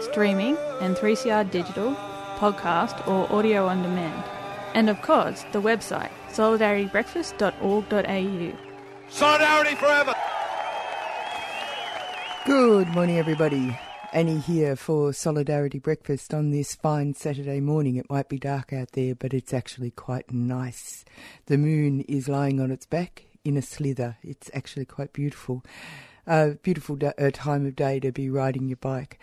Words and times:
streaming 0.00 0.56
and 0.80 0.96
3CR 0.96 1.50
digital, 1.50 1.94
podcast 2.36 3.06
or 3.08 3.30
audio 3.32 3.66
on 3.66 3.82
demand. 3.82 4.22
And 4.74 4.90
of 4.90 5.00
course, 5.02 5.44
the 5.52 5.60
website 5.60 6.10
solidaritybreakfast.org.au. 6.32 8.52
Solidarity 9.08 9.74
forever. 9.74 10.14
Good 12.46 12.88
morning, 12.88 13.18
everybody. 13.18 13.76
Annie 14.12 14.38
here 14.38 14.74
for 14.74 15.12
Solidarity 15.12 15.78
Breakfast 15.78 16.32
on 16.32 16.50
this 16.50 16.74
fine 16.74 17.12
Saturday 17.12 17.60
morning. 17.60 17.96
It 17.96 18.08
might 18.08 18.30
be 18.30 18.38
dark 18.38 18.72
out 18.72 18.92
there, 18.92 19.14
but 19.14 19.34
it's 19.34 19.52
actually 19.52 19.90
quite 19.90 20.32
nice. 20.32 21.04
The 21.46 21.58
moon 21.58 22.00
is 22.02 22.26
lying 22.26 22.58
on 22.58 22.70
its 22.70 22.86
back 22.86 23.24
in 23.44 23.58
a 23.58 23.62
slither. 23.62 24.16
It's 24.22 24.50
actually 24.54 24.86
quite 24.86 25.12
beautiful. 25.12 25.62
A 26.26 26.32
uh, 26.32 26.50
beautiful 26.62 26.96
da- 26.96 27.12
uh, 27.18 27.30
time 27.32 27.66
of 27.66 27.76
day 27.76 28.00
to 28.00 28.10
be 28.10 28.30
riding 28.30 28.68
your 28.68 28.76
bike. 28.76 29.18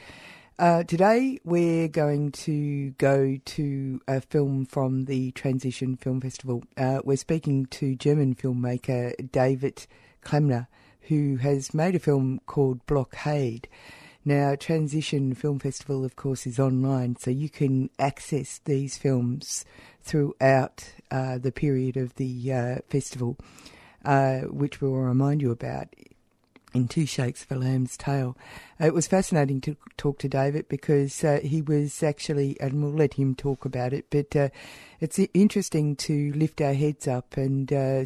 Uh, 0.58 0.84
today 0.84 1.38
we're 1.44 1.90
going 1.90 2.32
to 2.32 2.92
go 2.92 3.38
to 3.44 4.00
a 4.08 4.22
film 4.22 4.66
from 4.66 5.04
the 5.04 5.32
Transition 5.32 5.98
Film 5.98 6.22
Festival. 6.22 6.64
Uh, 6.78 7.02
we're 7.04 7.18
speaking 7.18 7.66
to 7.66 7.94
German 7.98 8.36
filmmaker 8.36 9.14
David 9.34 9.86
Klammer, 10.24 10.68
who 11.10 11.36
has 11.36 11.74
made 11.74 11.94
a 11.94 12.00
film 12.00 12.40
called 12.46 12.86
Blockade. 12.86 13.68
Now, 14.24 14.56
Transition 14.56 15.36
Film 15.36 15.60
Festival, 15.60 16.06
of 16.06 16.16
course, 16.16 16.48
is 16.48 16.58
online, 16.58 17.18
so 17.18 17.32
you 17.32 17.50
can 17.50 17.90
access 18.00 18.62
these 18.64 18.98
films 18.98 19.66
throughout 20.04 20.94
uh, 21.12 21.38
the 21.38 21.52
period 21.52 21.98
of 21.98 22.16
the 22.16 22.54
uh, 22.54 22.76
festival, 22.88 23.36
uh, 24.06 24.40
which 24.44 24.80
we'll 24.80 24.94
remind 24.94 25.42
you 25.42 25.52
about 25.52 25.90
in 26.76 26.88
Two 26.88 27.06
Shakes 27.06 27.44
for 27.44 27.56
Lamb's 27.56 27.98
Tail. 27.98 28.38
it 28.80 28.94
was 28.94 29.08
fascinating 29.08 29.62
to 29.62 29.78
talk 29.98 30.20
to 30.20 30.30
David 30.30 30.68
because 30.68 31.24
uh, 31.24 31.40
he 31.42 31.62
was 31.62 32.04
actually, 32.04 32.60
and 32.60 32.84
we'll 32.84 32.92
let 32.92 33.16
him 33.16 33.34
talk 33.36 33.66
about 33.66 33.94
it, 33.94 34.06
but 34.10 34.36
uh, 34.36 34.50
it's 35.00 35.20
interesting 35.34 35.96
to 35.96 36.32
lift 36.34 36.62
our 36.62 36.74
heads 36.74 37.08
up 37.08 37.38
and 37.38 37.72
uh, 37.72 38.06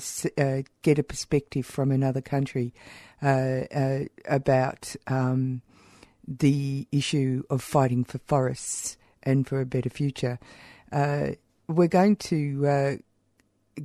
get 0.82 1.00
a 1.00 1.04
perspective 1.04 1.66
from 1.66 1.92
another 1.92 2.22
country 2.22 2.74
about. 3.22 4.96
Um, 5.08 5.62
the 6.30 6.88
issue 6.92 7.44
of 7.50 7.64
fighting 7.64 8.04
for 8.04 8.20
forests 8.20 8.98
and 9.24 9.48
for 9.48 9.60
a 9.60 9.66
better 9.66 9.90
future. 9.90 10.40
Uh, 10.92 11.30
we're 11.68 11.88
going 11.88 12.16
to 12.16 12.68
uh, 12.68 12.96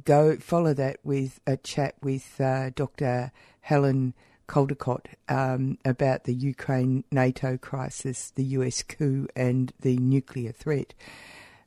go 0.04 0.36
follow 0.36 0.74
that 0.74 0.98
with 1.02 1.40
a 1.46 1.56
chat 1.56 1.94
with 2.02 2.40
uh, 2.40 2.70
Dr. 2.74 3.32
Helen 3.62 4.14
Caldicott 4.48 5.06
um, 5.28 5.78
about 5.84 6.24
the 6.24 6.34
Ukraine 6.34 7.04
NATO 7.10 7.56
crisis, 7.56 8.30
the 8.34 8.44
US 8.58 8.82
coup, 8.82 9.26
and 9.34 9.72
the 9.80 9.96
nuclear 9.96 10.52
threat. 10.52 10.94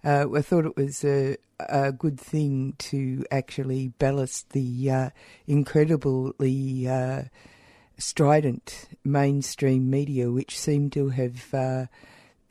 Uh, 0.04 0.28
I 0.36 0.42
thought 0.42 0.66
it 0.66 0.78
was 0.78 1.04
a, 1.04 1.38
a, 1.60 1.92
good 1.92 2.20
thing 2.20 2.76
to 2.78 3.26
actually 3.32 3.90
ballast 4.00 4.52
the 4.52 4.92
uh, 4.92 5.10
incredibly 5.48 6.88
uh, 6.88 7.24
strident 7.98 8.90
mainstream 9.04 9.90
media, 9.90 10.32
which 10.32 10.58
seemed 10.58 10.94
to 10.94 11.10
have 11.10 11.54
uh, 11.54 11.86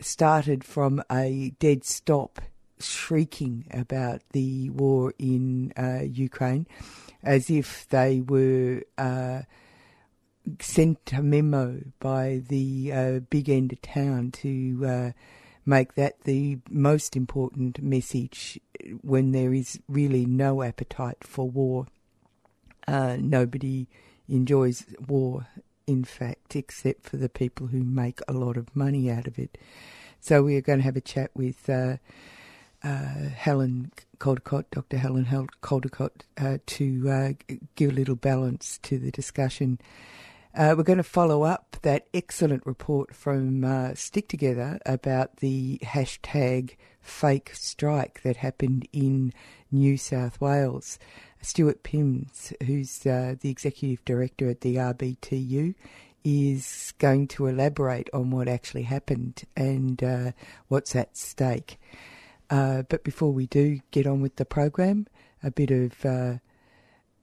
started 0.01 0.65
from 0.65 1.03
a 1.11 1.55
dead 1.59 1.85
stop, 1.85 2.41
shrieking 2.79 3.65
about 3.71 4.23
the 4.33 4.71
war 4.71 5.15
in 5.19 5.73
uh, 5.77 6.03
Ukraine, 6.03 6.67
as 7.23 7.49
if 7.49 7.89
they 7.89 8.21
were 8.21 8.83
uh, 8.99 9.43
sent 10.61 11.13
a 11.13 11.23
memo 11.23 11.81
by 12.01 12.43
the 12.49 12.93
uh, 12.93 13.21
big 13.31 13.49
end 13.49 13.73
of 13.73 13.83
town 13.83 14.31
to 14.31 14.87
uh, 14.87 15.11
make 15.65 15.95
that 15.95 16.21
the 16.23 16.59
most 16.71 17.17
important 17.17 17.83
message 17.83 18.61
when 19.03 19.33
there 19.33 19.53
is 19.53 19.81
really 19.89 20.25
no 20.25 20.63
appetite 20.63 21.19
for 21.23 21.49
war. 21.49 21.87
Uh, 22.87 23.17
nobody 23.19 23.89
enjoys 24.29 24.87
war, 25.09 25.49
in 25.87 26.05
fact, 26.05 26.55
except 26.55 27.03
for 27.03 27.17
the 27.17 27.29
people 27.29 27.67
who 27.69 27.83
make 27.83 28.21
a 28.29 28.33
lot 28.33 28.57
of 28.57 28.75
money 28.77 29.11
out 29.11 29.27
of 29.27 29.39
it. 29.39 29.59
So 30.21 30.43
we 30.43 30.57
are 30.57 30.61
going 30.61 30.79
to 30.79 30.85
have 30.85 30.97
a 30.97 31.01
chat 31.01 31.31
with 31.35 31.69
uh, 31.69 31.97
uh, 32.85 33.29
Helen 33.35 33.91
Caldicott, 34.19 34.65
Dr. 34.71 34.99
Helen 34.99 35.27
Caldicott, 35.63 36.23
uh, 36.39 36.59
to 36.67 37.37
give 37.75 37.91
a 37.91 37.95
little 37.95 38.17
balance 38.17 38.79
to 38.85 38.99
the 38.99 39.11
discussion. 39.11 39.81
Uh, 40.57 40.75
we're 40.75 40.83
going 40.83 40.97
to 40.97 41.03
follow 41.03 41.43
up 41.43 41.77
that 41.83 42.07
excellent 42.15 42.65
report 42.65 43.15
from 43.15 43.63
uh, 43.63 43.93
Stick 43.95 44.27
Together 44.27 44.81
about 44.87 45.37
the 45.37 45.79
hashtag 45.83 46.77
fake 47.03 47.51
strike 47.53 48.23
that 48.23 48.39
happened 48.39 48.89
in 48.91 49.35
New 49.71 49.99
South 49.99 50.41
Wales. 50.41 50.99
Stuart 51.43 51.83
Pims, 51.83 52.55
who's 52.67 53.05
uh, 53.05 53.35
the 53.39 53.51
executive 53.51 54.03
director 54.07 54.49
at 54.49 54.63
the 54.63 54.77
RTBU, 54.77 55.75
is 56.25 56.95
going 56.97 57.29
to 57.29 57.49
elaborate 57.49 58.09
on 58.15 58.31
what 58.31 58.49
actually 58.49 58.85
happened 58.85 59.43
and 59.59 60.03
uh, 60.03 60.33
what's 60.69 60.97
at 60.97 61.19
stake. 61.19 61.79
Uh, 62.49 62.81
but 62.89 63.05
before 63.05 63.31
we 63.31 63.47
do 63.47 63.81
get 63.91 64.07
on 64.07 64.23
with 64.23 64.37
the 64.37 64.47
program, 64.47 65.07
a 65.43 65.51
bit 65.51 65.71
of 65.71 66.07
uh, 66.07 66.39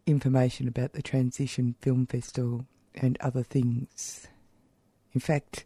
information 0.05 0.67
about 0.67 0.94
the 0.94 1.01
Transition 1.01 1.73
Film 1.81 2.05
Festival 2.05 2.67
and 2.96 3.18
other 3.22 3.44
things. 3.44 4.28
In 5.14 5.20
fact, 5.20 5.66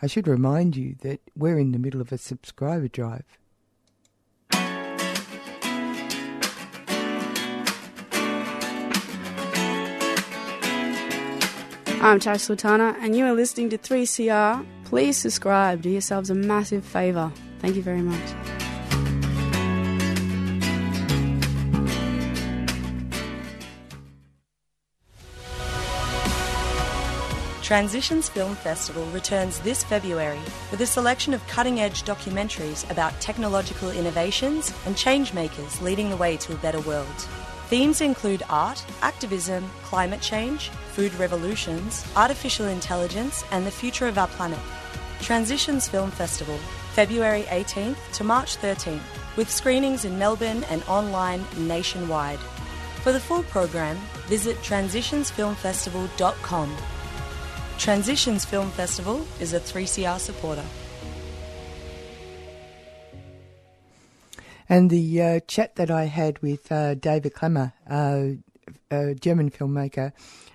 I 0.00 0.06
should 0.06 0.28
remind 0.28 0.76
you 0.76 0.96
that 1.02 1.20
we're 1.36 1.58
in 1.58 1.72
the 1.72 1.78
middle 1.78 2.00
of 2.00 2.12
a 2.12 2.18
subscriber 2.18 2.88
drive. 2.88 3.24
I'm 12.00 12.20
Tash 12.20 12.42
Sultana, 12.42 12.96
and 13.00 13.16
you 13.16 13.24
are 13.24 13.32
listening 13.32 13.70
to 13.70 13.78
3CR. 13.78 14.64
Please 14.84 15.16
subscribe. 15.16 15.82
Do 15.82 15.90
yourselves 15.90 16.30
a 16.30 16.34
massive 16.34 16.84
favour. 16.84 17.32
Thank 17.58 17.74
you 17.74 17.82
very 17.82 18.02
much. 18.02 18.57
Transitions 27.68 28.30
Film 28.30 28.56
Festival 28.56 29.04
returns 29.10 29.60
this 29.60 29.84
February 29.84 30.40
with 30.70 30.80
a 30.80 30.86
selection 30.86 31.34
of 31.34 31.46
cutting 31.48 31.80
edge 31.80 32.02
documentaries 32.04 32.90
about 32.90 33.20
technological 33.20 33.90
innovations 33.90 34.72
and 34.86 34.96
changemakers 34.96 35.82
leading 35.82 36.08
the 36.08 36.16
way 36.16 36.38
to 36.38 36.54
a 36.54 36.56
better 36.56 36.80
world. 36.80 37.14
Themes 37.68 38.00
include 38.00 38.42
art, 38.48 38.82
activism, 39.02 39.70
climate 39.82 40.22
change, 40.22 40.70
food 40.94 41.12
revolutions, 41.16 42.10
artificial 42.16 42.68
intelligence, 42.68 43.44
and 43.50 43.66
the 43.66 43.70
future 43.70 44.08
of 44.08 44.16
our 44.16 44.28
planet. 44.28 44.58
Transitions 45.20 45.86
Film 45.86 46.10
Festival, 46.10 46.56
February 46.94 47.42
18th 47.48 47.98
to 48.14 48.24
March 48.24 48.56
13th, 48.56 49.02
with 49.36 49.50
screenings 49.50 50.06
in 50.06 50.18
Melbourne 50.18 50.64
and 50.70 50.82
online 50.84 51.44
nationwide. 51.58 52.40
For 53.02 53.12
the 53.12 53.20
full 53.20 53.42
program, 53.42 53.98
visit 54.26 54.56
transitionsfilmfestival.com. 54.62 56.76
Transitions 57.78 58.44
Film 58.44 58.70
Festival 58.72 59.24
is 59.40 59.52
a 59.52 59.60
3CR 59.60 60.18
supporter. 60.18 60.64
And 64.68 64.90
the 64.90 65.22
uh, 65.22 65.40
chat 65.46 65.76
that 65.76 65.88
I 65.88 66.04
had 66.06 66.42
with 66.42 66.70
uh, 66.72 66.96
David 66.96 67.34
Klammer, 67.34 67.72
uh, 67.88 68.36
a 68.90 69.14
German 69.14 69.50
filmmaker, 69.50 70.12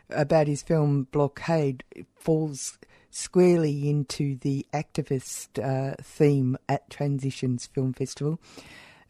about 0.09 0.47
his 0.47 0.61
film 0.61 1.07
Blockade 1.11 1.85
falls 2.15 2.77
squarely 3.09 3.89
into 3.89 4.35
the 4.35 4.67
activist 4.73 5.63
uh, 5.63 5.95
theme 6.03 6.57
at 6.67 6.89
Transitions 6.89 7.67
Film 7.67 7.93
Festival. 7.93 8.37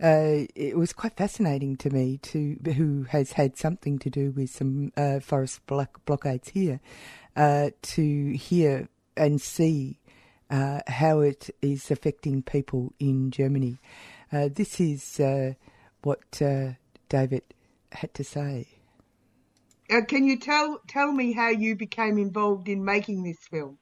Uh, 0.01 0.45
it 0.55 0.77
was 0.77 0.91
quite 0.91 1.15
fascinating 1.15 1.77
to 1.77 1.89
me, 1.89 2.17
to 2.17 2.57
who 2.75 3.03
has 3.09 3.33
had 3.33 3.57
something 3.57 3.97
to 3.99 4.09
do 4.09 4.31
with 4.31 4.49
some 4.49 4.91
uh, 4.97 5.19
forest 5.19 5.65
block- 5.65 6.03
blockades 6.05 6.49
here, 6.49 6.79
uh, 7.35 7.71
to 7.81 8.31
hear 8.33 8.87
and 9.15 9.41
see 9.41 9.99
uh, 10.49 10.81
how 10.87 11.19
it 11.19 11.49
is 11.61 11.91
affecting 11.91 12.41
people 12.41 12.93
in 12.99 13.31
Germany. 13.31 13.79
Uh, 14.31 14.49
this 14.51 14.79
is 14.79 15.19
what 16.01 16.19
David 17.09 17.43
had 17.91 18.13
to 18.15 18.23
say. 18.23 18.67
can 20.07 20.25
you 20.25 20.39
tell 20.39 20.81
tell 20.87 21.11
me 21.11 21.33
how 21.33 21.49
you 21.49 21.75
became 21.75 22.17
involved 22.17 22.67
in 22.67 22.83
making 22.83 23.23
this 23.23 23.37
film? 23.49 23.77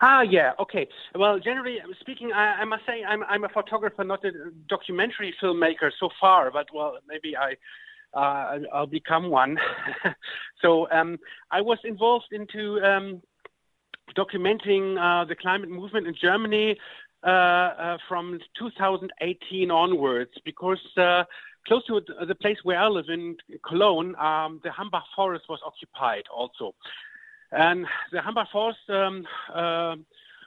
Ah, 0.00 0.22
yeah, 0.22 0.52
okay. 0.58 0.88
Well, 1.14 1.38
generally 1.38 1.78
speaking, 2.00 2.32
I, 2.32 2.62
I 2.62 2.64
must 2.64 2.84
say 2.86 3.04
I'm, 3.04 3.22
I'm 3.24 3.44
a 3.44 3.48
photographer, 3.48 4.04
not 4.04 4.24
a 4.24 4.30
documentary 4.68 5.34
filmmaker 5.42 5.90
so 5.98 6.08
far, 6.20 6.50
but 6.50 6.66
well, 6.72 6.98
maybe 7.08 7.36
I. 7.36 7.54
Uh, 8.16 8.60
I'll 8.72 8.86
become 8.86 9.28
one. 9.28 9.58
so 10.62 10.90
um, 10.90 11.18
I 11.50 11.60
was 11.60 11.78
involved 11.84 12.32
into 12.32 12.80
um, 12.82 13.22
documenting 14.16 14.96
uh, 14.98 15.26
the 15.26 15.36
climate 15.36 15.68
movement 15.68 16.06
in 16.06 16.14
Germany 16.14 16.78
uh, 17.22 17.28
uh 17.28 17.98
from 18.08 18.38
2018 18.58 19.70
onwards, 19.70 20.32
because 20.44 20.84
uh, 20.96 21.24
close 21.66 21.84
to 21.86 22.00
the 22.26 22.34
place 22.34 22.58
where 22.62 22.78
I 22.78 22.88
live 22.88 23.08
in 23.08 23.36
Cologne, 23.68 24.14
um, 24.16 24.60
the 24.62 24.70
Hambach 24.70 25.06
forest 25.14 25.44
was 25.48 25.60
occupied 25.64 26.24
also. 26.34 26.74
And 27.52 27.86
the 28.12 28.18
Hambach 28.18 28.50
Forest 28.50 28.88
um, 28.88 29.26
uh, 29.52 29.96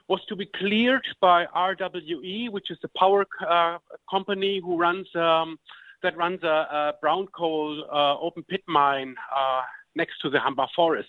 was 0.08 0.20
to 0.28 0.36
be 0.36 0.46
cleared 0.46 1.06
by 1.20 1.46
RWE, 1.46 2.50
which 2.50 2.70
is 2.70 2.78
the 2.82 2.90
power 2.96 3.26
uh, 3.48 3.78
company 4.10 4.60
who 4.60 4.76
runs 4.76 5.06
um, 5.14 5.58
that 6.02 6.16
runs 6.16 6.42
a, 6.42 6.46
a 6.46 6.94
brown 7.00 7.26
coal 7.28 7.84
uh, 7.92 8.18
open 8.18 8.42
pit 8.44 8.62
mine 8.66 9.14
uh, 9.34 9.62
next 9.94 10.20
to 10.22 10.30
the 10.30 10.38
Hambach 10.38 10.68
Forest. 10.74 11.08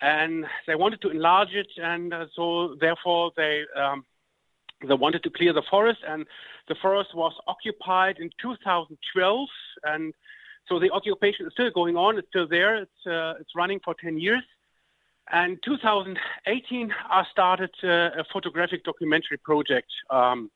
And 0.00 0.44
they 0.66 0.74
wanted 0.74 1.00
to 1.02 1.10
enlarge 1.10 1.52
it, 1.52 1.68
and 1.76 2.12
uh, 2.12 2.26
so 2.34 2.76
therefore 2.80 3.32
they 3.36 3.62
um, 3.76 4.04
they 4.86 4.94
wanted 4.94 5.22
to 5.22 5.30
clear 5.30 5.52
the 5.52 5.62
forest, 5.70 6.00
and 6.06 6.26
the 6.68 6.74
forest 6.82 7.14
was 7.14 7.32
occupied 7.46 8.18
in 8.18 8.30
2012, 8.40 9.48
and 9.84 10.12
so 10.68 10.78
the 10.78 10.90
occupation 10.90 11.46
is 11.46 11.52
still 11.52 11.70
going 11.70 11.96
on. 11.96 12.18
It's 12.18 12.28
still 12.28 12.48
there. 12.48 12.76
It's 12.76 13.06
uh, 13.06 13.34
it's 13.40 13.54
running 13.54 13.80
for 13.84 13.94
10 13.94 14.18
years. 14.18 14.42
And 15.30 15.58
2018, 15.64 16.92
I 17.08 17.24
started 17.30 17.70
uh, 17.84 18.20
a 18.20 18.24
photographic 18.32 18.84
documentary 18.84 19.38
project 19.38 19.90
um, 20.10 20.50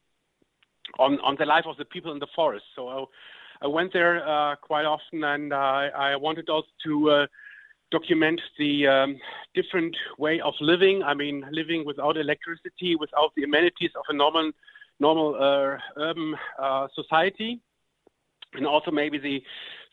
on 0.98 1.20
on 1.20 1.36
the 1.38 1.46
life 1.46 1.66
of 1.66 1.76
the 1.76 1.84
people 1.84 2.12
in 2.12 2.18
the 2.18 2.26
forest. 2.34 2.64
So 2.74 3.10
I, 3.62 3.64
I 3.64 3.68
went 3.68 3.92
there 3.92 4.26
uh, 4.28 4.56
quite 4.56 4.84
often, 4.84 5.24
and 5.24 5.52
uh, 5.52 5.56
I 5.56 6.16
wanted 6.16 6.48
also 6.48 6.68
to 6.84 7.10
uh, 7.10 7.26
document 7.90 8.40
the 8.58 8.86
um, 8.86 9.16
different 9.54 9.96
way 10.18 10.40
of 10.40 10.54
living. 10.60 11.02
I 11.02 11.14
mean, 11.14 11.44
living 11.50 11.84
without 11.86 12.16
electricity, 12.16 12.96
without 12.96 13.32
the 13.36 13.44
amenities 13.44 13.90
of 13.96 14.04
a 14.08 14.12
normal 14.12 14.52
normal 14.98 15.34
uh, 15.34 15.78
urban 15.98 16.34
uh, 16.58 16.88
society, 16.94 17.60
and 18.54 18.66
also 18.66 18.90
maybe 18.90 19.18
the 19.18 19.42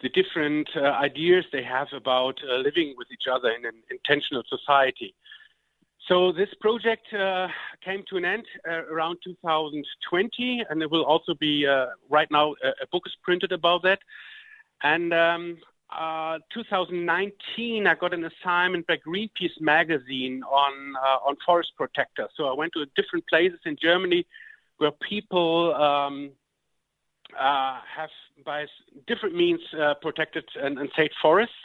the 0.01 0.09
different 0.09 0.69
uh, 0.75 0.81
ideas 0.81 1.45
they 1.51 1.63
have 1.63 1.87
about 1.93 2.37
uh, 2.49 2.57
living 2.57 2.93
with 2.97 3.07
each 3.11 3.27
other 3.31 3.49
in 3.49 3.65
an 3.65 3.83
intentional 3.89 4.43
society. 4.49 5.15
So 6.07 6.33
this 6.33 6.49
project 6.59 7.13
uh, 7.13 7.47
came 7.83 8.03
to 8.09 8.17
an 8.17 8.25
end 8.25 8.45
uh, 8.67 8.83
around 8.91 9.19
2020, 9.23 10.65
and 10.69 10.81
there 10.81 10.89
will 10.89 11.05
also 11.05 11.33
be 11.33 11.65
uh, 11.65 11.87
right 12.09 12.29
now 12.29 12.55
a, 12.63 12.69
a, 12.83 12.87
book 12.91 13.03
is 13.05 13.15
printed 13.23 13.53
about 13.53 13.83
that. 13.83 13.99
And 14.81 15.13
um, 15.13 15.57
uh, 15.97 16.39
2019, 16.53 17.87
I 17.87 17.95
got 17.95 18.13
an 18.13 18.25
assignment 18.25 18.85
by 18.85 18.97
Greenpeace 18.97 19.61
magazine 19.61 20.43
on 20.43 20.73
on 21.25 21.37
forest 21.45 21.71
protectors. 21.77 22.29
So 22.35 22.45
I 22.45 22.53
went 22.53 22.73
to 22.73 22.85
different 22.97 23.25
places 23.27 23.59
in 23.65 23.77
Germany 23.81 24.25
where 24.77 24.91
people 24.91 25.73
um, 25.75 26.31
uh, 27.39 27.79
have 27.95 28.09
by 28.45 28.65
different 29.07 29.35
means 29.35 29.61
uh, 29.79 29.93
protected 30.01 30.43
and, 30.61 30.77
and 30.77 30.89
saved 30.97 31.13
forests. 31.21 31.55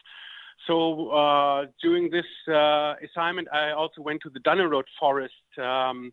So 0.68 1.08
uh, 1.08 1.64
during 1.82 2.10
this 2.10 2.26
uh, 2.46 2.94
assignment, 3.02 3.48
I 3.52 3.70
also 3.70 4.02
went 4.02 4.20
to 4.22 4.30
the 4.30 4.40
Dannenrot 4.40 4.84
forest, 5.00 5.32
um, 5.56 6.12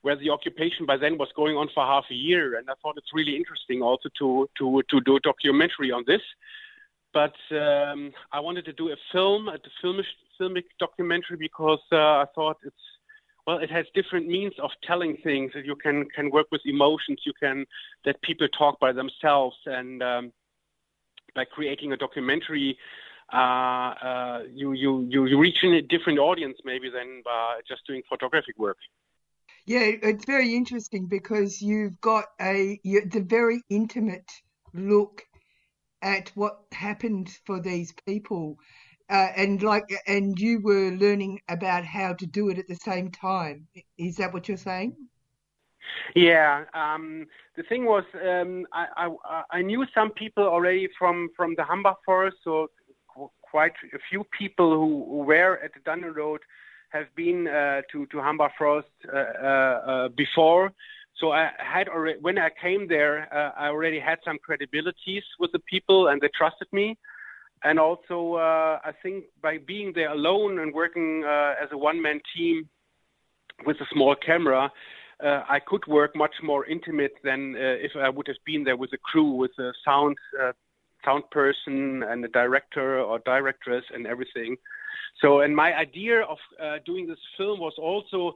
where 0.00 0.16
the 0.16 0.30
occupation 0.30 0.86
by 0.86 0.96
then 0.96 1.18
was 1.18 1.28
going 1.36 1.56
on 1.56 1.68
for 1.74 1.84
half 1.84 2.06
a 2.10 2.14
year, 2.14 2.56
and 2.58 2.70
I 2.70 2.72
thought 2.80 2.94
it's 2.96 3.12
really 3.12 3.36
interesting 3.36 3.82
also 3.82 4.08
to 4.18 4.48
to 4.58 4.82
to 4.90 5.00
do 5.02 5.16
a 5.16 5.20
documentary 5.20 5.92
on 5.92 6.04
this. 6.06 6.22
But 7.12 7.34
um, 7.50 8.12
I 8.32 8.40
wanted 8.40 8.64
to 8.64 8.72
do 8.72 8.90
a 8.90 8.96
film, 9.12 9.48
a 9.48 9.58
filmic, 9.84 10.06
filmic 10.40 10.64
documentary, 10.78 11.36
because 11.36 11.82
uh, 11.92 12.24
I 12.24 12.24
thought 12.34 12.56
it's 12.64 12.86
well, 13.46 13.58
it 13.58 13.70
has 13.70 13.84
different 13.94 14.26
means 14.26 14.54
of 14.62 14.70
telling 14.82 15.18
things. 15.22 15.52
You 15.62 15.76
can 15.76 16.06
can 16.16 16.30
work 16.30 16.46
with 16.50 16.62
emotions. 16.64 17.20
You 17.26 17.34
can 17.38 17.66
let 18.06 18.22
people 18.22 18.48
talk 18.56 18.80
by 18.80 18.92
themselves, 18.92 19.56
and 19.66 20.02
um, 20.02 20.32
by 21.34 21.44
creating 21.44 21.92
a 21.92 21.98
documentary, 21.98 22.78
uh, 23.32 23.36
uh, 23.36 24.42
you 24.52 24.72
you 24.72 25.04
you 25.04 25.38
reach 25.38 25.58
a 25.62 25.82
different 25.82 26.18
audience 26.18 26.58
maybe 26.64 26.90
than 26.90 27.22
by 27.24 27.60
just 27.66 27.86
doing 27.86 28.02
photographic 28.08 28.58
work. 28.58 28.78
Yeah, 29.66 29.90
it's 30.02 30.24
very 30.24 30.54
interesting 30.54 31.06
because 31.06 31.62
you've 31.62 32.00
got 32.00 32.24
a 32.40 32.80
it's 32.82 33.16
a 33.16 33.20
very 33.20 33.62
intimate 33.68 34.30
look 34.74 35.22
at 36.02 36.30
what 36.34 36.58
happened 36.72 37.30
for 37.44 37.60
these 37.60 37.92
people. 38.06 38.56
Uh, 39.08 39.28
and 39.36 39.62
like 39.62 39.84
and 40.06 40.38
you 40.38 40.60
were 40.62 40.90
learning 40.92 41.40
about 41.48 41.84
how 41.84 42.12
to 42.14 42.26
do 42.26 42.48
it 42.48 42.58
at 42.58 42.68
the 42.68 42.76
same 42.76 43.10
time. 43.10 43.66
Is 43.98 44.16
that 44.16 44.32
what 44.32 44.48
you're 44.48 44.56
saying? 44.56 44.96
Yeah 46.14 46.64
um, 46.74 47.26
the 47.56 47.62
thing 47.64 47.84
was 47.84 48.04
um, 48.14 48.66
I, 48.72 49.08
I, 49.24 49.42
I 49.50 49.62
knew 49.62 49.84
some 49.94 50.10
people 50.10 50.44
already 50.44 50.88
from 50.98 51.28
from 51.36 51.54
the 51.56 51.62
Hambach 51.62 51.96
forest 52.04 52.38
so 52.44 52.68
quite 53.50 53.72
a 53.92 53.98
few 54.10 54.24
people 54.38 54.70
who, 54.74 55.04
who 55.08 55.18
were 55.24 55.58
at 55.62 55.72
the 55.74 55.80
Dannenrot 55.80 56.38
have 56.90 57.06
been 57.14 57.46
uh, 57.46 57.82
to 57.92 58.06
to 58.06 58.16
Hambach 58.16 58.50
forest 58.58 58.88
uh, 59.12 59.16
uh, 59.16 59.46
uh, 59.46 60.08
before. 60.08 60.72
So 61.20 61.32
I 61.32 61.50
had 61.58 61.88
already 61.88 62.18
when 62.20 62.38
I 62.38 62.50
came 62.60 62.88
there 62.88 63.28
I 63.32 63.68
already 63.68 64.00
had 64.00 64.18
some 64.24 64.38
credibilities 64.46 65.24
with 65.38 65.52
the 65.52 65.60
people 65.72 66.08
and 66.08 66.20
they 66.20 66.30
trusted 66.36 66.68
me. 66.72 66.96
And 67.62 67.78
also 67.78 68.36
I 68.36 68.92
think 69.02 69.24
by 69.42 69.58
being 69.58 69.92
there 69.94 70.10
alone 70.10 70.60
and 70.60 70.72
working 70.72 71.24
as 71.62 71.68
a 71.72 71.78
one-man 71.78 72.20
team 72.34 72.68
with 73.66 73.76
a 73.80 73.86
small 73.92 74.14
camera, 74.16 74.72
uh, 75.22 75.42
I 75.48 75.60
could 75.60 75.86
work 75.86 76.16
much 76.16 76.34
more 76.42 76.64
intimate 76.64 77.12
than 77.22 77.54
uh, 77.54 77.76
if 77.86 77.92
I 77.96 78.08
would 78.08 78.26
have 78.26 78.42
been 78.46 78.64
there 78.64 78.76
with 78.76 78.92
a 78.92 78.98
crew, 78.98 79.32
with 79.32 79.50
a 79.58 79.72
sound 79.84 80.16
uh, 80.40 80.52
sound 81.04 81.24
person 81.30 82.02
and 82.02 82.24
a 82.24 82.28
director 82.28 83.00
or 83.00 83.18
directress 83.20 83.84
and 83.92 84.06
everything. 84.06 84.56
So, 85.20 85.40
and 85.40 85.54
my 85.54 85.74
idea 85.74 86.22
of 86.22 86.38
uh, 86.62 86.78
doing 86.86 87.06
this 87.06 87.18
film 87.36 87.60
was 87.60 87.74
also 87.78 88.34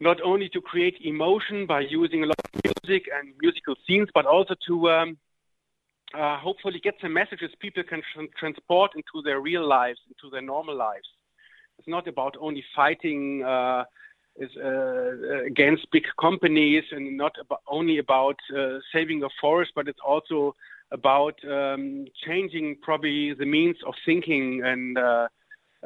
not 0.00 0.20
only 0.22 0.48
to 0.50 0.60
create 0.60 0.96
emotion 1.02 1.66
by 1.66 1.80
using 1.80 2.22
a 2.22 2.26
lot 2.26 2.36
of 2.44 2.60
music 2.64 3.08
and 3.14 3.32
musical 3.40 3.74
scenes, 3.86 4.08
but 4.14 4.26
also 4.26 4.54
to 4.66 4.90
um, 4.90 5.18
uh, 6.14 6.38
hopefully 6.38 6.80
get 6.80 6.94
some 7.00 7.12
messages 7.12 7.50
people 7.60 7.82
can 7.82 8.02
tr- 8.12 8.32
transport 8.38 8.92
into 8.94 9.22
their 9.24 9.40
real 9.40 9.66
lives, 9.66 9.98
into 10.08 10.30
their 10.30 10.42
normal 10.42 10.76
lives. 10.76 11.08
It's 11.78 11.88
not 11.88 12.06
about 12.08 12.36
only 12.40 12.64
fighting 12.74 13.42
uh, 13.42 13.84
is, 14.36 14.50
uh, 14.56 15.44
against 15.44 15.90
big 15.92 16.04
companies 16.20 16.84
and 16.92 17.16
not 17.16 17.32
about, 17.40 17.60
only 17.68 17.98
about 17.98 18.36
uh, 18.56 18.78
saving 18.92 19.22
a 19.22 19.28
forest, 19.40 19.72
but 19.74 19.88
it's 19.88 20.00
also 20.04 20.54
about 20.94 21.36
um, 21.44 22.06
changing 22.26 22.76
probably 22.80 23.34
the 23.34 23.46
means 23.46 23.76
of 23.86 23.94
thinking 24.06 24.62
and 24.64 24.96
uh, 24.96 25.28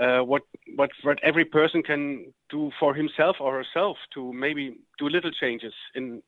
uh, 0.00 0.20
what 0.20 0.42
what 0.76 0.90
what 1.02 1.18
every 1.24 1.44
person 1.44 1.82
can 1.82 2.32
do 2.50 2.70
for 2.78 2.94
himself 2.94 3.36
or 3.40 3.50
herself 3.60 3.96
to 4.14 4.32
maybe 4.32 4.76
do 4.98 5.08
little 5.08 5.32
changes 5.32 5.74
in 5.96 6.22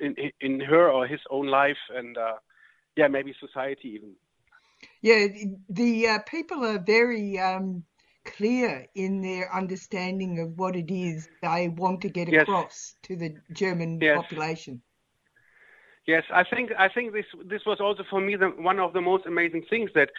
in 0.00 0.14
in 0.40 0.60
her 0.60 0.90
or 0.90 1.06
his 1.06 1.20
own 1.30 1.46
life 1.46 1.82
and 1.94 2.18
yeah, 2.96 3.08
maybe 3.08 3.34
society 3.38 3.88
even. 3.90 4.14
Yeah, 5.02 5.26
the 5.68 6.08
uh, 6.08 6.18
people 6.20 6.64
are 6.64 6.78
very 6.78 7.38
um, 7.38 7.84
clear 8.24 8.86
in 8.94 9.20
their 9.20 9.54
understanding 9.54 10.40
of 10.40 10.58
what 10.58 10.74
it 10.74 10.90
is 10.90 11.28
they 11.42 11.68
want 11.68 12.00
to 12.02 12.08
get 12.08 12.32
across 12.32 12.94
to 13.02 13.16
the 13.16 13.36
German 13.52 14.00
yes. 14.00 14.16
population. 14.16 14.82
Yes, 16.06 16.22
I 16.32 16.44
think 16.44 16.70
I 16.78 16.88
think 16.88 17.12
this 17.12 17.26
this 17.44 17.62
was 17.66 17.78
also 17.80 18.04
for 18.08 18.20
me 18.20 18.36
the, 18.36 18.48
one 18.48 18.78
of 18.78 18.92
the 18.92 19.00
most 19.00 19.26
amazing 19.26 19.64
things 19.68 19.90
that 19.94 20.10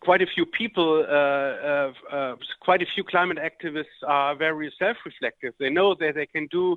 quite 0.00 0.20
a 0.20 0.26
few 0.26 0.44
people, 0.44 1.04
uh, 1.08 1.12
uh, 1.12 1.92
uh, 2.12 2.36
quite 2.60 2.82
a 2.82 2.86
few 2.94 3.04
climate 3.04 3.38
activists 3.38 4.02
are 4.06 4.34
very 4.36 4.72
self-reflective. 4.78 5.54
They 5.58 5.70
know 5.70 5.94
that 5.94 6.14
they 6.16 6.26
can 6.26 6.48
do 6.50 6.76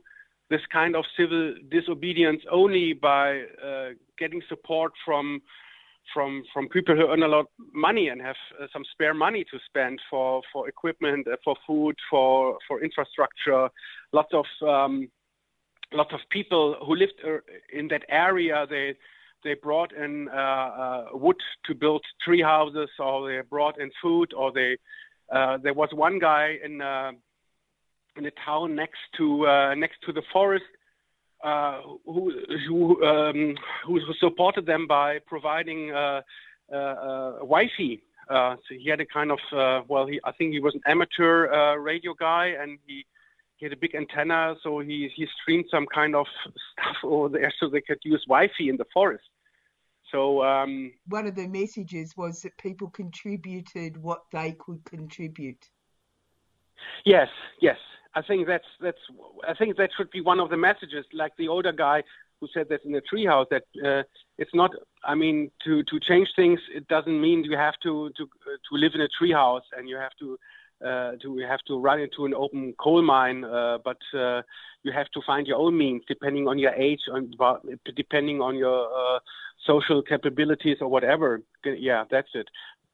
this 0.49 0.61
kind 0.71 0.95
of 0.95 1.03
civil 1.17 1.55
disobedience 1.71 2.43
only 2.51 2.93
by 2.93 3.41
uh, 3.63 3.89
getting 4.17 4.41
support 4.47 4.93
from 5.03 5.41
from 6.13 6.43
from 6.53 6.69
people 6.69 6.95
who 6.95 7.07
earn 7.07 7.23
a 7.23 7.27
lot 7.27 7.39
of 7.41 7.47
money 7.73 8.09
and 8.09 8.21
have 8.21 8.35
uh, 8.61 8.67
some 8.71 8.83
spare 8.91 9.13
money 9.13 9.43
to 9.51 9.57
spend 9.65 9.99
for 10.09 10.41
for 10.53 10.69
equipment, 10.69 11.27
uh, 11.27 11.35
for 11.43 11.55
food, 11.67 11.95
for 12.09 12.57
for 12.67 12.83
infrastructure. 12.83 13.69
Lots 14.13 14.33
of 14.33 14.45
um, 14.65 15.09
lots 15.95 16.13
of 16.13 16.19
people 16.29 16.75
who 16.85 16.95
lived 16.95 17.21
in 17.71 17.87
that 17.89 18.03
area. 18.09 18.65
They 18.69 18.95
they 19.43 19.53
brought 19.53 19.93
in 19.93 20.27
uh, 20.29 20.31
uh, 20.33 21.05
wood 21.13 21.37
to 21.65 21.75
build 21.75 22.03
tree 22.23 22.41
houses, 22.41 22.89
or 22.99 23.29
they 23.29 23.41
brought 23.41 23.79
in 23.79 23.91
food, 24.01 24.33
or 24.33 24.51
they. 24.51 24.77
Uh, 25.31 25.57
there 25.63 25.73
was 25.73 25.89
one 25.91 26.19
guy 26.19 26.57
in 26.63 26.81
uh, 26.81 27.11
in 28.17 28.25
a 28.25 28.31
town 28.45 28.75
next 28.75 28.99
to 29.17 29.47
uh, 29.47 29.75
next 29.75 29.97
to 30.05 30.11
the 30.11 30.21
forest 30.31 30.65
uh, 31.43 31.81
who 32.05 32.31
who, 32.67 33.05
um, 33.05 33.55
who 33.85 33.99
supported 34.19 34.65
them 34.65 34.87
by 34.87 35.19
providing 35.27 35.91
uh, 35.91 36.21
uh, 36.71 36.75
uh, 36.75 37.31
Wi-Fi. 37.39 38.01
Uh, 38.29 38.55
so 38.55 38.75
he 38.75 38.89
had 38.89 38.99
a 38.99 39.05
kind 39.05 39.31
of 39.31 39.39
uh, 39.51 39.81
well, 39.87 40.07
he 40.07 40.19
I 40.23 40.31
think 40.31 40.53
he 40.53 40.59
was 40.59 40.73
an 40.73 40.81
amateur 40.87 41.51
uh, 41.51 41.75
radio 41.75 42.13
guy, 42.13 42.53
and 42.59 42.79
he 42.87 43.05
he 43.57 43.65
had 43.65 43.73
a 43.73 43.77
big 43.77 43.95
antenna, 43.95 44.55
so 44.61 44.79
he 44.79 45.09
he 45.15 45.27
streamed 45.41 45.65
some 45.71 45.85
kind 45.93 46.15
of 46.15 46.25
stuff 46.73 46.97
over 47.03 47.29
there 47.29 47.53
so 47.59 47.69
they 47.69 47.81
could 47.81 47.99
use 48.03 48.23
Wi-Fi 48.27 48.69
in 48.69 48.77
the 48.77 48.85
forest. 48.93 49.23
So 50.11 50.43
um, 50.43 50.91
one 51.07 51.25
of 51.25 51.35
the 51.35 51.47
messages 51.47 52.15
was 52.15 52.41
that 52.43 52.57
people 52.57 52.89
contributed 52.89 53.97
what 54.01 54.23
they 54.31 54.51
could 54.53 54.83
contribute. 54.85 55.69
Yes, 57.05 57.29
yes. 57.59 57.77
I 58.13 58.21
think 58.21 58.47
that's 58.47 58.67
that's 58.79 58.99
I 59.47 59.53
think 59.53 59.77
that 59.77 59.89
should 59.97 60.11
be 60.11 60.21
one 60.21 60.39
of 60.39 60.49
the 60.49 60.57
messages. 60.57 61.05
Like 61.13 61.33
the 61.37 61.49
older 61.49 61.73
guy 61.73 62.03
who 62.39 62.47
said 62.53 62.67
that 62.69 62.85
in 62.85 62.91
the 62.91 63.01
treehouse 63.01 63.47
that 63.49 63.63
uh, 63.83 64.03
it's 64.37 64.53
not. 64.53 64.71
I 65.03 65.15
mean, 65.15 65.51
to 65.65 65.83
to 65.83 65.99
change 65.99 66.29
things, 66.35 66.59
it 66.73 66.87
doesn't 66.87 67.19
mean 67.19 67.43
you 67.43 67.57
have 67.57 67.75
to 67.83 68.09
to 68.17 68.23
uh, 68.23 68.57
to 68.69 68.77
live 68.77 68.93
in 68.95 69.01
a 69.01 69.09
treehouse 69.19 69.67
and 69.77 69.89
you 69.89 69.97
have 69.97 70.15
to 70.19 70.37
uh, 70.83 71.11
we 71.29 71.43
have 71.43 71.61
to 71.67 71.79
run 71.79 71.99
into 71.99 72.25
an 72.25 72.33
open 72.33 72.73
coal 72.79 73.01
mine, 73.01 73.43
uh, 73.43 73.77
but 73.83 73.97
uh, 74.17 74.41
you 74.83 74.91
have 74.91 75.09
to 75.11 75.21
find 75.25 75.47
your 75.47 75.57
own 75.57 75.77
means 75.77 76.03
depending 76.07 76.47
on 76.47 76.59
your 76.59 76.73
age 76.73 77.01
and 77.07 77.35
depending 77.95 78.41
on 78.41 78.55
your 78.55 78.85
uh, 78.85 79.19
social 79.65 80.01
capabilities 80.01 80.77
or 80.81 80.87
whatever. 80.87 81.41
Yeah, 81.63 82.03
that's 82.09 82.29
it. 82.33 82.47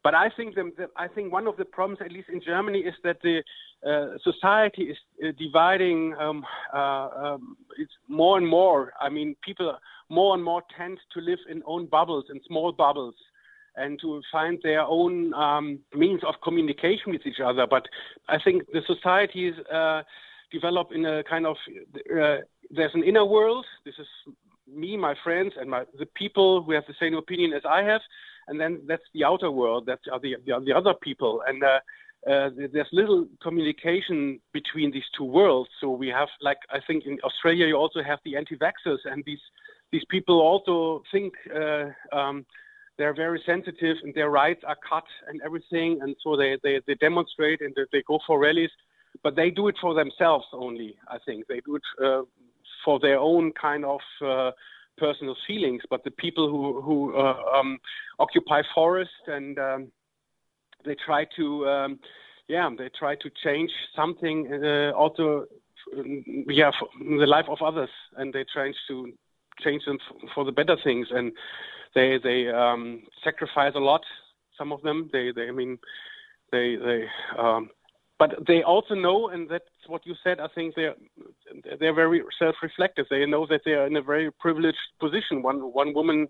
But 0.03 0.15
I 0.15 0.29
think 0.35 0.55
the, 0.55 0.71
the, 0.77 0.88
I 0.95 1.07
think 1.07 1.31
one 1.31 1.47
of 1.47 1.57
the 1.57 1.65
problems, 1.65 2.00
at 2.03 2.11
least 2.11 2.29
in 2.29 2.41
Germany, 2.43 2.79
is 2.79 2.95
that 3.03 3.17
the 3.21 3.43
uh, 3.88 4.17
society 4.23 4.83
is 4.83 4.97
uh, 5.23 5.31
dividing. 5.38 6.15
Um, 6.19 6.43
uh, 6.73 6.77
um, 6.77 7.57
it's 7.77 7.91
more 8.07 8.38
and 8.38 8.47
more. 8.47 8.93
I 9.00 9.09
mean, 9.09 9.35
people 9.43 9.77
more 10.09 10.33
and 10.33 10.43
more 10.43 10.63
tend 10.75 10.97
to 11.13 11.21
live 11.21 11.39
in 11.50 11.61
own 11.65 11.85
bubbles, 11.85 12.25
in 12.29 12.41
small 12.47 12.71
bubbles, 12.71 13.15
and 13.75 14.00
to 14.01 14.22
find 14.32 14.60
their 14.63 14.82
own 14.82 15.34
um, 15.34 15.80
means 15.96 16.22
of 16.28 16.36
communication 16.44 17.12
with 17.12 17.25
each 17.25 17.40
other. 17.44 17.66
But 17.70 17.88
I 18.28 18.38
think 18.44 18.63
the 18.72 18.82
societies 18.86 19.54
uh, 19.74 20.04
develop 20.51 20.90
in 20.94 21.06
a 21.06 21.24
kind 21.24 21.46
of 21.46 21.56
uh, 21.98 22.38
there's 22.70 22.94
an 22.94 23.04
inner 23.04 23.25
world. 23.25 23.66
This 23.86 23.96
is 24.00 24.08
me, 24.68 24.96
my 24.96 25.16
friends, 25.24 25.54
and 25.60 25.70
my, 25.70 25.84
the 26.00 26.06
people 26.06 26.63
who 26.63 26.72
have 26.72 26.86
the 26.88 26.96
same 27.00 27.16
opinion 27.16 27.54
as 27.54 27.63
I 27.66 27.84
have 27.84 28.01
and 28.48 28.60
then 28.60 28.82
that's 28.88 29.04
the 29.13 29.24
outer 29.24 29.51
world, 29.51 29.86
that 29.86 30.00
are 30.12 30.20
the, 30.20 30.36
the, 30.46 30.54
the 30.66 30.74
other 30.74 30.94
people, 31.01 31.42
and 31.48 31.63
uh, 31.63 31.80
uh, 32.30 32.50
there's 32.56 32.88
little 32.92 33.25
communication 33.42 34.40
between 34.54 34.92
these 34.92 35.06
two 35.18 35.24
worlds. 35.24 35.70
So 35.80 35.90
we 35.90 36.08
have, 36.10 36.28
like 36.42 36.58
I 36.70 36.80
think 36.86 37.06
in 37.06 37.18
Australia, 37.24 37.66
you 37.66 37.75
also 37.75 38.04
have 38.04 38.20
the 38.25 38.36
anti-vaxxers, 38.36 39.00
and 39.06 39.24
these 39.25 39.40
these 39.92 40.04
people 40.10 40.40
also 40.40 41.04
think 41.12 41.34
uh, 41.54 41.88
um, 42.16 42.46
they're 42.98 43.13
very 43.13 43.41
sensitive 43.45 43.98
and 44.03 44.13
their 44.13 44.29
rights 44.29 44.62
are 44.65 44.77
cut 44.88 45.03
and 45.27 45.41
everything, 45.43 46.00
and 46.01 46.15
so 46.24 46.36
they 46.36 46.57
they, 46.63 46.81
they 46.88 46.95
demonstrate 46.95 47.62
and 47.62 47.75
they 47.91 48.03
go 48.07 48.19
for 48.27 48.39
rallies, 48.39 48.71
but 49.24 49.36
they 49.36 49.50
do 49.50 49.67
it 49.67 49.75
for 49.81 49.93
themselves 49.93 50.45
only. 50.53 50.95
I 51.07 51.17
think 51.25 51.48
they 51.48 51.62
do 51.65 51.75
it 51.75 51.83
uh, 52.03 52.21
for 52.83 53.00
their 53.00 53.19
own 53.19 53.51
kind 53.53 53.86
of 53.86 54.01
uh, 54.25 54.51
personal 54.98 55.36
feelings, 55.48 55.81
but 55.89 56.03
the 56.03 56.12
people 56.12 56.50
who 56.50 56.81
who 56.81 57.15
uh, 57.17 57.36
um, 57.57 57.79
occupy 58.19 58.62
forest 58.74 59.24
and 59.27 59.57
um, 59.57 59.91
they 60.86 60.95
try 61.05 61.25
to 61.38 61.67
um, 61.67 62.00
yeah 62.48 62.69
they 62.77 62.89
try 62.98 63.15
to 63.15 63.29
change 63.43 63.71
something 63.95 64.38
uh, 64.63 64.91
also 64.91 65.45
yeah 66.48 66.71
the 67.19 67.25
life 67.25 67.45
of 67.50 67.62
others 67.62 67.89
and 68.17 68.33
they 68.33 68.45
try 68.53 68.71
to 68.88 69.12
change 69.63 69.84
them 69.86 69.98
for 70.34 70.46
the 70.46 70.51
better 70.51 70.77
things 70.84 71.08
and 71.12 71.32
they 71.96 72.18
they 72.24 72.50
um, 72.50 73.03
sacrifice 73.24 73.74
a 73.75 73.80
lot 73.80 74.01
some 74.58 74.72
of 74.72 74.82
them 74.82 75.10
they 75.13 75.32
they 75.36 75.48
I 75.48 75.51
mean 75.51 75.77
they 76.51 76.75
they 76.75 77.06
um, 77.38 77.70
but 78.22 78.46
they 78.46 78.62
also 78.62 78.94
know, 78.94 79.30
and 79.30 79.50
that's 79.50 79.65
what 79.88 80.06
you 80.06 80.13
said. 80.24 80.39
I 80.39 80.48
think 80.53 80.75
they're 80.75 80.94
they're 81.80 81.91
very 81.91 82.22
self-reflective. 82.38 83.08
They 83.10 83.25
know 83.25 83.48
that 83.48 83.62
they 83.65 83.72
are 83.72 83.88
in 83.88 83.96
a 83.96 84.01
very 84.03 84.30
privileged 84.39 84.77
position. 85.00 85.41
One 85.41 85.74
one 85.74 85.91
woman 85.96 86.27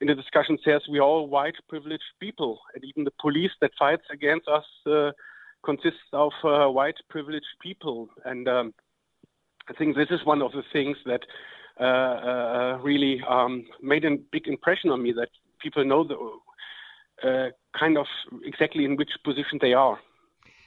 in 0.00 0.06
the 0.06 0.14
discussion 0.14 0.56
says 0.64 0.82
we 0.88 1.00
are 1.00 1.02
all 1.02 1.26
white 1.26 1.56
privileged 1.68 2.10
people, 2.20 2.60
and 2.76 2.84
even 2.84 3.02
the 3.02 3.18
police 3.20 3.50
that 3.60 3.72
fights 3.76 4.04
against 4.12 4.46
us 4.46 4.64
uh, 4.86 5.10
consists 5.64 6.08
of 6.12 6.30
uh, 6.44 6.68
white 6.68 7.00
privileged 7.10 7.54
people. 7.60 8.08
And 8.24 8.46
um, 8.46 8.72
I 9.68 9.72
think 9.72 9.96
this 9.96 10.12
is 10.12 10.24
one 10.24 10.42
of 10.42 10.52
the 10.52 10.62
things 10.72 10.96
that 11.06 11.22
really 12.82 13.20
um, 13.28 13.64
made 13.80 14.04
a 14.04 14.16
big 14.30 14.46
impression 14.46 14.90
on 14.90 15.02
me. 15.02 15.12
That 15.12 15.28
people 15.60 15.84
know 15.84 16.04
the 16.04 17.28
uh, 17.28 17.50
kind 17.78 17.96
of 17.98 18.06
exactly 18.44 18.84
in 18.84 18.96
which 18.96 19.10
position 19.24 19.58
they 19.60 19.72
are 19.72 19.98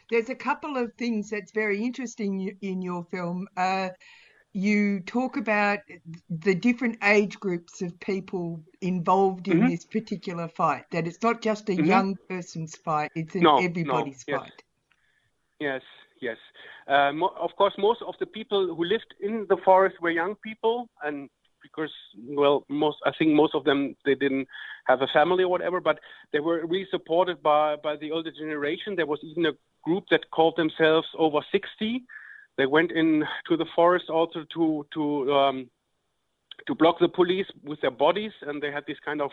there's 0.09 0.29
a 0.29 0.35
couple 0.35 0.77
of 0.77 0.93
things 0.93 1.29
that's 1.29 1.51
very 1.51 1.83
interesting 1.83 2.55
in 2.61 2.81
your 2.81 3.05
film. 3.05 3.47
Uh, 3.57 3.89
you 4.53 5.01
talk 5.01 5.35
about 5.35 5.79
the 6.29 6.55
different 6.55 6.97
age 7.03 7.39
groups 7.39 7.81
of 7.81 7.99
people 7.99 8.61
involved 8.81 9.47
in 9.47 9.59
mm-hmm. 9.59 9.69
this 9.69 9.83
particular 9.83 10.47
fight. 10.47 10.85
That 10.91 11.07
it's 11.07 11.21
not 11.21 11.41
just 11.41 11.67
a 11.69 11.73
mm-hmm. 11.73 11.85
young 11.85 12.15
person's 12.29 12.75
fight; 12.75 13.11
it's 13.15 13.35
no, 13.35 13.57
everybody's 13.57 14.23
no, 14.27 14.39
fight. 14.39 14.63
Yes, 15.59 15.81
yes. 16.21 16.37
Uh, 16.87 17.11
of 17.39 17.51
course, 17.57 17.73
most 17.77 18.01
of 18.01 18.15
the 18.19 18.25
people 18.25 18.75
who 18.75 18.83
lived 18.83 19.13
in 19.21 19.45
the 19.49 19.57
forest 19.63 19.95
were 20.01 20.11
young 20.11 20.35
people, 20.35 20.87
and 21.03 21.29
because 21.61 21.91
well, 22.27 22.63
most 22.69 22.97
I 23.05 23.11
think 23.17 23.33
most 23.33 23.55
of 23.55 23.63
them 23.63 23.95
they 24.05 24.15
didn't 24.15 24.47
have 24.85 25.01
a 25.01 25.07
family 25.07 25.43
or 25.43 25.49
whatever, 25.49 25.81
but 25.81 25.99
they 26.31 26.39
were 26.39 26.65
really 26.65 26.87
supported 26.91 27.41
by 27.41 27.75
by 27.77 27.95
the 27.97 28.11
older 28.11 28.31
generation. 28.31 28.95
There 28.95 29.05
was 29.05 29.19
even 29.23 29.45
a 29.47 29.53
group 29.83 30.05
that 30.11 30.29
called 30.31 30.55
themselves 30.57 31.07
Over 31.17 31.39
60. 31.51 32.03
They 32.57 32.65
went 32.65 32.91
in 32.91 33.23
to 33.49 33.57
the 33.57 33.65
forest 33.75 34.09
also 34.09 34.45
to 34.53 34.85
to 34.93 35.33
um, 35.33 35.69
to 36.67 36.75
block 36.75 36.97
the 36.99 37.09
police 37.09 37.47
with 37.63 37.81
their 37.81 37.91
bodies, 37.91 38.31
and 38.41 38.61
they 38.61 38.71
had 38.71 38.85
this 38.87 38.99
kind 39.03 39.21
of 39.21 39.31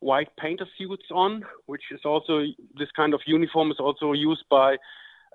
white 0.00 0.28
painter 0.36 0.66
suits 0.76 1.06
on, 1.10 1.42
which 1.66 1.84
is 1.90 2.00
also 2.04 2.44
this 2.78 2.90
kind 2.96 3.14
of 3.14 3.20
uniform 3.26 3.70
is 3.70 3.78
also 3.80 4.12
used 4.12 4.44
by 4.50 4.76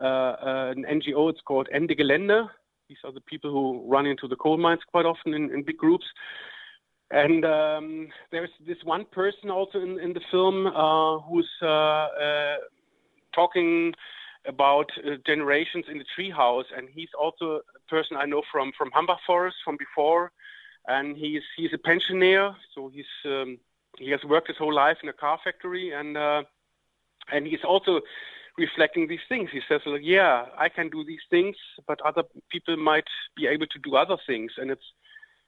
an 0.01 0.85
NGO. 0.85 1.29
It's 1.29 1.41
called 1.41 1.67
Ende 1.71 1.95
Gelände. 1.95 2.49
These 2.89 2.97
are 3.05 3.11
the 3.11 3.21
people 3.21 3.51
who 3.51 3.83
run 3.87 4.05
into 4.05 4.27
the 4.27 4.35
coal 4.35 4.57
mines 4.57 4.81
quite 4.91 5.05
often 5.05 5.33
in, 5.33 5.51
in 5.53 5.63
big 5.63 5.77
groups. 5.77 6.05
And 7.11 7.43
um, 7.45 8.07
there's 8.31 8.49
this 8.65 8.77
one 8.83 9.05
person 9.11 9.49
also 9.49 9.79
in, 9.81 9.99
in 9.99 10.13
the 10.13 10.21
film 10.31 10.67
uh, 10.67 11.19
who's 11.19 11.49
uh, 11.61 11.65
uh, 11.67 12.57
talking 13.33 13.93
about 14.45 14.89
uh, 15.05 15.17
generations 15.25 15.85
in 15.89 15.97
the 15.97 16.05
treehouse, 16.17 16.65
and 16.75 16.87
he's 16.89 17.09
also 17.19 17.61
a 17.75 17.89
person 17.89 18.17
I 18.17 18.25
know 18.25 18.41
from 18.51 18.71
from 18.77 18.91
Hambach 18.91 19.19
Forest 19.27 19.57
from 19.63 19.77
before, 19.77 20.31
and 20.87 21.17
he's 21.17 21.43
he's 21.57 21.73
a 21.73 21.77
pensioner, 21.77 22.55
so 22.73 22.89
he's 22.89 23.05
um, 23.25 23.59
he 23.99 24.09
has 24.09 24.23
worked 24.23 24.47
his 24.47 24.57
whole 24.57 24.73
life 24.73 24.97
in 25.03 25.09
a 25.09 25.13
car 25.13 25.37
factory, 25.43 25.91
and 25.91 26.17
uh, 26.17 26.43
and 27.31 27.45
he's 27.45 27.63
also 27.63 28.01
reflecting 28.57 29.07
these 29.07 29.25
things. 29.29 29.49
He 29.51 29.61
says, 29.67 29.81
like, 29.85 30.01
"Yeah, 30.03 30.45
I 30.57 30.69
can 30.69 30.89
do 30.89 31.03
these 31.03 31.25
things, 31.29 31.55
but 31.87 32.01
other 32.01 32.23
people 32.51 32.77
might 32.77 33.07
be 33.35 33.47
able 33.47 33.67
to 33.67 33.79
do 33.79 33.95
other 33.95 34.17
things," 34.27 34.51
and 34.57 34.71
it's 34.71 34.85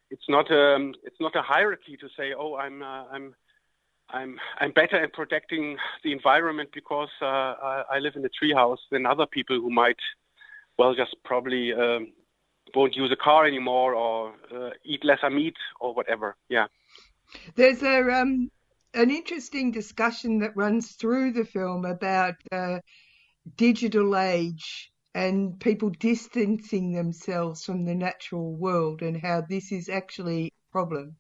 it's 0.10 0.28
not 0.30 0.52
a 0.52 0.76
um, 0.76 0.94
it's 1.04 1.20
not 1.20 1.36
a 1.36 1.42
hierarchy 1.42 1.98
to 1.98 2.08
say, 2.18 2.34
"Oh, 2.34 2.56
I'm 2.56 2.82
uh, 2.82 3.06
I'm 3.12 3.36
I'm 4.10 4.40
I'm 4.60 4.72
better 4.72 5.02
at 5.04 5.14
protecting 5.14 5.78
the 6.04 6.12
environment 6.12 6.70
because 6.74 7.10
uh, 7.22 7.26
I, 7.26 7.84
I, 7.94 8.00
live 8.00 8.16
in 8.16 8.26
a 8.26 8.30
treehouse 8.30 8.78
than 8.92 9.06
other 9.06 9.26
people 9.26 9.60
who 9.60 9.70
might, 9.70 9.98
well, 10.78 10.94
just 10.94 11.16
probably 11.24 11.74
um, 11.74 12.14
won't 12.76 12.96
use 12.96 13.12
a 13.12 13.16
car 13.16 13.46
anymore 13.46 13.96
or 13.96 14.34
uh, 14.56 14.70
eat 14.84 15.04
lesser 15.04 15.30
meat 15.30 15.56
or 15.80 15.94
whatever. 15.94 16.36
Yeah. 16.50 16.68
There's 17.56 17.82
a 17.82 18.02
um, 18.14 18.52
an 18.94 19.10
interesting 19.10 19.72
discussion 19.72 20.40
that 20.40 20.56
runs 20.56 20.94
through 20.94 21.32
the 21.32 21.46
film 21.46 21.86
about 21.86 22.36
uh, 22.52 22.80
digital 23.56 24.16
age 24.16 24.92
and 25.16 25.60
people 25.60 25.90
distancing 25.90 26.94
themselves 26.94 27.64
from 27.64 27.86
the 27.86 27.96
natural 27.96 28.54
world 28.56 29.02
and 29.02 29.22
how 29.22 29.42
this 29.42 29.72
is 29.72 29.90
actually 29.90 30.48
a 30.48 30.72
problem. 30.72 31.16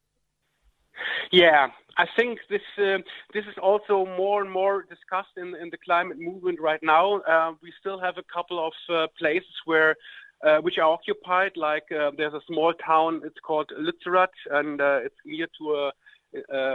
Yeah, 1.31 1.67
I 1.97 2.05
think 2.15 2.39
this 2.49 2.61
uh, 2.77 2.99
this 3.33 3.45
is 3.45 3.57
also 3.61 4.05
more 4.05 4.41
and 4.43 4.51
more 4.51 4.83
discussed 4.83 5.35
in 5.37 5.55
in 5.55 5.69
the 5.69 5.77
climate 5.77 6.19
movement 6.19 6.59
right 6.61 6.81
now. 6.83 7.21
Uh, 7.21 7.53
we 7.61 7.73
still 7.79 7.99
have 7.99 8.17
a 8.17 8.23
couple 8.33 8.65
of 8.65 8.73
uh, 8.89 9.07
places 9.17 9.55
where 9.65 9.95
uh, 10.43 10.57
which 10.57 10.77
are 10.77 10.91
occupied. 10.91 11.53
Like 11.55 11.85
uh, 11.91 12.11
there's 12.17 12.33
a 12.33 12.41
small 12.47 12.73
town, 12.73 13.21
it's 13.23 13.39
called 13.45 13.71
Lützerath, 13.79 14.39
and 14.51 14.81
uh, 14.81 14.99
it's 15.03 15.15
near 15.25 15.47
to 15.59 15.73
a 15.75 15.91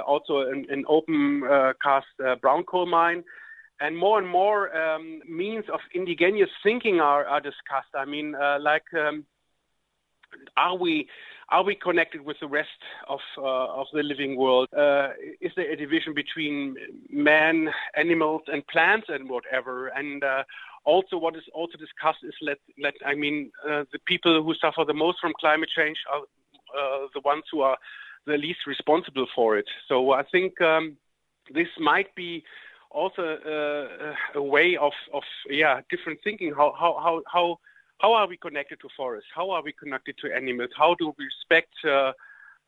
also 0.06 0.48
an, 0.48 0.66
an 0.70 0.84
open 0.88 1.42
cast 1.82 2.06
brown 2.40 2.64
coal 2.64 2.86
mine 2.86 3.24
and 3.80 3.96
more 3.96 4.18
and 4.18 4.28
more 4.28 4.76
um, 4.76 5.20
means 5.28 5.64
of 5.72 5.80
indigenous 5.94 6.50
thinking 6.62 7.00
are, 7.00 7.24
are 7.24 7.40
discussed. 7.40 7.94
I 7.94 8.04
mean, 8.04 8.34
uh, 8.34 8.58
like, 8.60 8.84
um, 8.94 9.24
are 10.56 10.76
we 10.76 11.08
are 11.50 11.64
we 11.64 11.74
connected 11.74 12.20
with 12.20 12.36
the 12.40 12.46
rest 12.46 12.68
of 13.08 13.20
uh, 13.38 13.80
of 13.80 13.86
the 13.92 14.02
living 14.02 14.36
world? 14.36 14.68
Uh, 14.76 15.10
is 15.40 15.52
there 15.56 15.70
a 15.70 15.76
division 15.76 16.12
between 16.12 16.76
man, 17.10 17.70
animals, 17.96 18.42
and 18.48 18.66
plants, 18.66 19.06
and 19.08 19.30
whatever? 19.30 19.88
And 19.88 20.22
uh, 20.22 20.44
also, 20.84 21.16
what 21.16 21.36
is 21.36 21.44
also 21.54 21.78
discussed 21.78 22.18
is 22.22 22.34
let 22.42 22.58
let 22.78 22.94
I 23.06 23.14
mean, 23.14 23.50
uh, 23.64 23.84
the 23.92 23.98
people 24.06 24.42
who 24.42 24.54
suffer 24.54 24.84
the 24.84 24.92
most 24.92 25.20
from 25.20 25.32
climate 25.40 25.70
change 25.74 25.98
are 26.12 26.20
uh, 26.78 27.06
the 27.14 27.20
ones 27.24 27.44
who 27.50 27.62
are 27.62 27.78
the 28.28 28.38
least 28.46 28.60
responsible 28.66 29.26
for 29.34 29.58
it. 29.60 29.68
So 29.88 30.12
I 30.12 30.24
think 30.34 30.60
um, 30.60 30.96
this 31.58 31.68
might 31.78 32.14
be 32.14 32.44
also 32.90 33.22
uh, 33.22 34.38
a 34.38 34.42
way 34.42 34.76
of, 34.76 34.92
of 35.12 35.24
yeah 35.62 35.80
different 35.90 36.18
thinking. 36.24 36.52
How 36.60 36.68
how 36.82 36.92
how 37.04 37.14
how 37.34 37.46
how 38.02 38.12
are 38.18 38.28
we 38.32 38.36
connected 38.36 38.78
to 38.80 38.88
forests? 38.96 39.30
How 39.34 39.50
are 39.50 39.62
we 39.62 39.72
connected 39.72 40.16
to 40.22 40.34
animals? 40.40 40.70
How 40.76 40.94
do 41.00 41.12
we 41.18 41.24
respect 41.32 41.74
uh, 41.84 42.12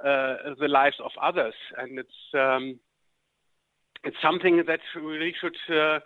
uh, 0.08 0.54
the 0.62 0.68
lives 0.68 0.98
of 1.04 1.12
others? 1.28 1.54
And 1.78 1.98
it's 1.98 2.20
um, 2.34 2.64
it's 4.04 4.20
something 4.22 4.56
that 4.66 4.80
we 4.96 5.02
really 5.02 5.34
should 5.40 5.58
uh, 5.68 6.00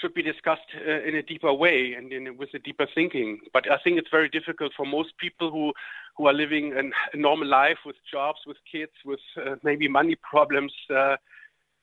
should 0.00 0.14
be 0.14 0.22
discussed 0.22 0.68
uh, 0.86 1.02
in 1.08 1.14
a 1.14 1.22
deeper 1.22 1.52
way 1.52 1.94
and 1.96 2.12
in, 2.12 2.36
with 2.36 2.50
a 2.54 2.58
deeper 2.58 2.86
thinking. 2.94 3.40
But 3.52 3.70
I 3.70 3.78
think 3.82 3.98
it's 3.98 4.10
very 4.10 4.28
difficult 4.28 4.72
for 4.76 4.86
most 4.86 5.16
people 5.18 5.50
who 5.50 5.72
who 6.16 6.26
are 6.26 6.32
living 6.32 6.76
an, 6.76 6.92
a 7.12 7.16
normal 7.16 7.48
life 7.48 7.78
with 7.84 7.96
jobs, 8.10 8.40
with 8.46 8.56
kids, 8.70 8.92
with 9.04 9.20
uh, 9.36 9.56
maybe 9.62 9.88
money 9.88 10.16
problems 10.16 10.72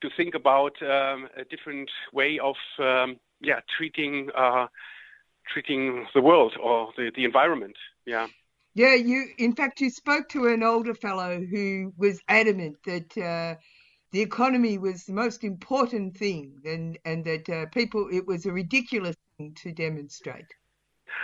to 0.02 0.10
think 0.16 0.34
about 0.34 0.74
um, 0.82 1.28
a 1.36 1.44
different 1.48 1.90
way 2.12 2.38
of 2.38 2.56
um, 2.78 3.16
yeah 3.40 3.60
treating 3.76 4.28
uh, 4.36 4.66
treating 5.52 6.06
the 6.14 6.20
world 6.20 6.54
or 6.62 6.92
the, 6.96 7.10
the 7.16 7.24
environment. 7.24 7.76
Yeah. 8.06 8.26
Yeah, 8.74 8.94
you. 8.94 9.26
In 9.38 9.54
fact, 9.54 9.80
you 9.80 9.90
spoke 9.90 10.30
to 10.30 10.46
an 10.46 10.62
older 10.62 10.94
fellow 10.94 11.40
who 11.40 11.92
was 11.98 12.20
adamant 12.28 12.76
that 12.86 13.18
uh, 13.18 13.60
the 14.12 14.20
economy 14.20 14.78
was 14.78 15.04
the 15.04 15.12
most 15.12 15.42
important 15.42 16.16
thing, 16.16 16.60
and 16.64 16.98
and 17.04 17.24
that 17.24 17.48
uh, 17.48 17.66
people 17.72 18.08
it 18.12 18.26
was 18.26 18.46
a 18.46 18.52
ridiculous 18.52 19.16
thing 19.36 19.54
to 19.62 19.72
demonstrate. 19.72 20.46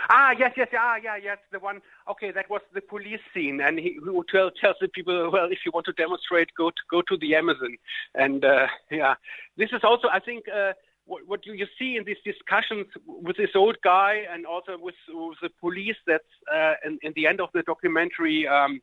Ah, 0.09 0.31
yes, 0.37 0.53
yes, 0.55 0.69
ah, 0.77 0.95
yeah, 1.01 1.15
yes, 1.15 1.37
the 1.51 1.59
one. 1.59 1.81
Okay, 2.09 2.31
that 2.31 2.49
was 2.49 2.61
the 2.73 2.81
police 2.81 3.19
scene, 3.33 3.61
and 3.61 3.79
he 3.79 3.97
who 4.03 4.23
tell, 4.31 4.51
tells 4.51 4.75
the 4.81 4.87
people, 4.87 5.31
well, 5.31 5.51
if 5.51 5.59
you 5.65 5.71
want 5.71 5.85
to 5.85 5.93
demonstrate, 5.93 6.49
go 6.55 6.69
to 6.69 6.83
go 6.89 7.01
to 7.03 7.17
the 7.17 7.35
Amazon, 7.35 7.77
and 8.15 8.43
uh, 8.43 8.67
yeah, 8.91 9.15
this 9.57 9.69
is 9.71 9.81
also, 9.83 10.07
I 10.11 10.19
think. 10.19 10.45
Uh, 10.49 10.73
what, 11.05 11.23
what 11.25 11.43
you, 11.43 11.53
you 11.53 11.65
see 11.79 11.95
in 11.95 12.03
these 12.03 12.21
discussions 12.23 12.85
with 13.07 13.35
this 13.35 13.49
old 13.55 13.77
guy 13.83 14.25
and 14.31 14.45
also 14.45 14.77
with, 14.79 14.93
with 15.09 15.39
the 15.41 15.49
police 15.59 15.95
that's 16.05 16.23
uh, 16.53 16.73
in, 16.85 16.99
in 17.01 17.13
the 17.15 17.25
end 17.25 17.41
of 17.41 17.49
the 17.55 17.63
documentary 17.63 18.47
um, 18.47 18.79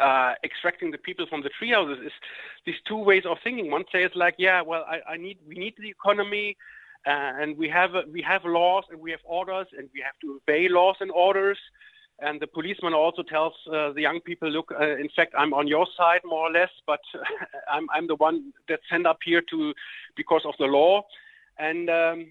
uh, 0.00 0.34
extracting 0.44 0.90
the 0.90 0.98
people 0.98 1.26
from 1.26 1.42
the 1.42 1.50
tree 1.50 1.70
houses 1.70 1.98
is 2.04 2.12
these 2.64 2.80
two 2.86 2.96
ways 2.96 3.24
of 3.26 3.38
thinking. 3.42 3.70
One 3.70 3.84
says 3.92 4.10
like, 4.14 4.34
yeah, 4.38 4.62
well, 4.62 4.84
I, 4.88 5.12
I 5.12 5.16
need 5.16 5.38
we 5.46 5.54
need 5.56 5.74
the 5.78 5.88
economy, 5.88 6.56
uh, 7.06 7.10
and 7.40 7.56
we 7.56 7.68
have 7.68 7.90
we 8.12 8.22
have 8.22 8.44
laws 8.44 8.84
and 8.90 9.00
we 9.00 9.10
have 9.10 9.20
orders 9.24 9.66
and 9.76 9.88
we 9.94 10.00
have 10.00 10.18
to 10.22 10.40
obey 10.42 10.68
laws 10.68 10.96
and 11.00 11.10
orders. 11.10 11.58
And 12.18 12.40
the 12.40 12.46
policeman 12.46 12.94
also 12.94 13.22
tells 13.22 13.52
uh, 13.70 13.92
the 13.92 14.00
young 14.00 14.20
people, 14.22 14.48
look, 14.48 14.72
uh, 14.72 14.96
in 14.96 15.10
fact, 15.14 15.34
I'm 15.36 15.52
on 15.52 15.68
your 15.68 15.86
side 15.98 16.22
more 16.24 16.48
or 16.48 16.50
less, 16.50 16.70
but 16.86 17.00
I'm 17.70 17.86
I'm 17.92 18.06
the 18.06 18.16
one 18.16 18.52
that's 18.68 18.82
sent 18.90 19.06
up 19.06 19.18
here 19.24 19.42
to 19.50 19.74
because 20.16 20.42
of 20.46 20.54
the 20.58 20.66
law. 20.66 21.02
And 21.58 21.88
um, 21.90 22.26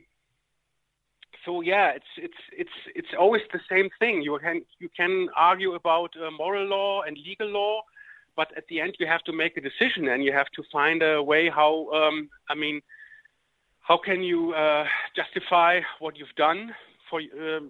so 1.45 1.62
yeah, 1.62 1.91
it's 1.91 2.13
it's 2.17 2.41
it's 2.51 2.77
it's 2.95 3.08
always 3.17 3.43
the 3.53 3.60
same 3.69 3.89
thing. 3.99 4.21
You 4.21 4.38
can 4.41 4.63
you 4.79 4.89
can 4.95 5.29
argue 5.36 5.73
about 5.75 6.13
uh, 6.17 6.31
moral 6.31 6.65
law 6.65 7.03
and 7.03 7.17
legal 7.17 7.47
law, 7.47 7.81
but 8.36 8.47
at 8.58 8.65
the 8.67 8.81
end 8.81 8.95
you 8.99 9.08
have 9.08 9.23
to 9.23 9.34
make 9.34 9.55
a 9.58 9.62
decision 9.62 10.08
and 10.10 10.23
you 10.23 10.34
have 10.34 10.47
to 10.55 10.63
find 10.71 11.01
a 11.01 11.21
way 11.21 11.49
how 11.49 11.89
um, 11.91 12.29
I 12.49 12.55
mean 12.55 12.81
how 13.81 13.97
can 13.97 14.23
you 14.23 14.53
uh, 14.53 14.86
justify 15.15 15.81
what 15.99 16.17
you've 16.17 16.36
done 16.36 16.73
for 17.10 17.19
um, 17.19 17.69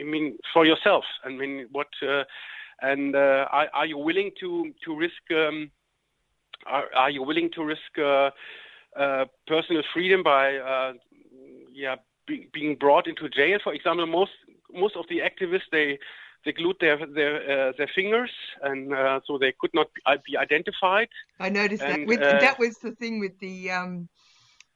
I 0.00 0.04
mean 0.04 0.38
for 0.52 0.64
yourself? 0.64 1.04
I 1.24 1.30
mean 1.30 1.68
what 1.72 1.88
uh, 2.02 2.24
and 2.80 3.16
uh, 3.16 3.46
are, 3.50 3.68
are, 3.74 3.86
you 3.86 3.98
willing 3.98 4.30
to 4.40 4.72
to 4.84 4.96
risk 4.96 5.22
um, 5.32 5.70
are, 6.66 6.86
are, 6.94 7.10
you 7.10 7.22
willing 7.22 7.50
to 7.54 7.64
risk 7.64 7.98
uh, 7.98 8.30
uh, 8.96 9.24
personal 9.46 9.82
freedom 9.92 10.22
by 10.22 10.56
uh, 10.56 10.92
yeah 11.72 11.96
be, 12.28 12.48
being 12.52 12.76
brought 12.76 13.06
into 13.08 13.28
jail? 13.28 13.58
For 13.64 13.72
example, 13.72 14.06
most 14.06 14.32
most 14.72 14.96
of 14.96 15.06
the 15.08 15.18
activists 15.20 15.68
they 15.72 15.98
they 16.44 16.52
glued 16.52 16.76
their 16.80 16.98
their 17.18 17.72
their 17.78 17.90
fingers 17.94 18.30
and 18.62 18.92
so 19.26 19.38
they 19.38 19.52
could 19.60 19.74
not 19.74 19.88
be, 20.24 20.36
identified. 20.36 21.08
I 21.40 21.48
noticed 21.48 21.82
and, 21.82 22.02
that. 22.02 22.06
With, 22.06 22.20
that 22.20 22.58
was 22.58 22.78
the 22.78 22.92
thing 22.92 23.18
with 23.18 23.36
the 23.40 23.70
um, 23.70 24.08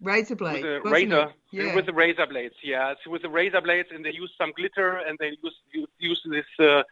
razor 0.02 0.36
blade. 0.36 0.64
With 0.64 0.82
the 0.82 0.90
razor, 0.90 1.32
yeah. 1.50 1.74
with 1.74 1.86
the 1.86 1.92
razor 1.92 2.26
blades, 2.26 2.54
yeah. 2.62 2.94
So 3.02 3.10
with 3.10 3.22
the 3.22 3.30
razor 3.30 3.60
blades, 3.60 3.88
and 3.94 4.04
they 4.04 4.12
use 4.12 4.32
some 4.36 4.52
glitter, 4.52 4.96
and 4.96 5.16
they 5.18 5.32
use 5.42 5.56
use, 5.98 6.20
this 6.30 6.44
uh, 6.58 6.82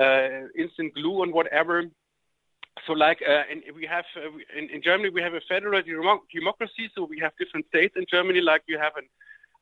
uh, 0.00 0.48
instant 0.58 0.94
glue 0.94 1.22
and 1.22 1.32
whatever. 1.32 1.84
So, 2.86 2.92
like, 2.92 3.22
uh, 3.26 3.42
and 3.50 3.62
we 3.74 3.86
have 3.86 4.04
uh, 4.16 4.28
in, 4.56 4.68
in 4.70 4.82
Germany, 4.82 5.10
we 5.10 5.22
have 5.22 5.34
a 5.34 5.40
federal 5.48 5.82
democracy, 6.32 6.90
so 6.94 7.04
we 7.04 7.18
have 7.20 7.32
different 7.38 7.66
states 7.68 7.94
in 7.96 8.04
Germany, 8.10 8.40
like 8.40 8.62
you 8.66 8.78
have 8.78 8.92
in 8.98 9.04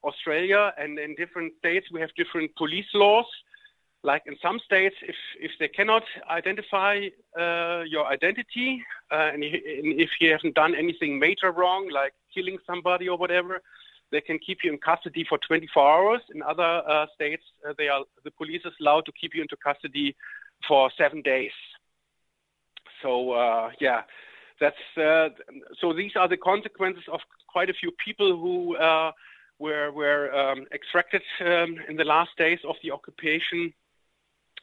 Australia, 0.04 0.72
and 0.78 0.98
in 0.98 1.14
different 1.14 1.52
states 1.58 1.86
we 1.92 2.00
have 2.00 2.10
different 2.16 2.54
police 2.56 2.90
laws. 2.94 3.26
Like 4.02 4.22
in 4.26 4.36
some 4.42 4.60
states, 4.60 4.96
if 5.02 5.16
if 5.40 5.52
they 5.58 5.68
cannot 5.68 6.04
identify 6.30 7.08
uh, 7.38 7.82
your 7.94 8.06
identity, 8.06 8.84
uh, 9.10 9.30
and, 9.32 9.42
if 9.42 10.10
you 10.20 10.30
haven't 10.30 10.54
done 10.54 10.74
anything 10.74 11.18
major 11.18 11.50
wrong, 11.52 11.88
like 11.90 12.12
killing 12.34 12.58
somebody 12.66 13.08
or 13.08 13.16
whatever, 13.16 13.62
they 14.12 14.20
can 14.20 14.38
keep 14.38 14.58
you 14.62 14.72
in 14.72 14.78
custody 14.78 15.24
for 15.26 15.38
24 15.38 15.92
hours. 15.92 16.20
In 16.34 16.42
other 16.42 16.82
uh, 16.86 17.06
states, 17.14 17.44
uh, 17.66 17.72
they 17.78 17.88
are 17.88 18.04
the 18.24 18.30
police 18.30 18.62
is 18.66 18.74
allowed 18.80 19.06
to 19.06 19.12
keep 19.12 19.34
you 19.34 19.40
into 19.40 19.56
custody 19.56 20.14
for 20.68 20.90
seven 20.98 21.22
days. 21.22 21.56
So 23.02 23.32
uh, 23.32 23.70
yeah, 23.80 24.02
that's 24.60 24.84
uh, 24.96 25.30
so. 25.80 25.92
These 25.92 26.12
are 26.16 26.28
the 26.28 26.36
consequences 26.36 27.04
of 27.10 27.20
quite 27.48 27.70
a 27.70 27.74
few 27.74 27.90
people 28.04 28.36
who 28.36 28.76
were 29.64 29.90
were 30.00 30.24
um, 30.40 30.60
extracted 30.78 31.22
um, 31.40 31.70
in 31.88 31.96
the 31.96 32.08
last 32.14 32.32
days 32.36 32.60
of 32.70 32.76
the 32.82 32.90
occupation. 32.90 33.72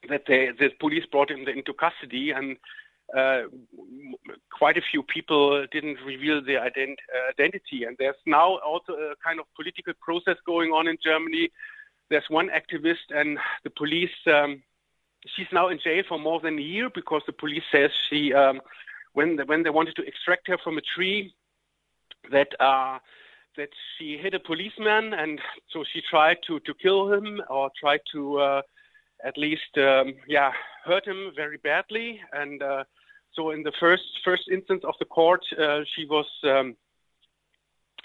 That 0.09 0.23
they, 0.27 0.49
the 0.59 0.69
police 0.79 1.05
brought 1.11 1.29
them 1.29 1.45
into 1.47 1.73
custody 1.73 2.31
and 2.31 2.57
uh, 3.15 3.43
quite 4.57 4.77
a 4.77 4.87
few 4.91 5.03
people 5.03 5.65
didn't 5.71 5.97
reveal 6.05 6.43
their 6.43 6.61
ident- 6.61 7.05
uh, 7.15 7.29
identity. 7.29 7.83
And 7.85 7.95
there's 7.99 8.15
now 8.25 8.57
also 8.59 8.93
a 8.93 9.15
kind 9.23 9.39
of 9.39 9.45
political 9.55 9.93
process 10.01 10.37
going 10.45 10.71
on 10.71 10.87
in 10.87 10.97
Germany. 11.03 11.49
There's 12.09 12.29
one 12.29 12.49
activist, 12.49 13.07
and 13.09 13.37
the 13.63 13.69
police. 13.69 14.17
Um, 14.27 14.63
she's 15.33 15.51
now 15.51 15.69
in 15.69 15.79
jail 15.83 16.03
for 16.07 16.19
more 16.19 16.39
than 16.39 16.57
a 16.57 16.67
year 16.75 16.89
because 16.89 17.21
the 17.25 17.33
police 17.33 17.63
says 17.71 17.91
she, 18.09 18.33
um, 18.33 18.61
when 19.13 19.35
the, 19.35 19.45
when 19.45 19.63
they 19.63 19.69
wanted 19.69 19.95
to 19.97 20.07
extract 20.07 20.47
her 20.47 20.57
from 20.63 20.77
a 20.77 20.81
tree, 20.95 21.33
that 22.31 22.49
uh, 22.59 22.97
that 23.57 23.69
she 23.97 24.17
hit 24.17 24.33
a 24.33 24.39
policeman, 24.39 25.13
and 25.13 25.39
so 25.69 25.83
she 25.91 26.01
tried 26.09 26.37
to 26.47 26.59
to 26.61 26.73
kill 26.73 27.11
him 27.11 27.41
or 27.49 27.69
tried 27.79 28.01
to. 28.13 28.39
Uh, 28.39 28.61
at 29.23 29.37
least, 29.37 29.77
um, 29.77 30.15
yeah, 30.27 30.51
hurt 30.83 31.05
him 31.05 31.31
very 31.35 31.57
badly, 31.57 32.19
and 32.33 32.63
uh, 32.63 32.83
so 33.33 33.51
in 33.51 33.63
the 33.63 33.71
first 33.79 34.03
first 34.25 34.49
instance 34.51 34.83
of 34.83 34.95
the 34.99 35.05
court, 35.05 35.41
uh, 35.59 35.81
she 35.95 36.05
was 36.05 36.25
um, 36.43 36.75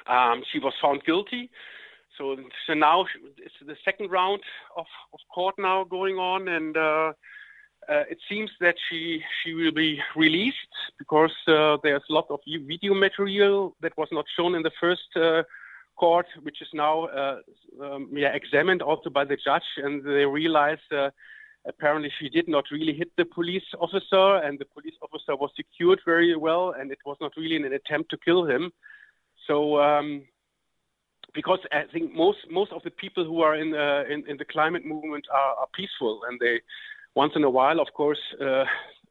um, 0.07 0.43
she 0.53 0.59
was 0.59 0.75
found 0.81 1.05
guilty. 1.05 1.51
So, 2.19 2.37
so 2.67 2.73
now 2.73 3.05
it's 3.37 3.55
the 3.67 3.77
second 3.85 4.11
round 4.11 4.41
of, 4.77 4.87
of 5.13 5.21
court 5.35 5.55
now 5.59 5.85
going 5.85 6.17
on, 6.17 6.49
and 6.49 6.77
uh, 7.88 8.05
it 8.11 8.18
seems 8.29 8.51
that 8.61 8.75
she 8.88 9.22
she 9.42 9.55
will 9.55 9.72
be 9.72 10.01
released 10.14 10.75
because 10.99 11.33
uh, 11.46 11.77
there's 11.83 12.03
a 12.09 12.12
lot 12.12 12.27
of 12.31 12.40
video 12.46 12.94
material 12.94 13.77
that 13.81 13.96
was 13.96 14.09
not 14.11 14.25
shown 14.37 14.55
in 14.55 14.62
the 14.62 14.72
first 14.81 15.09
uh, 15.16 15.42
court, 15.96 16.27
which 16.42 16.61
is 16.61 16.68
now 16.72 17.05
uh, 17.07 17.38
um, 17.83 18.09
yeah, 18.12 18.33
examined 18.35 18.83
also 18.83 19.11
by 19.11 19.25
the 19.25 19.37
judge, 19.37 19.68
and 19.77 20.05
they 20.05 20.27
realize 20.27 20.79
uh, 20.90 21.11
apparently 21.66 22.11
she 22.18 22.29
did 22.29 22.49
not 22.49 22.64
really 22.70 22.92
hit 22.92 23.11
the 23.16 23.25
police 23.25 23.68
officer, 23.79 24.37
and 24.44 24.59
the 24.59 24.66
police 24.66 24.94
officer 25.03 25.37
was 25.37 25.51
secured 25.57 26.01
very 26.05 26.37
well, 26.37 26.75
and 26.79 26.90
it 26.90 26.99
was 27.07 27.16
not 27.20 27.33
really 27.37 27.57
an 27.57 27.72
attempt 27.72 28.11
to 28.11 28.18
kill 28.18 28.46
him. 28.46 28.72
So. 29.46 29.81
Um, 29.81 30.22
because 31.35 31.59
I 31.70 31.83
think 31.92 32.14
most 32.14 32.38
most 32.51 32.72
of 32.72 32.83
the 32.83 32.90
people 32.90 33.22
who 33.22 33.42
are 33.42 33.57
in 33.57 33.75
uh, 33.75 34.05
in, 34.09 34.25
in, 34.27 34.38
the 34.38 34.44
climate 34.46 34.87
movement 34.87 35.27
are, 35.31 35.55
are, 35.61 35.68
peaceful, 35.75 36.22
and 36.27 36.40
they 36.40 36.61
once 37.17 37.33
in 37.35 37.45
a 37.45 37.51
while, 37.51 37.81
of 37.81 37.89
course, 37.95 38.21
uh, 38.41 38.65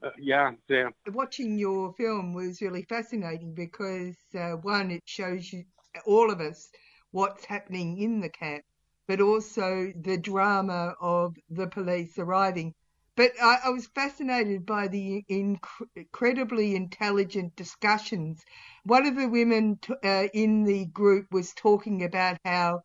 uh, 0.03 0.11
yeah, 0.19 0.51
they're 0.69 0.91
watching 1.11 1.57
your 1.57 1.93
film 1.93 2.33
was 2.33 2.61
really 2.61 2.83
fascinating 2.83 3.53
because 3.55 4.15
uh, 4.37 4.51
one, 4.51 4.91
it 4.91 5.01
shows 5.05 5.51
you 5.51 5.63
all 6.05 6.31
of 6.31 6.39
us 6.39 6.69
what's 7.11 7.45
happening 7.45 7.97
in 7.97 8.19
the 8.21 8.29
camp, 8.29 8.63
but 9.07 9.19
also 9.21 9.91
the 10.01 10.17
drama 10.17 10.95
of 11.01 11.35
the 11.49 11.67
police 11.67 12.17
arriving. 12.19 12.73
But 13.15 13.31
I, 13.41 13.57
I 13.65 13.69
was 13.69 13.87
fascinated 13.87 14.65
by 14.65 14.87
the 14.87 15.23
inc- 15.29 15.87
incredibly 15.95 16.75
intelligent 16.75 17.55
discussions. 17.55 18.43
One 18.83 19.07
of 19.07 19.15
the 19.15 19.27
women 19.27 19.79
t- 19.81 19.93
uh, 20.03 20.27
in 20.33 20.63
the 20.63 20.85
group 20.85 21.25
was 21.31 21.53
talking 21.53 22.03
about 22.03 22.37
how 22.45 22.81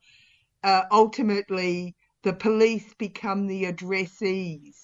uh, 0.63 0.85
ultimately 0.91 1.95
the 2.23 2.33
police 2.33 2.95
become 2.95 3.47
the 3.47 3.65
addressees. 3.65 4.77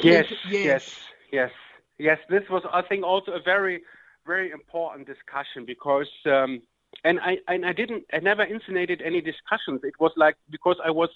Yes, 0.00 0.26
yes, 0.48 0.98
yes, 1.32 1.50
yes. 1.98 2.18
This 2.28 2.42
was, 2.50 2.62
I 2.72 2.82
think, 2.82 3.04
also 3.04 3.32
a 3.32 3.40
very, 3.40 3.82
very 4.26 4.50
important 4.50 5.06
discussion 5.06 5.64
because 5.64 6.08
um, 6.26 6.62
and 7.04 7.20
I 7.20 7.38
and 7.48 7.64
I 7.64 7.72
didn't 7.72 8.04
I 8.12 8.18
never 8.18 8.42
insinuated 8.42 9.02
any 9.02 9.20
discussions. 9.20 9.80
It 9.84 9.94
was 10.00 10.12
like 10.16 10.36
because 10.50 10.76
I 10.84 10.90
was 10.90 11.10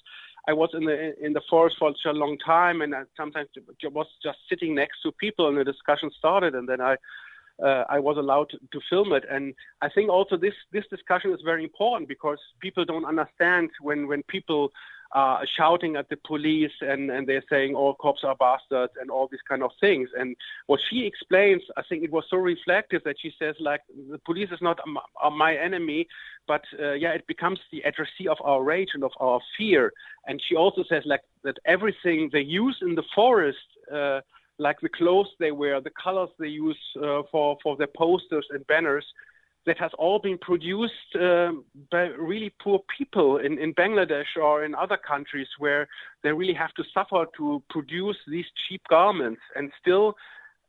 I 0.49 0.53
was 0.53 0.71
in 0.75 0.85
the 0.85 1.15
in 1.25 1.33
the 1.33 1.43
forest 1.49 1.77
for 1.79 1.91
such 1.93 2.11
a 2.11 2.13
long 2.13 2.39
time, 2.39 2.83
and 2.83 2.95
I 2.95 3.03
sometimes 3.17 3.49
was 3.85 4.07
just 4.23 4.39
sitting 4.49 4.75
next 4.75 5.03
to 5.03 5.13
people, 5.13 5.49
and 5.49 5.57
the 5.57 5.65
discussion 5.65 6.11
started, 6.17 6.55
and 6.55 6.69
then 6.69 6.81
I. 6.81 6.97
Uh, 7.63 7.85
I 7.91 7.99
was 7.99 8.17
allowed 8.17 8.49
to, 8.49 8.59
to, 8.73 8.81
film 8.89 9.13
it, 9.13 9.23
and 9.31 9.53
I 9.83 9.91
think 9.91 10.09
also 10.09 10.39
this 10.39 10.55
this 10.73 10.87
discussion 10.89 11.31
is 11.35 11.43
very 11.45 11.63
important 11.63 12.09
because 12.09 12.39
people 12.59 12.87
don't 12.87 13.05
understand 13.05 13.69
when 13.83 14.09
when 14.09 14.23
people 14.23 14.73
uh, 15.13 15.41
shouting 15.57 15.97
at 15.97 16.09
the 16.09 16.17
police 16.17 16.73
and, 16.81 17.11
and 17.11 17.27
they're 17.27 17.45
saying 17.51 17.75
all 17.75 17.95
cops 17.95 18.23
are 18.23 18.37
bastards 18.37 18.93
and 19.01 19.11
all 19.11 19.29
these 19.31 19.41
kind 19.49 19.63
of 19.63 19.71
things. 19.81 20.09
And 20.17 20.37
what 20.67 20.81
she 20.89 21.05
explains, 21.05 21.63
I 21.77 21.83
think 21.83 22.05
it 22.05 22.13
was 22.13 22.25
so 22.31 22.37
reflective 22.37 23.03
that 23.05 23.17
she 23.21 23.33
says 23.39 23.57
like 23.59 23.81
the 24.11 24.19
police 24.19 24.51
is 24.53 24.63
not 24.63 24.79
my 25.33 25.57
enemy, 25.57 26.07
but 26.47 26.63
uh, 26.79 26.93
yeah, 26.93 27.11
it 27.11 27.27
becomes 27.27 27.59
the 27.73 27.83
addressee 27.83 28.29
of 28.29 28.39
our 28.45 28.63
rage 28.63 28.91
and 28.95 29.03
of 29.03 29.13
our 29.21 29.41
fear. 29.59 29.93
And 30.27 30.41
she 30.49 30.55
also 30.55 30.85
says 30.89 31.03
like 31.07 31.23
that 31.43 31.59
everything 31.65 32.31
they 32.33 32.43
use 32.43 32.79
in 32.83 32.95
the 32.95 33.05
forest. 33.15 33.59
Uh, 33.93 34.21
like 34.59 34.79
the 34.83 34.91
clothes 34.91 35.29
they 35.39 35.53
wear, 35.53 35.81
the 35.81 35.91
colors 35.91 36.29
they 36.39 36.49
use 36.49 36.79
uh, 37.03 37.23
for 37.33 37.57
for 37.63 37.79
their 37.79 37.89
posters 37.97 38.47
and 38.51 38.67
banners, 38.67 39.07
that 39.67 39.79
has 39.79 39.91
all 39.99 40.19
been 40.19 40.39
produced 40.39 40.93
um, 41.17 41.65
by 41.91 42.05
really 42.19 42.53
poor 42.63 42.81
people 42.97 43.39
in, 43.39 43.59
in 43.59 43.75
Bangladesh 43.75 44.37
or 44.41 44.65
in 44.65 44.75
other 44.75 44.97
countries 44.97 45.49
where 45.59 45.87
they 46.23 46.33
really 46.33 46.55
have 46.55 46.73
to 46.75 46.85
suffer 46.95 47.27
to 47.37 47.63
produce 47.69 48.17
these 48.27 48.47
cheap 48.69 48.81
garments. 48.89 49.41
And 49.55 49.71
still, 49.81 50.15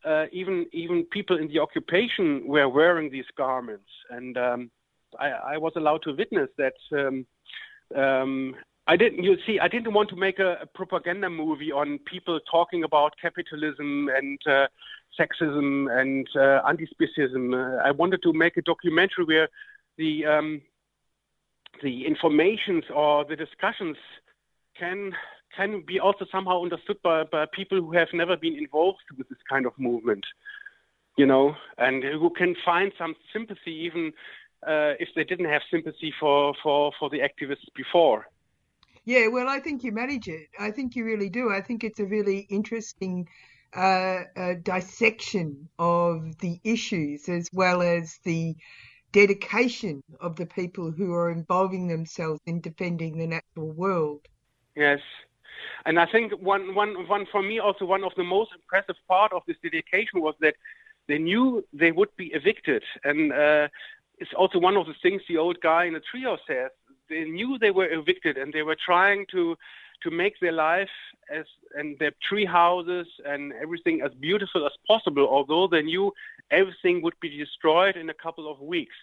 uh, 0.04 0.26
even 0.32 0.66
even 0.74 1.06
people 1.06 1.38
in 1.38 1.48
the 1.48 1.60
occupation 1.60 2.48
were 2.48 2.68
wearing 2.68 3.12
these 3.12 3.30
garments. 3.38 3.90
And 4.10 4.38
um, 4.38 4.72
I, 5.20 5.28
I, 5.54 5.58
was 5.58 5.74
allowed 5.76 6.02
to 6.04 6.16
witness 6.16 6.50
that. 6.58 6.74
Um, 6.92 7.26
um 7.96 8.56
I 8.88 8.98
didn't. 8.98 9.24
You 9.24 9.38
see, 9.46 9.60
I 9.60 9.68
didn't 9.68 9.94
want 9.94 10.10
to 10.10 10.16
make 10.16 10.40
a, 10.40 10.58
a 10.62 10.66
propaganda 10.66 11.30
movie 11.30 11.72
on 11.72 12.00
people 12.00 12.40
talking 12.50 12.84
about 12.84 13.14
capitalism 13.22 14.10
and 14.10 14.40
uh, 14.48 14.68
sexism 15.20 15.92
and 16.00 16.28
uh, 16.36 16.62
anti-speciesism. 16.68 17.54
Uh, 17.54 17.82
I 17.86 17.92
wanted 17.92 18.24
to 18.24 18.34
make 18.34 18.58
a 18.58 18.62
documentary 18.62 19.26
where 19.26 19.50
the 19.98 20.26
um, 20.26 20.62
the 21.84 22.06
informations 22.06 22.84
or 22.94 23.24
the 23.26 23.36
discussions 23.36 23.98
can 24.78 25.14
can 25.56 25.84
be 25.86 26.00
also 26.00 26.26
somehow 26.32 26.64
understood 26.64 26.98
by, 27.04 27.24
by 27.24 27.46
people 27.54 27.78
who 27.78 27.92
have 27.92 28.08
never 28.14 28.38
been 28.38 28.56
involved 28.56 29.00
with 29.18 29.28
this 29.30 29.38
kind 29.50 29.66
of 29.66 29.74
movement, 29.78 30.26
you 31.18 31.26
know, 31.26 31.54
and 31.78 32.04
who 32.04 32.30
can 32.30 32.56
find 32.64 32.94
some 32.98 33.16
sympathy 33.34 33.72
even 33.72 34.14
uh, 34.66 34.94
if 35.00 35.10
they 35.16 35.26
didn't 35.26 35.50
have 35.50 35.62
sympathy 35.70 36.14
for, 36.20 36.54
for, 36.64 36.94
for 36.98 37.10
the 37.10 37.20
activists 37.20 37.68
before. 37.76 38.28
Yeah, 39.06 39.28
well, 39.28 39.48
I 39.48 39.60
think 39.60 39.84
you 39.84 39.92
manage 39.92 40.28
it. 40.28 40.48
I 40.60 40.72
think 40.72 40.96
you 40.96 41.06
really 41.06 41.30
do. 41.30 41.52
I 41.52 41.62
think 41.62 41.84
it's 41.84 42.00
a 42.00 42.06
really 42.06 42.40
interesting 42.50 43.28
uh, 43.74 44.24
a 44.36 44.56
dissection 44.56 45.70
of 45.80 46.38
the 46.40 46.60
issues 46.64 47.30
as 47.30 47.50
well 47.54 47.82
as 47.82 48.20
the 48.24 48.56
dedication 49.12 50.04
of 50.20 50.36
the 50.36 50.46
people 50.46 50.92
who 50.92 51.14
are 51.14 51.32
involving 51.32 51.88
themselves 51.88 52.42
in 52.46 52.62
defending 52.62 53.18
the 53.18 53.28
natural 53.28 53.72
world. 53.72 54.28
Yes. 54.76 55.00
And 55.86 56.00
I 56.00 56.06
think 56.06 56.34
one, 56.34 56.76
one, 56.76 57.08
one 57.08 57.26
for 57.32 57.42
me 57.42 57.60
also 57.60 57.86
one 57.86 58.04
of 58.04 58.14
the 58.16 58.24
most 58.24 58.52
impressive 58.54 58.96
part 59.08 59.34
of 59.34 59.44
this 59.48 59.58
dedication 59.64 60.22
was 60.22 60.36
that 60.42 60.56
they 61.08 61.18
knew 61.18 61.66
they 61.74 61.92
would 61.92 62.16
be 62.16 62.28
evicted, 62.28 62.84
and 63.04 63.34
uh, 63.34 63.68
it's 64.20 64.32
also 64.38 64.60
one 64.60 64.78
of 64.78 64.86
the 64.86 64.94
things 65.02 65.22
the 65.28 65.38
old 65.38 65.60
guy 65.62 65.86
in 65.86 65.94
the 65.94 66.02
trio 66.12 66.38
says. 66.48 66.70
They 67.12 67.26
knew 67.38 67.58
they 67.58 67.76
were 67.80 67.92
evicted, 68.00 68.36
and 68.38 68.52
they 68.54 68.64
were 68.70 68.80
trying 68.90 69.22
to 69.36 69.58
to 70.04 70.10
make 70.10 70.36
their 70.40 70.58
life 70.70 70.96
as 71.40 71.46
and 71.78 71.98
their 72.00 72.14
tree 72.28 72.46
houses 72.46 73.08
and 73.32 73.54
everything 73.64 74.02
as 74.02 74.14
beautiful 74.28 74.66
as 74.66 74.76
possible, 74.92 75.28
although 75.36 75.68
they 75.68 75.84
knew 75.92 76.06
everything 76.50 76.96
would 77.04 77.20
be 77.22 77.30
destroyed 77.44 77.96
in 77.96 78.10
a 78.10 78.22
couple 78.26 78.46
of 78.52 78.60
weeks. 78.60 78.96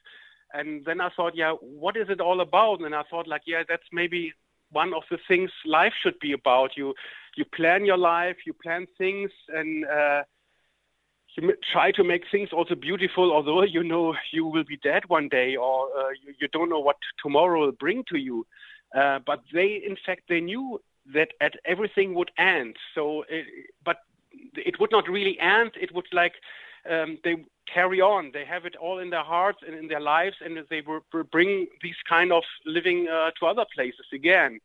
And 0.52 0.84
then 0.86 1.00
I 1.00 1.10
thought, 1.16 1.36
yeah, 1.36 1.52
what 1.84 1.96
is 1.96 2.08
it 2.08 2.20
all 2.20 2.40
about? 2.40 2.80
And 2.80 2.94
I 2.94 3.04
thought, 3.10 3.28
like, 3.28 3.42
yeah, 3.46 3.62
that's 3.68 3.90
maybe 3.92 4.32
one 4.70 4.92
of 4.94 5.04
the 5.10 5.18
things 5.28 5.50
life 5.64 5.94
should 6.02 6.18
be 6.20 6.32
about. 6.32 6.70
You 6.76 6.94
you 7.36 7.44
plan 7.44 7.84
your 7.84 7.98
life, 8.14 8.38
you 8.46 8.52
plan 8.52 8.86
things, 8.96 9.30
and 9.48 9.84
uh, 9.84 10.22
try 11.72 11.90
to 11.92 12.04
make 12.04 12.24
things 12.30 12.50
also 12.52 12.74
beautiful, 12.74 13.32
although 13.32 13.62
you 13.62 13.82
know 13.82 14.14
you 14.32 14.46
will 14.46 14.64
be 14.64 14.76
dead 14.76 15.04
one 15.08 15.28
day, 15.28 15.56
or 15.56 15.88
uh, 15.98 16.10
you, 16.22 16.34
you, 16.40 16.48
don't 16.48 16.68
know 16.68 16.80
what 16.80 16.96
tomorrow 17.22 17.60
will 17.60 17.72
bring 17.72 18.04
to 18.08 18.18
you. 18.18 18.46
Uh, 18.94 19.18
but 19.26 19.42
they, 19.52 19.82
in 19.86 19.96
fact, 20.04 20.22
they 20.28 20.40
knew 20.40 20.80
that 21.14 21.28
at 21.40 21.54
everything 21.64 22.14
would 22.14 22.30
end. 22.38 22.76
So, 22.94 23.24
it, 23.28 23.46
but 23.84 23.98
it 24.54 24.80
would 24.80 24.90
not 24.90 25.08
really 25.08 25.38
end. 25.40 25.72
It 25.80 25.94
would 25.94 26.06
like 26.12 26.34
um, 26.90 27.18
they 27.24 27.36
carry 27.72 28.00
on. 28.00 28.30
They 28.32 28.44
have 28.44 28.64
it 28.64 28.76
all 28.76 28.98
in 28.98 29.10
their 29.10 29.24
hearts 29.24 29.58
and 29.66 29.74
in 29.74 29.88
their 29.88 30.00
lives, 30.00 30.36
and 30.44 30.58
they 30.70 30.80
will 30.80 31.00
bring 31.30 31.66
these 31.82 32.00
kind 32.08 32.32
of 32.32 32.42
living 32.64 33.08
uh, 33.08 33.30
to 33.38 33.46
other 33.46 33.66
places 33.74 34.06
again. 34.12 34.58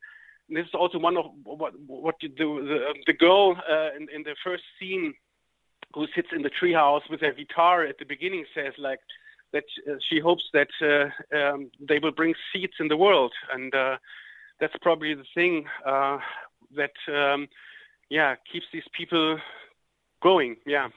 And 0.48 0.58
this 0.58 0.68
is 0.68 0.74
also 0.74 1.00
one 1.00 1.18
of 1.18 1.26
what 1.44 1.74
what 1.88 2.16
the 2.22 2.30
the, 2.30 2.94
the 3.06 3.14
girl 3.14 3.58
uh, 3.70 3.90
in, 3.96 4.08
in 4.14 4.24
the 4.24 4.36
first 4.44 4.64
scene 4.80 5.14
who 5.94 6.08
sits 6.16 6.30
in 6.36 6.42
the 6.42 6.50
treehouse 6.50 7.02
with 7.10 7.22
her 7.22 7.34
guitar 7.34 7.84
at 7.84 7.98
the 8.00 8.06
beginning 8.06 8.46
says 8.54 8.74
like 8.78 9.00
that 9.52 9.64
uh, 9.90 9.96
she 10.10 10.20
hopes 10.20 10.44
that 10.54 10.70
uh, 10.82 11.38
um, 11.38 11.70
they 11.88 12.00
will 12.00 12.12
bring 12.12 12.34
seeds 12.52 12.74
in 12.80 12.88
the 12.88 12.98
world 12.98 13.34
and 13.54 13.74
uh, 13.76 13.98
that's 14.60 14.76
probably 14.82 15.14
the 15.14 15.26
thing 15.36 15.66
uh, 15.86 16.18
that 16.76 16.94
um, 17.14 17.48
yeah 18.10 18.36
keeps 18.52 18.66
these 18.74 18.88
people 18.98 19.38
going. 20.24 20.56
Yeah. 20.66 20.88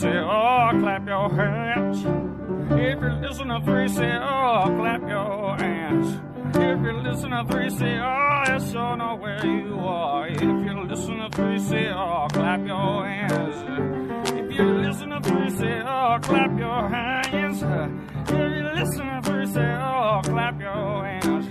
To 0.00 0.06
3CR, 0.06 0.80
clap 0.80 1.06
your 1.06 1.30
hands. 1.30 1.98
If 2.72 3.00
you 3.00 3.10
listen 3.20 3.48
to 3.48 3.60
3CR, 3.60 4.76
clap 4.76 5.08
your 5.08 5.56
hands. 5.56 6.20
If 6.56 6.82
you 6.82 6.92
listen 7.00 7.30
to 7.30 7.44
3CR, 7.44 8.48
let 8.48 8.62
sure 8.72 8.96
know 8.96 9.16
where 9.16 9.46
you 9.46 9.78
are. 9.78 10.28
If 10.28 10.40
you 10.40 10.84
listen 10.88 11.18
to 11.18 11.28
3CR, 11.30 12.32
clap 12.32 12.66
your 12.66 13.06
hands. 13.06 14.30
If 14.30 14.58
you 14.58 14.64
listen 14.78 15.10
to 15.10 15.20
3CR, 15.20 16.22
clap 16.22 16.58
your 16.58 16.88
hands. 16.88 17.62
If 17.62 18.38
you 18.38 18.70
listen 18.74 19.06
to 19.06 19.20
3CR, 19.30 20.22
clap 20.24 20.60
your 20.60 21.04
hands. 21.04 21.46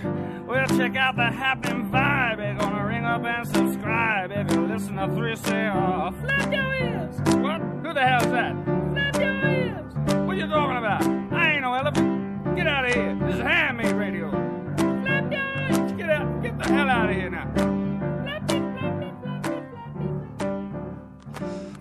Well, 0.48 0.68
check 0.78 0.96
out 0.96 1.16
the 1.16 1.32
happening 1.32 1.90
vibe. 1.90 2.38
They're 2.38 2.56
gonna 2.56 2.86
ring 2.86 3.06
up 3.06 3.24
and 3.24 3.48
subscribe. 3.48 4.32
If 4.32 4.52
you 4.52 4.68
listen 4.68 4.96
to 4.96 5.08
3CR, 5.08 6.12
flap 6.22 6.52
your 6.54 6.76
ears. 6.76 7.13
What? 7.42 7.62
Who 7.84 7.94
the 7.94 8.02
hell's 8.02 8.32
that? 8.32 8.54
Flap 8.94 9.16
your 9.16 9.46
ears. 9.46 9.94
What 10.26 10.36
are 10.36 10.40
you 10.40 10.48
talking 10.48 10.78
about? 10.78 11.04
I 11.34 11.54
ain't 11.54 11.62
no 11.62 11.74
elephant. 11.74 12.56
Get 12.56 12.68
out 12.68 12.86
of 12.86 12.94
here. 12.94 13.18
This 13.22 13.36
is 13.36 13.42
handmade 13.42 13.96
radio. 13.96 14.30
Flap 14.32 15.32
your 15.32 15.42
ears. 15.42 15.92
Get 15.94 16.10
out. 16.10 16.44
Get 16.44 16.58
the 16.60 16.68
hell 16.70 16.90
out 16.90 17.10
of 17.10 17.16
here 17.16 17.30
now. 17.30 17.50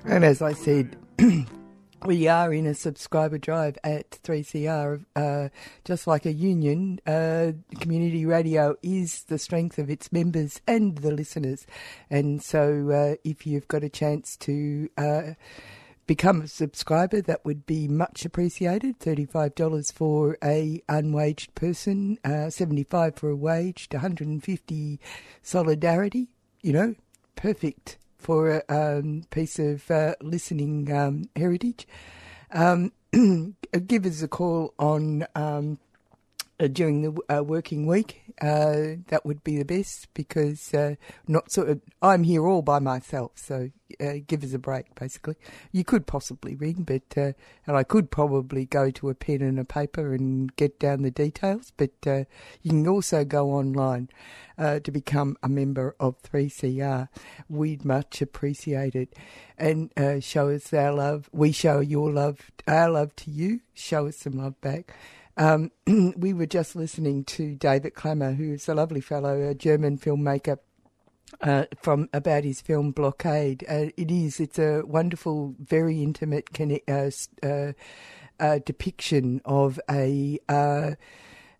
And 0.04 0.24
as 0.24 0.42
I 0.42 0.52
said, 0.52 0.96
we 2.04 2.26
are 2.26 2.52
in 2.52 2.66
a 2.66 2.74
subscriber 2.74 3.38
drive 3.38 3.78
at 3.84 4.10
3CR. 4.10 5.04
Uh, 5.14 5.48
just 5.84 6.06
like 6.06 6.26
a 6.26 6.32
union, 6.32 7.00
uh, 7.06 7.52
community 7.80 8.26
radio 8.26 8.76
is 8.82 9.24
the 9.24 9.38
strength 9.38 9.78
of 9.78 9.90
its 9.90 10.12
members 10.12 10.60
and 10.66 10.98
the 10.98 11.12
listeners. 11.12 11.66
And 12.10 12.42
so 12.42 12.90
uh, 12.90 13.16
if 13.24 13.46
you've 13.46 13.68
got 13.68 13.84
a 13.84 13.88
chance 13.88 14.36
to 14.38 14.88
uh, 14.96 15.22
become 16.06 16.42
a 16.42 16.48
subscriber, 16.48 17.20
that 17.22 17.44
would 17.44 17.66
be 17.66 17.88
much 17.88 18.24
appreciated. 18.24 18.98
$35 18.98 19.92
for 19.92 20.38
a 20.42 20.82
unwaged 20.88 21.54
person, 21.54 22.18
uh, 22.24 22.50
75 22.50 23.16
for 23.16 23.30
a 23.30 23.36
waged, 23.36 23.94
150 23.94 25.00
solidarity, 25.42 26.28
you 26.62 26.72
know, 26.72 26.94
perfect 27.36 27.98
for 28.22 28.62
a 28.68 28.98
um, 28.98 29.24
piece 29.30 29.58
of 29.58 29.90
uh, 29.90 30.14
listening 30.20 30.92
um, 30.92 31.28
heritage. 31.34 31.86
Um, 32.52 32.92
give 33.86 34.06
us 34.06 34.22
a 34.22 34.28
call 34.28 34.74
on 34.78 35.26
um, 35.34 35.78
uh, 36.60 36.66
during 36.68 37.02
the 37.02 37.34
uh, 37.34 37.42
working 37.42 37.86
week. 37.86 38.22
Uh, 38.40 38.96
that 39.08 39.24
would 39.24 39.42
be 39.44 39.56
the 39.56 39.64
best 39.64 40.08
because 40.14 40.72
uh, 40.74 40.94
not 41.28 41.50
sort 41.50 41.68
of 41.68 41.80
I'm 42.00 42.24
here 42.24 42.46
all 42.46 42.62
by 42.62 42.78
myself, 42.78 43.32
so 43.36 43.70
uh, 44.00 44.14
give 44.26 44.42
us 44.42 44.52
a 44.52 44.58
break. 44.58 44.94
Basically, 44.94 45.36
you 45.70 45.84
could 45.84 46.06
possibly 46.06 46.54
ring, 46.54 46.84
but 46.84 47.02
uh, 47.16 47.32
and 47.66 47.76
I 47.76 47.82
could 47.82 48.10
probably 48.10 48.66
go 48.66 48.90
to 48.90 49.10
a 49.10 49.14
pen 49.14 49.42
and 49.42 49.58
a 49.58 49.64
paper 49.64 50.14
and 50.14 50.54
get 50.56 50.78
down 50.78 51.02
the 51.02 51.10
details. 51.10 51.72
But 51.76 51.90
you 52.04 52.70
can 52.70 52.88
also 52.88 53.24
go 53.24 53.50
online 53.50 54.08
to 54.58 54.90
become 54.90 55.36
a 55.42 55.48
member 55.48 55.96
of 55.98 56.22
3CR. 56.22 57.08
We'd 57.48 57.84
much 57.84 58.22
appreciate 58.22 58.94
it, 58.94 59.14
and 59.58 59.90
show 60.20 60.48
us 60.48 60.72
our 60.72 60.92
love. 60.92 61.28
We 61.32 61.52
show 61.52 61.80
your 61.80 62.10
love, 62.10 62.50
our 62.66 62.90
love 62.90 63.14
to 63.16 63.30
you. 63.30 63.60
Show 63.74 64.06
us 64.06 64.18
some 64.18 64.34
love 64.34 64.60
back. 64.60 64.94
Um, 65.36 65.70
we 66.16 66.32
were 66.32 66.46
just 66.46 66.76
listening 66.76 67.24
to 67.24 67.54
David 67.54 67.94
Klammer, 67.94 68.36
who 68.36 68.52
is 68.52 68.68
a 68.68 68.74
lovely 68.74 69.00
fellow, 69.00 69.40
a 69.40 69.54
German 69.54 69.98
filmmaker. 69.98 70.58
Uh, 71.40 71.64
from 71.80 72.10
about 72.12 72.44
his 72.44 72.60
film 72.60 72.92
Blockade, 72.92 73.64
uh, 73.66 73.86
it 73.96 74.10
is. 74.10 74.38
It's 74.38 74.58
a 74.58 74.82
wonderful, 74.84 75.54
very 75.58 76.02
intimate 76.02 76.48
uh, 76.86 77.10
uh, 77.42 77.72
uh, 78.38 78.58
depiction 78.64 79.40
of 79.46 79.80
a 79.90 80.38
uh, 80.48 80.92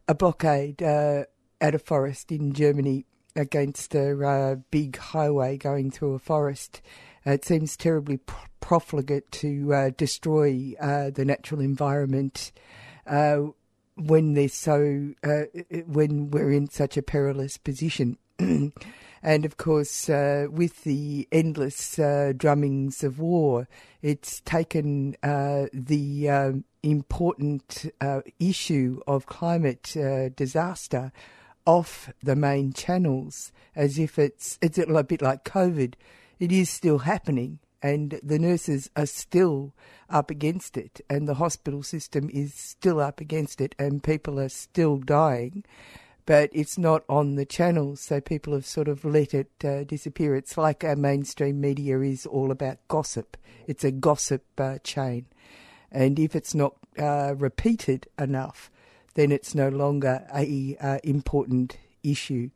a 0.07 0.15
blockade 0.15 0.83
at 0.83 1.27
a 1.61 1.79
forest 1.79 2.31
in 2.31 2.53
Germany 2.53 3.07
against 3.35 3.95
a 3.95 4.61
big 4.71 4.99
highway 4.99 5.57
going 5.57 5.91
through 5.91 6.15
a 6.15 6.19
forest. 6.19 6.83
it 7.25 7.45
seems 7.45 7.77
terribly 7.77 8.19
profligate 8.61 9.31
to 9.33 9.91
destroy 9.97 10.75
the 11.15 11.25
natural 11.25 11.63
environment 11.63 12.53
when 13.97 14.35
they're 14.35 14.49
so 14.49 15.13
uh, 15.23 15.43
when 15.87 16.31
we're 16.31 16.53
in 16.53 16.69
such 16.69 16.97
a 16.97 17.03
perilous 17.03 17.57
position. 17.59 18.19
and 19.23 19.45
of 19.45 19.57
course, 19.57 20.09
uh, 20.09 20.47
with 20.51 20.85
the 20.85 21.29
endless 21.31 21.99
uh, 21.99 22.33
drummings 22.37 23.05
of 23.05 23.19
war, 23.19 23.69
it's 24.01 24.41
taken 24.41 25.17
uh, 25.23 25.67
the 25.73 26.29
um, 26.29 26.65
important 26.83 27.93
uh, 28.01 28.21
issue 28.41 29.01
of 29.07 29.27
climate 29.27 29.97
uh, 29.97 30.29
disaster 30.31 31.13
off 31.65 32.13
the 32.23 32.35
main 32.35 32.73
channels, 32.73 33.53
as 33.77 33.99
if 33.99 34.19
it's 34.19 34.59
it's 34.61 34.79
a 34.79 35.05
bit 35.05 35.23
like 35.23 35.45
COVID. 35.45 35.95
It 36.41 36.51
is 36.51 36.69
still 36.69 36.99
happening, 36.99 37.61
and 37.83 38.21
the 38.23 38.39
nurses 38.39 38.89
are 38.97 39.07
still 39.07 39.75
up 40.09 40.31
against 40.31 40.77
it, 40.77 41.01
and 41.11 41.29
the 41.29 41.35
hospital 41.35 41.83
system 41.83 42.31
is 42.33 42.55
still 42.55 43.01
up 43.01 43.21
against 43.21 43.61
it, 43.61 43.75
and 43.79 44.03
people 44.03 44.39
are 44.39 44.49
still 44.49 44.99
dying. 44.99 45.65
But 46.25 46.51
it's 46.53 46.79
not 46.79 47.03
on 47.09 47.35
the 47.35 47.45
channels, 47.45 48.01
so 48.01 48.21
people 48.21 48.53
have 48.53 48.65
sort 48.65 48.87
of 48.87 49.05
let 49.05 49.35
it 49.35 49.51
uh, 49.65 49.83
disappear. 49.83 50.37
It's 50.37 50.57
like 50.57 50.85
our 50.85 50.95
mainstream 50.95 51.61
media 51.61 52.01
is 52.01 52.27
all 52.27 52.53
about 52.53 52.79
gossip. 52.87 53.37
It's 53.67 53.83
a 53.83 53.91
gossip 53.91 54.45
uh, 54.57 54.79
chain. 54.85 55.27
And 55.91 56.19
if 56.21 56.37
it's 56.37 56.55
not 56.55 56.77
uh, 56.97 57.35
repeated 57.37 58.07
enough, 58.19 58.71
then 59.15 59.33
it's 59.33 59.55
no 59.55 59.69
longer 59.69 60.25
a 60.33 60.77
uh, 60.81 60.99
important 61.03 61.77
issue. 62.05 62.51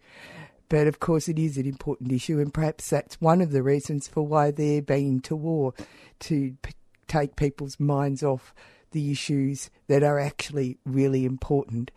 But 0.68 0.86
of 0.86 0.98
course, 0.98 1.28
it 1.28 1.38
is 1.38 1.56
an 1.56 1.66
important 1.66 2.12
issue, 2.12 2.38
and 2.40 2.52
perhaps 2.52 2.90
that's 2.90 3.20
one 3.20 3.40
of 3.40 3.52
the 3.52 3.62
reasons 3.62 4.08
for 4.08 4.26
why 4.26 4.50
they're 4.50 4.82
being 4.82 5.20
to 5.22 5.36
war 5.36 5.74
to 6.20 6.56
p- 6.62 6.72
take 7.06 7.36
people's 7.36 7.78
minds 7.78 8.22
off 8.22 8.52
the 8.90 9.12
issues 9.12 9.70
that 9.86 10.02
are 10.02 10.18
actually 10.18 10.78
really 10.84 11.24
important. 11.24 11.90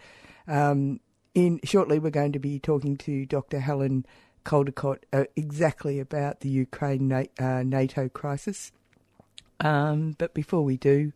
Um, 0.48 1.00
in 1.34 1.60
shortly, 1.64 2.00
we're 2.00 2.10
going 2.10 2.34
to 2.34 2.40
be 2.40 2.60
talking 2.60 2.98
to 2.98 3.26
Dr. 3.26 3.60
Helen 3.60 4.06
Caldicott 4.46 5.00
uh, 5.14 5.26
exactly 5.36 6.00
about 6.00 6.42
the 6.42 6.50
Ukraine 6.50 7.08
Na- 7.08 7.24
uh, 7.40 7.64
NATO 7.64 8.10
crisis. 8.10 8.72
Um, 9.60 10.16
but 10.18 10.34
before 10.34 10.64
we 10.64 10.78
do, 10.78 11.12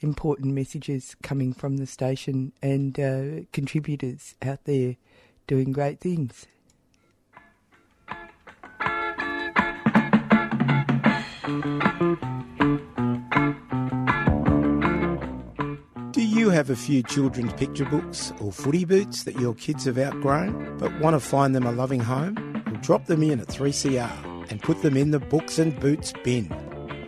important 0.00 0.54
messages 0.54 1.14
coming 1.22 1.52
from 1.52 1.76
the 1.76 1.86
station 1.86 2.52
and 2.62 2.98
uh, 2.98 3.44
contributors 3.52 4.34
out 4.42 4.64
there 4.64 4.96
doing 5.46 5.72
great 5.72 6.00
things. 6.00 6.46
Do 11.42 11.50
you 16.22 16.50
have 16.50 16.70
a 16.70 16.76
few 16.76 17.02
children's 17.02 17.52
picture 17.54 17.84
books 17.84 18.32
or 18.40 18.52
footy 18.52 18.84
boots 18.84 19.24
that 19.24 19.40
your 19.40 19.52
kids 19.54 19.86
have 19.86 19.98
outgrown 19.98 20.78
but 20.78 20.96
want 21.00 21.14
to 21.14 21.20
find 21.20 21.52
them 21.52 21.64
a 21.64 21.72
loving 21.72 21.98
home? 21.98 22.62
Well, 22.66 22.80
drop 22.80 23.06
them 23.06 23.24
in 23.24 23.40
at 23.40 23.48
3CR 23.48 24.52
and 24.52 24.62
put 24.62 24.82
them 24.82 24.96
in 24.96 25.10
the 25.10 25.18
Books 25.18 25.58
and 25.58 25.78
Boots 25.80 26.12
bin. 26.22 26.46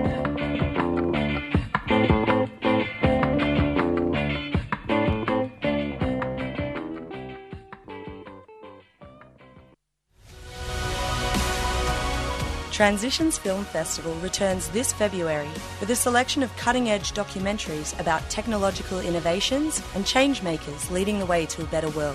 Transitions 12.79 13.35
Film 13.37 13.65
Festival 13.65 14.15
returns 14.21 14.69
this 14.69 14.93
February 14.93 15.51
with 15.81 15.91
a 15.91 15.97
selection 15.97 16.45
of 16.45 16.57
cutting 16.57 16.91
edge 16.91 17.11
documentaries 17.11 17.99
about 17.99 18.31
technological 18.31 19.01
innovations 19.01 19.83
and 19.97 20.05
changemakers 20.05 20.89
leading 20.89 21.19
the 21.19 21.27
way 21.27 21.45
to 21.45 21.63
a 21.63 21.67
better 21.67 21.91
world. 21.91 22.15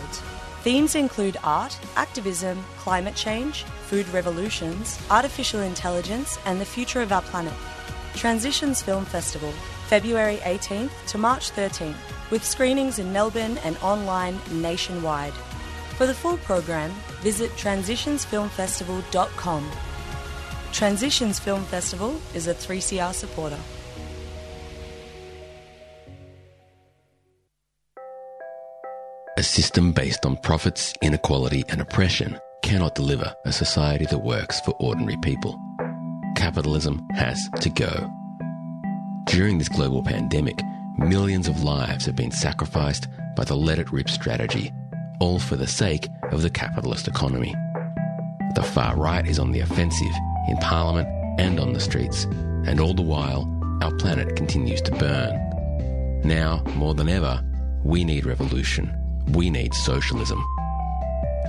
Themes 0.62 0.96
include 0.96 1.36
art, 1.44 1.78
activism, 1.98 2.64
climate 2.78 3.14
change, 3.14 3.66
food 3.90 4.08
revolutions, 4.14 5.06
artificial 5.12 5.60
intelligence, 5.60 6.40
and 6.46 6.62
the 6.62 6.66
future 6.66 7.02
of 7.02 7.12
our 7.12 7.24
planet. 7.24 7.52
Transitions 8.16 8.82
Film 8.82 9.04
Festival, 9.04 9.52
February 9.88 10.38
18th 10.44 10.92
to 11.08 11.18
March 11.18 11.52
13th, 11.52 11.98
with 12.32 12.42
screenings 12.42 13.00
in 13.00 13.12
Melbourne 13.12 13.58
and 13.66 13.76
online 13.80 14.40
nationwide. 14.50 15.34
For 15.98 16.06
the 16.06 16.14
full 16.14 16.38
program, 16.38 16.92
visit 17.22 17.52
transitionsfilmfestival.com. 17.58 19.72
Transitions 20.74 21.38
Film 21.38 21.64
Festival 21.66 22.20
is 22.34 22.48
a 22.48 22.54
3CR 22.54 23.14
supporter. 23.14 23.60
A 29.38 29.44
system 29.44 29.92
based 29.92 30.26
on 30.26 30.36
profits, 30.38 30.92
inequality, 31.04 31.64
and 31.70 31.80
oppression 31.80 32.40
cannot 32.64 32.96
deliver 32.96 33.32
a 33.46 33.52
society 33.52 34.08
that 34.08 34.18
works 34.18 34.62
for 34.62 34.72
ordinary 34.80 35.18
people. 35.22 35.60
Capitalism 36.36 37.08
has 37.14 37.40
to 37.60 37.70
go. 37.70 38.12
During 39.26 39.60
this 39.60 39.70
global 39.70 40.02
pandemic, 40.02 40.60
millions 40.98 41.48
of 41.48 41.64
lives 41.64 42.08
have 42.08 42.16
been 42.16 42.32
sacrificed 42.32 43.08
by 43.36 43.44
the 43.44 43.56
let 43.56 43.78
it 43.78 43.92
rip 43.92 44.10
strategy, 44.10 44.72
all 45.20 45.38
for 45.38 45.56
the 45.56 45.68
sake 45.68 46.08
of 46.32 46.42
the 46.42 46.50
capitalist 46.50 47.08
economy. 47.08 47.54
The 48.56 48.64
far 48.64 48.96
right 48.96 49.28
is 49.28 49.38
on 49.38 49.52
the 49.52 49.60
offensive 49.60 50.14
in 50.48 50.58
Parliament 50.58 51.08
and 51.40 51.60
on 51.60 51.74
the 51.74 51.80
streets, 51.80 52.26
and 52.66 52.80
all 52.80 52.94
the 52.94 53.02
while, 53.02 53.50
our 53.82 53.92
planet 53.96 54.36
continues 54.36 54.82
to 54.82 54.92
burn. 54.92 56.22
Now, 56.24 56.64
more 56.76 56.94
than 56.94 57.10
ever, 57.10 57.44
we 57.84 58.04
need 58.04 58.26
revolution. 58.26 58.94
We 59.30 59.50
need 59.50 59.74
socialism. 59.74 60.44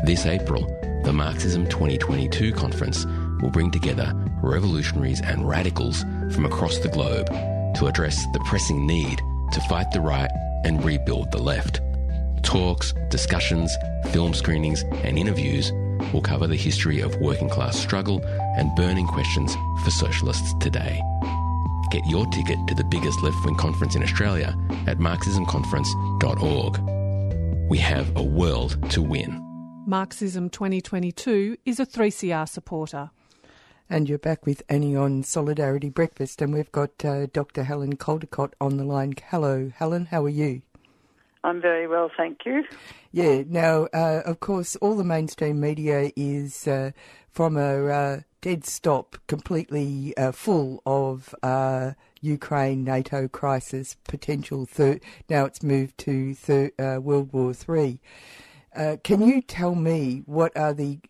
This 0.05 0.27
April, 0.27 0.67
the 1.05 1.13
Marxism 1.13 1.67
2022 1.69 2.53
conference 2.53 3.07
will 3.41 3.51
bring 3.51 3.71
together 3.71 4.13
revolutionaries 4.43 5.21
and 5.21 5.49
radicals 5.49 6.03
from 6.33 6.45
across 6.45 6.79
the 6.79 6.89
globe 6.89 7.27
to 7.77 7.87
address 7.87 8.25
the 8.33 8.41
pressing 8.41 8.87
need 8.87 9.21
to 9.53 9.61
fight 9.69 9.91
the 9.93 10.01
right 10.01 10.31
and 10.65 10.85
rebuild 10.85 11.31
the 11.31 11.39
left. 11.39 11.81
Talks, 12.43 12.93
discussions, 13.11 13.77
film 14.13 14.35
screenings, 14.35 14.83
and 15.03 15.19
interviews 15.19 15.73
will 16.13 16.21
cover 16.21 16.47
the 16.47 16.57
history 16.57 17.01
of 17.01 17.17
working 17.17 17.49
class 17.49 17.79
struggle 17.79 18.21
and 18.57 18.75
burning 18.75 19.07
questions 19.07 19.57
for 19.83 19.91
socialists 19.91 20.55
today. 20.61 21.01
Get 21.91 22.05
your 22.07 22.27
ticket 22.27 22.59
to 22.67 22.75
the 22.75 22.85
biggest 22.85 23.23
left 23.23 23.45
wing 23.45 23.55
conference 23.55 23.95
in 23.95 24.03
Australia 24.03 24.57
at 24.87 24.99
marxismconference.org. 24.99 27.71
We 27.71 27.79
have 27.79 28.17
a 28.17 28.23
world 28.23 28.91
to 28.91 29.03
win. 29.03 29.41
Marxism 29.87 30.51
2022 30.51 31.59
is 31.65 31.79
a 31.79 31.87
3CR 31.87 32.49
supporter. 32.49 33.11
And 33.89 34.09
you're 34.09 34.19
back 34.19 34.47
with 34.47 34.63
Annie 34.69 34.97
on 34.97 35.23
Solidarity 35.23 35.91
Breakfast, 35.91 36.41
and 36.41 36.55
we've 36.55 36.73
got 36.73 37.05
uh, 37.05 37.27
Dr. 37.27 37.65
Helen 37.65 37.97
Caldicott 37.97 38.55
on 38.61 38.79
the 38.79 38.85
line. 38.85 39.15
Hello, 39.29 39.71
Helen, 39.77 40.07
how 40.07 40.25
are 40.25 40.31
you? 40.31 40.63
I'm 41.45 41.61
very 41.61 41.87
well, 41.87 42.11
thank 42.17 42.47
you. 42.47 42.65
Yeah, 43.13 43.43
now, 43.47 43.87
uh, 43.93 44.23
of 44.25 44.41
course, 44.41 44.77
all 44.77 44.97
the 44.97 45.05
mainstream 45.05 45.61
media 45.61 46.11
is 46.17 46.67
uh, 46.67 46.93
from 47.31 47.59
a 47.59 47.87
uh, 47.87 48.21
dead 48.45 48.67
stop, 48.67 49.17
completely 49.27 50.15
uh, 50.19 50.31
full 50.31 50.83
of 50.85 51.35
uh, 51.43 51.93
Ukraine 52.21 52.85
NATO 52.85 53.27
crisis 53.27 53.97
potential. 54.07 54.67
Third, 54.67 55.01
now 55.31 55.47
it's 55.47 55.63
moved 55.63 55.97
to 56.01 56.35
third, 56.35 56.73
uh, 56.79 57.01
World 57.01 57.33
War 57.33 57.55
Three. 57.55 58.01
can 59.03 59.23
you 59.23 59.41
tell 59.41 59.75
me 59.75 60.25
what 60.27 60.55
are 60.59 60.75
the 60.75 61.01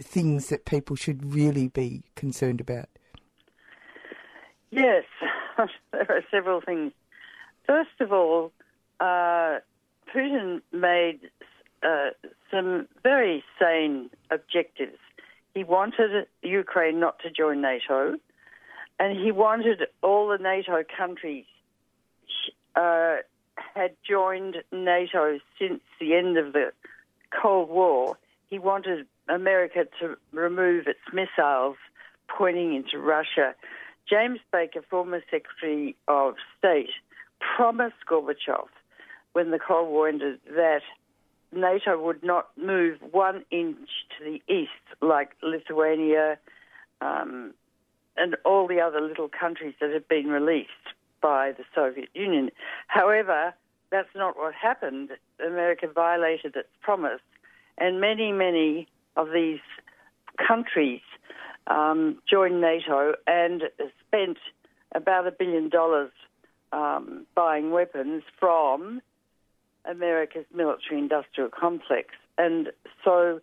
things 0.00 0.48
that 0.48 0.64
people 0.64 0.96
should 0.96 1.34
really 1.34 1.68
be 1.68 2.04
concerned 2.16 2.62
about? 2.62 2.88
Yes, 4.70 5.04
there 5.92 6.10
are 6.10 6.24
several 6.30 6.62
things. 6.62 6.92
First 7.66 8.00
of 8.00 8.10
all, 8.10 8.52
uh, 9.00 9.58
Putin 10.14 10.62
made 10.72 11.28
uh, 11.82 12.10
some 12.50 12.88
very 13.02 13.44
sane 13.60 14.08
objectives. 14.30 14.96
He 15.58 15.64
wanted 15.64 16.28
Ukraine 16.40 17.00
not 17.00 17.18
to 17.24 17.30
join 17.32 17.60
NATO, 17.60 18.14
and 19.00 19.18
he 19.18 19.32
wanted 19.32 19.88
all 20.04 20.28
the 20.28 20.38
NATO 20.38 20.84
countries 20.96 21.46
uh, 22.76 23.16
had 23.74 23.96
joined 24.08 24.58
NATO 24.70 25.40
since 25.58 25.80
the 25.98 26.14
end 26.14 26.38
of 26.38 26.52
the 26.52 26.70
Cold 27.42 27.70
War. 27.70 28.16
He 28.48 28.60
wanted 28.60 29.08
America 29.28 29.86
to 29.98 30.16
remove 30.30 30.86
its 30.86 31.00
missiles 31.12 31.76
pointing 32.28 32.76
into 32.76 33.00
Russia. 33.00 33.56
James 34.08 34.38
Baker, 34.52 34.82
former 34.88 35.24
Secretary 35.28 35.96
of 36.06 36.36
State, 36.56 36.90
promised 37.56 38.06
Gorbachev 38.08 38.68
when 39.32 39.50
the 39.50 39.58
Cold 39.58 39.88
War 39.88 40.08
ended 40.08 40.38
that 40.54 40.82
NATO 41.52 42.00
would 42.00 42.22
not 42.22 42.48
move 42.56 42.98
one 43.10 43.44
inch 43.50 43.88
to 44.18 44.24
the 44.24 44.42
east, 44.52 44.70
like 45.00 45.30
Lithuania 45.42 46.38
um, 47.00 47.54
and 48.16 48.36
all 48.44 48.66
the 48.66 48.80
other 48.80 49.00
little 49.00 49.28
countries 49.28 49.74
that 49.80 49.90
had 49.90 50.06
been 50.08 50.26
released 50.26 50.70
by 51.20 51.52
the 51.52 51.64
Soviet 51.74 52.08
Union. 52.14 52.50
However, 52.86 53.54
that's 53.90 54.08
not 54.14 54.36
what 54.36 54.54
happened. 54.54 55.10
America 55.44 55.86
violated 55.92 56.54
its 56.56 56.68
promise, 56.82 57.20
and 57.78 58.00
many, 58.00 58.32
many 58.32 58.86
of 59.16 59.28
these 59.32 59.60
countries 60.46 61.00
um, 61.66 62.18
joined 62.28 62.60
NATO 62.60 63.14
and 63.26 63.64
spent 64.06 64.38
about 64.94 65.26
a 65.26 65.30
billion 65.30 65.68
dollars 65.68 66.10
um, 66.72 67.26
buying 67.34 67.70
weapons 67.70 68.22
from 68.38 69.00
America's 69.88 70.44
military 70.54 70.98
industrial 71.00 71.50
complex. 71.50 72.08
And 72.36 72.68
so 73.04 73.40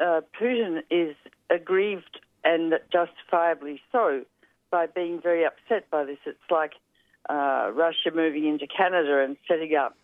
uh, 0.00 0.20
Putin 0.40 0.82
is 0.90 1.14
aggrieved 1.50 2.20
and 2.44 2.74
justifiably 2.92 3.80
so 3.92 4.22
by 4.70 4.86
being 4.86 5.20
very 5.20 5.44
upset 5.44 5.90
by 5.90 6.04
this. 6.04 6.18
It's 6.24 6.38
like 6.50 6.72
uh, 7.28 7.70
Russia 7.74 8.10
moving 8.14 8.46
into 8.46 8.66
Canada 8.66 9.22
and 9.22 9.36
setting 9.48 9.74
up 9.74 9.96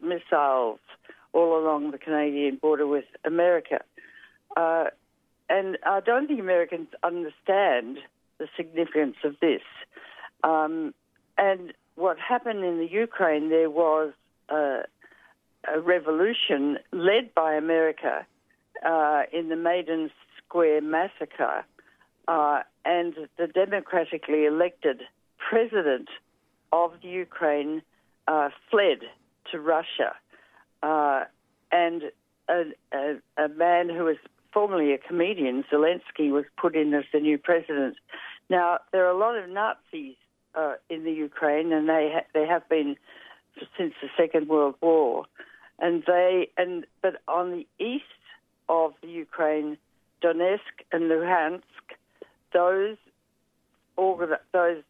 missiles 0.00 0.78
all 1.32 1.58
along 1.58 1.90
the 1.90 1.98
Canadian 1.98 2.56
border 2.56 2.86
with 2.86 3.04
America. 3.24 3.80
Uh, 4.56 4.84
and 5.48 5.76
I 5.84 6.00
don't 6.00 6.28
think 6.28 6.40
Americans 6.40 6.88
understand 7.02 7.98
the 8.38 8.46
significance 8.56 9.16
of 9.24 9.34
this. 9.40 9.62
Um, 10.42 10.94
and 11.36 11.72
what 11.96 12.18
happened 12.18 12.64
in 12.64 12.78
the 12.78 12.88
Ukraine, 12.90 13.48
there 13.50 13.70
was 13.70 14.12
uh, 14.48 14.82
a 15.72 15.80
revolution 15.80 16.78
led 16.92 17.34
by 17.34 17.54
America 17.54 18.26
uh, 18.84 19.22
in 19.32 19.48
the 19.48 19.56
Maidan 19.56 20.10
Square 20.38 20.82
massacre, 20.82 21.64
uh, 22.28 22.60
and 22.84 23.14
the 23.38 23.46
democratically 23.46 24.44
elected 24.44 25.02
president 25.38 26.08
of 26.72 26.92
Ukraine 27.02 27.82
uh, 28.26 28.48
fled 28.70 29.00
to 29.50 29.60
Russia, 29.60 30.14
uh, 30.82 31.24
and 31.72 32.02
a, 32.48 32.64
a, 32.92 33.44
a, 33.44 33.48
man 33.48 33.88
who 33.88 34.04
was 34.04 34.16
formerly 34.52 34.92
a 34.92 34.98
comedian, 34.98 35.64
Zelensky, 35.72 36.30
was 36.30 36.44
put 36.60 36.74
in 36.76 36.92
as 36.94 37.04
the 37.12 37.20
new 37.20 37.38
president. 37.38 37.96
Now 38.50 38.78
there 38.92 39.06
are 39.06 39.10
a 39.10 39.18
lot 39.18 39.36
of 39.36 39.48
Nazis 39.48 40.16
uh, 40.54 40.74
in 40.88 41.04
the 41.04 41.12
Ukraine, 41.12 41.72
and 41.72 41.88
they 41.88 42.10
ha- 42.14 42.26
they 42.32 42.46
have 42.46 42.68
been 42.68 42.96
since 43.76 43.94
the 44.02 44.08
Second 44.16 44.48
World 44.48 44.76
War, 44.80 45.26
and 45.78 46.02
they 46.06 46.48
and 46.56 46.86
but 47.02 47.20
on 47.28 47.50
the 47.50 47.66
east 47.84 48.04
of 48.68 48.92
Ukraine, 49.02 49.76
Donetsk 50.22 50.84
and 50.92 51.04
Luhansk, 51.10 51.62
those 52.52 52.96
those 53.96 54.82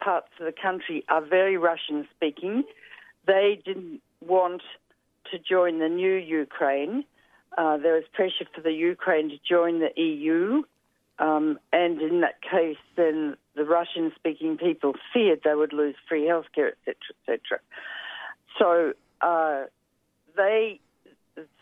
parts 0.00 0.28
of 0.38 0.46
the 0.46 0.54
country 0.60 1.04
are 1.08 1.24
very 1.24 1.56
Russian 1.56 2.06
speaking. 2.14 2.64
They 3.26 3.60
didn't 3.64 4.00
want 4.20 4.62
to 5.30 5.38
join 5.38 5.78
the 5.78 5.88
new 5.88 6.14
Ukraine. 6.14 7.04
Uh, 7.56 7.76
there 7.78 7.94
was 7.94 8.04
pressure 8.12 8.46
for 8.54 8.60
the 8.60 8.72
Ukraine 8.72 9.30
to 9.30 9.38
join 9.48 9.80
the 9.80 9.92
EU, 10.00 10.64
um, 11.18 11.58
and 11.72 12.00
in 12.00 12.20
that 12.22 12.42
case, 12.42 12.76
then 12.96 13.36
the 13.54 13.64
Russian 13.64 14.12
speaking 14.16 14.56
people 14.56 14.94
feared 15.12 15.40
they 15.44 15.54
would 15.54 15.72
lose 15.72 15.94
free 16.08 16.22
healthcare, 16.22 16.72
etc., 16.86 16.96
etc. 17.28 17.60
So 18.58 18.92
uh, 19.20 19.64
they, 20.36 20.80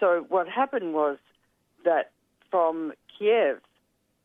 so 0.00 0.24
what 0.28 0.48
happened 0.48 0.94
was 0.94 1.18
that 1.84 2.10
from 2.50 2.92
Kiev, 3.18 3.60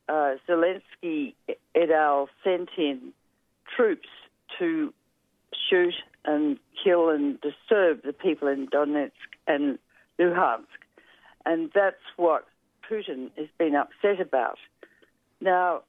uh, 0.08 0.36
Zelensky 0.48 1.34
et 1.76 1.92
al. 1.92 2.30
sent 2.44 2.70
in 2.78 3.12
troops 3.76 4.08
to 4.60 4.94
shoot 5.70 5.94
and 6.24 6.58
kill 6.84 7.10
and 7.10 7.40
disturb 7.42 8.04
the 8.04 8.14
people 8.14 8.48
in 8.48 8.68
Donetsk 8.68 9.12
and 9.48 9.78
Luhansk. 10.20 10.66
And 11.46 11.70
that's 11.74 11.96
what 12.16 12.46
Putin 12.90 13.32
has 13.38 13.48
been 13.58 13.76
upset 13.76 14.20
about. 14.22 14.58
Now, 15.42 15.84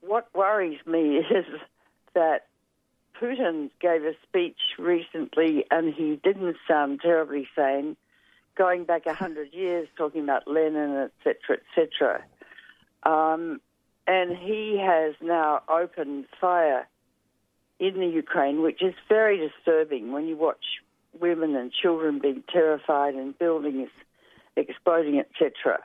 what 0.00 0.28
worries 0.34 0.78
me 0.86 1.16
is 1.30 1.46
that 2.14 2.46
Putin 3.20 3.70
gave 3.80 4.04
a 4.04 4.12
speech 4.28 4.58
recently 4.78 5.64
and 5.70 5.94
he 5.94 6.20
didn't 6.22 6.56
sound 6.68 7.00
terribly 7.00 7.48
sane, 7.56 7.96
going 8.56 8.84
back 8.84 9.06
a 9.06 9.14
hundred 9.14 9.52
years, 9.52 9.88
talking 9.96 10.22
about 10.22 10.46
Lenin, 10.46 11.10
etc., 11.24 11.58
etc. 11.76 12.24
Um, 13.04 13.60
and 14.06 14.36
he 14.36 14.78
has 14.80 15.14
now 15.20 15.62
opened 15.68 16.26
fire 16.40 16.86
in 17.78 17.94
the 17.94 18.06
Ukraine, 18.06 18.62
which 18.62 18.82
is 18.82 18.94
very 19.08 19.38
disturbing 19.38 20.12
when 20.12 20.26
you 20.26 20.36
watch 20.36 20.64
women 21.20 21.54
and 21.56 21.72
children 21.72 22.18
being 22.18 22.42
terrified 22.52 23.14
and 23.14 23.38
buildings 23.38 23.88
exploding, 24.56 25.18
etc. 25.20 25.82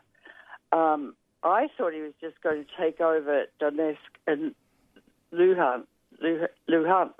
Um, 0.72 1.15
I 1.43 1.67
thought 1.78 1.93
he 1.93 2.01
was 2.01 2.13
just 2.20 2.41
going 2.41 2.65
to 2.65 2.82
take 2.82 2.99
over 2.99 3.45
Donetsk 3.61 3.97
and 4.28 4.53
Luhansk, 5.34 5.86
Luhansk, 6.70 7.13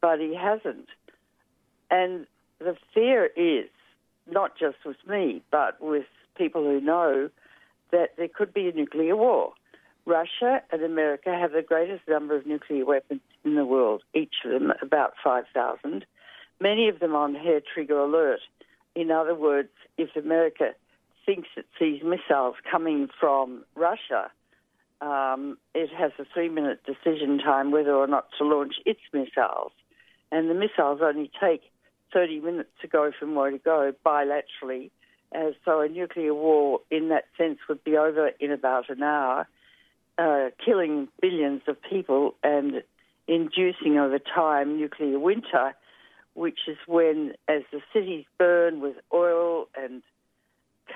but 0.00 0.18
he 0.18 0.34
hasn't. 0.34 0.88
And 1.90 2.26
the 2.58 2.76
fear 2.94 3.26
is, 3.36 3.68
not 4.30 4.58
just 4.58 4.76
with 4.84 4.96
me, 5.06 5.42
but 5.50 5.80
with 5.80 6.06
people 6.36 6.62
who 6.62 6.80
know, 6.80 7.28
that 7.92 8.10
there 8.16 8.28
could 8.28 8.54
be 8.54 8.68
a 8.68 8.72
nuclear 8.72 9.16
war. 9.16 9.52
Russia 10.06 10.60
and 10.70 10.82
America 10.82 11.34
have 11.34 11.52
the 11.52 11.62
greatest 11.62 12.02
number 12.08 12.36
of 12.36 12.46
nuclear 12.46 12.84
weapons 12.84 13.20
in 13.44 13.54
the 13.54 13.64
world, 13.64 14.02
each 14.14 14.34
of 14.44 14.50
them 14.50 14.72
about 14.82 15.14
5,000, 15.22 16.04
many 16.60 16.88
of 16.88 16.98
them 16.98 17.14
on 17.14 17.34
hair 17.34 17.60
trigger 17.60 17.98
alert. 17.98 18.40
In 18.94 19.10
other 19.10 19.34
words, 19.34 19.70
if 19.96 20.14
America 20.16 20.70
thinks 21.24 21.48
it 21.56 21.66
sees 21.78 22.02
missiles 22.02 22.56
coming 22.70 23.08
from 23.18 23.64
Russia, 23.74 24.30
um, 25.00 25.58
it 25.74 25.90
has 25.90 26.12
a 26.18 26.24
three 26.32 26.48
minute 26.48 26.80
decision 26.84 27.38
time 27.38 27.70
whether 27.70 27.94
or 27.94 28.06
not 28.06 28.28
to 28.38 28.44
launch 28.44 28.74
its 28.86 29.00
missiles. 29.12 29.72
And 30.32 30.48
the 30.48 30.54
missiles 30.54 31.00
only 31.02 31.30
take 31.40 31.62
30 32.12 32.40
minutes 32.40 32.70
to 32.80 32.88
go 32.88 33.10
from 33.18 33.34
where 33.34 33.50
to 33.50 33.58
go 33.58 33.92
bilaterally. 34.04 34.90
Uh, 35.34 35.50
so 35.64 35.80
a 35.80 35.88
nuclear 35.88 36.32
war, 36.32 36.80
in 36.90 37.08
that 37.08 37.24
sense, 37.36 37.58
would 37.68 37.82
be 37.84 37.96
over 37.96 38.30
in 38.40 38.52
about 38.52 38.88
an 38.88 39.02
hour, 39.02 39.46
uh, 40.16 40.50
killing 40.64 41.08
billions 41.20 41.62
of 41.66 41.76
people 41.82 42.34
and 42.42 42.82
inducing 43.26 43.98
over 43.98 44.18
time 44.18 44.78
nuclear 44.78 45.18
winter, 45.18 45.74
which 46.34 46.60
is 46.68 46.76
when, 46.86 47.32
as 47.48 47.62
the 47.72 47.80
cities 47.92 48.24
burn 48.38 48.80
with 48.80 48.96
oil 49.12 49.68
and 49.76 50.02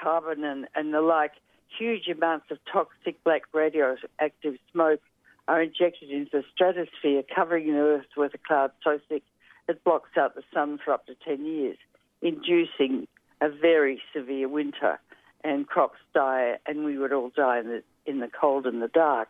carbon 0.02 0.44
and, 0.44 0.66
and 0.74 0.92
the 0.92 1.00
like, 1.00 1.32
huge 1.76 2.08
amounts 2.08 2.46
of 2.50 2.58
toxic 2.70 3.22
black 3.24 3.42
radioactive 3.52 4.56
smoke 4.72 5.00
are 5.46 5.62
injected 5.62 6.10
into 6.10 6.30
the 6.32 6.44
stratosphere, 6.54 7.22
covering 7.34 7.66
the 7.68 7.78
Earth 7.78 8.06
with 8.16 8.34
a 8.34 8.38
cloud 8.38 8.70
so 8.84 8.98
thick 9.08 9.22
it 9.68 9.84
blocks 9.84 10.16
out 10.16 10.34
the 10.34 10.42
sun 10.52 10.78
for 10.82 10.92
up 10.92 11.06
to 11.06 11.14
10 11.26 11.44
years, 11.44 11.76
inducing 12.22 13.06
a 13.40 13.48
very 13.48 14.00
severe 14.14 14.48
winter. 14.48 14.98
And 15.44 15.68
crops 15.68 15.98
die, 16.14 16.56
and 16.66 16.84
we 16.84 16.98
would 16.98 17.12
all 17.12 17.30
die 17.30 17.60
in 17.60 17.68
the, 17.68 17.82
in 18.06 18.18
the 18.18 18.28
cold 18.28 18.66
and 18.66 18.82
the 18.82 18.88
dark. 18.88 19.28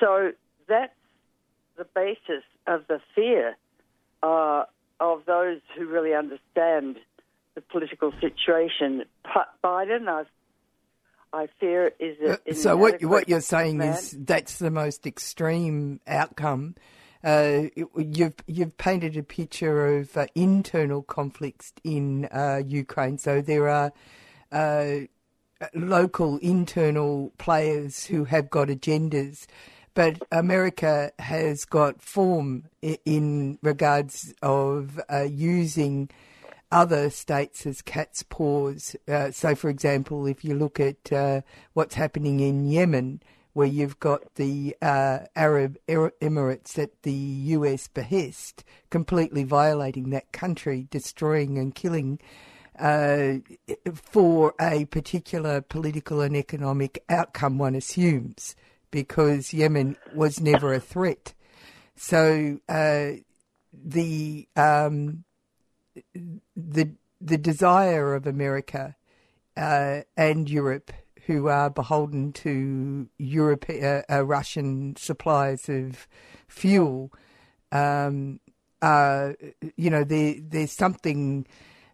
So 0.00 0.32
that's 0.68 0.94
the 1.76 1.84
basis 1.84 2.44
of 2.66 2.86
the 2.88 2.98
fear 3.14 3.56
uh, 4.22 4.64
of 5.00 5.26
those 5.26 5.60
who 5.76 5.86
really 5.86 6.14
understand 6.14 6.96
the 7.54 7.60
political 7.60 8.12
situation. 8.20 9.04
Biden, 9.62 10.08
I, 10.08 10.24
I 11.32 11.48
fear, 11.60 11.92
is 11.98 12.16
a, 12.20 12.32
uh, 12.32 12.54
so. 12.54 12.76
What 12.76 13.02
what 13.04 13.28
you're 13.28 13.40
saying 13.40 13.80
is 13.80 14.16
that's 14.18 14.58
the 14.58 14.70
most 14.70 15.06
extreme 15.06 16.00
outcome. 16.06 16.74
Uh, 17.24 17.64
you've 17.96 18.34
you've 18.46 18.76
painted 18.76 19.16
a 19.16 19.22
picture 19.22 19.98
of 19.98 20.16
uh, 20.16 20.26
internal 20.34 21.02
conflicts 21.02 21.72
in 21.84 22.26
uh, 22.26 22.62
Ukraine. 22.66 23.18
So 23.18 23.40
there 23.40 23.68
are 23.68 23.92
uh, 24.50 25.06
local 25.74 26.38
internal 26.38 27.32
players 27.38 28.06
who 28.06 28.24
have 28.24 28.50
got 28.50 28.68
agendas. 28.68 29.46
But 29.94 30.22
America 30.32 31.12
has 31.18 31.66
got 31.66 32.00
form 32.00 32.64
in 32.80 33.58
regards 33.60 34.32
of 34.40 34.98
uh, 35.12 35.24
using 35.30 36.08
other 36.72 37.10
states 37.10 37.66
as 37.66 37.82
cat's 37.82 38.22
paws. 38.24 38.96
Uh, 39.06 39.30
so, 39.30 39.54
for 39.54 39.68
example, 39.68 40.26
if 40.26 40.44
you 40.44 40.54
look 40.54 40.80
at 40.80 41.12
uh, 41.12 41.42
what's 41.74 41.94
happening 41.94 42.40
in 42.40 42.64
Yemen, 42.68 43.20
where 43.52 43.68
you've 43.68 44.00
got 44.00 44.34
the 44.36 44.74
uh, 44.80 45.20
Arab 45.36 45.76
Emirates 45.86 46.78
at 46.78 47.02
the 47.02 47.12
US 47.12 47.86
behest, 47.86 48.64
completely 48.90 49.44
violating 49.44 50.10
that 50.10 50.32
country, 50.32 50.88
destroying 50.90 51.58
and 51.58 51.74
killing 51.74 52.18
uh, 52.78 53.34
for 53.94 54.54
a 54.58 54.86
particular 54.86 55.60
political 55.60 56.22
and 56.22 56.34
economic 56.34 57.04
outcome, 57.10 57.58
one 57.58 57.74
assumes, 57.74 58.56
because 58.90 59.52
Yemen 59.52 59.96
was 60.14 60.40
never 60.40 60.72
a 60.72 60.80
threat. 60.80 61.34
So 61.94 62.58
uh, 62.70 63.10
the 63.72 64.48
um, 64.56 65.24
the 66.56 66.90
the 67.20 67.38
desire 67.38 68.14
of 68.14 68.26
America 68.26 68.96
uh, 69.56 70.00
and 70.16 70.50
Europe, 70.50 70.92
who 71.26 71.48
are 71.48 71.70
beholden 71.70 72.32
to 72.32 73.08
Europe, 73.18 73.66
uh, 73.68 74.02
uh, 74.10 74.24
Russian 74.24 74.96
supplies 74.96 75.68
of 75.68 76.08
fuel, 76.48 77.12
um, 77.70 78.40
you 79.76 79.90
know, 79.90 80.02
there, 80.02 80.34
there's 80.40 80.72
something 80.72 81.46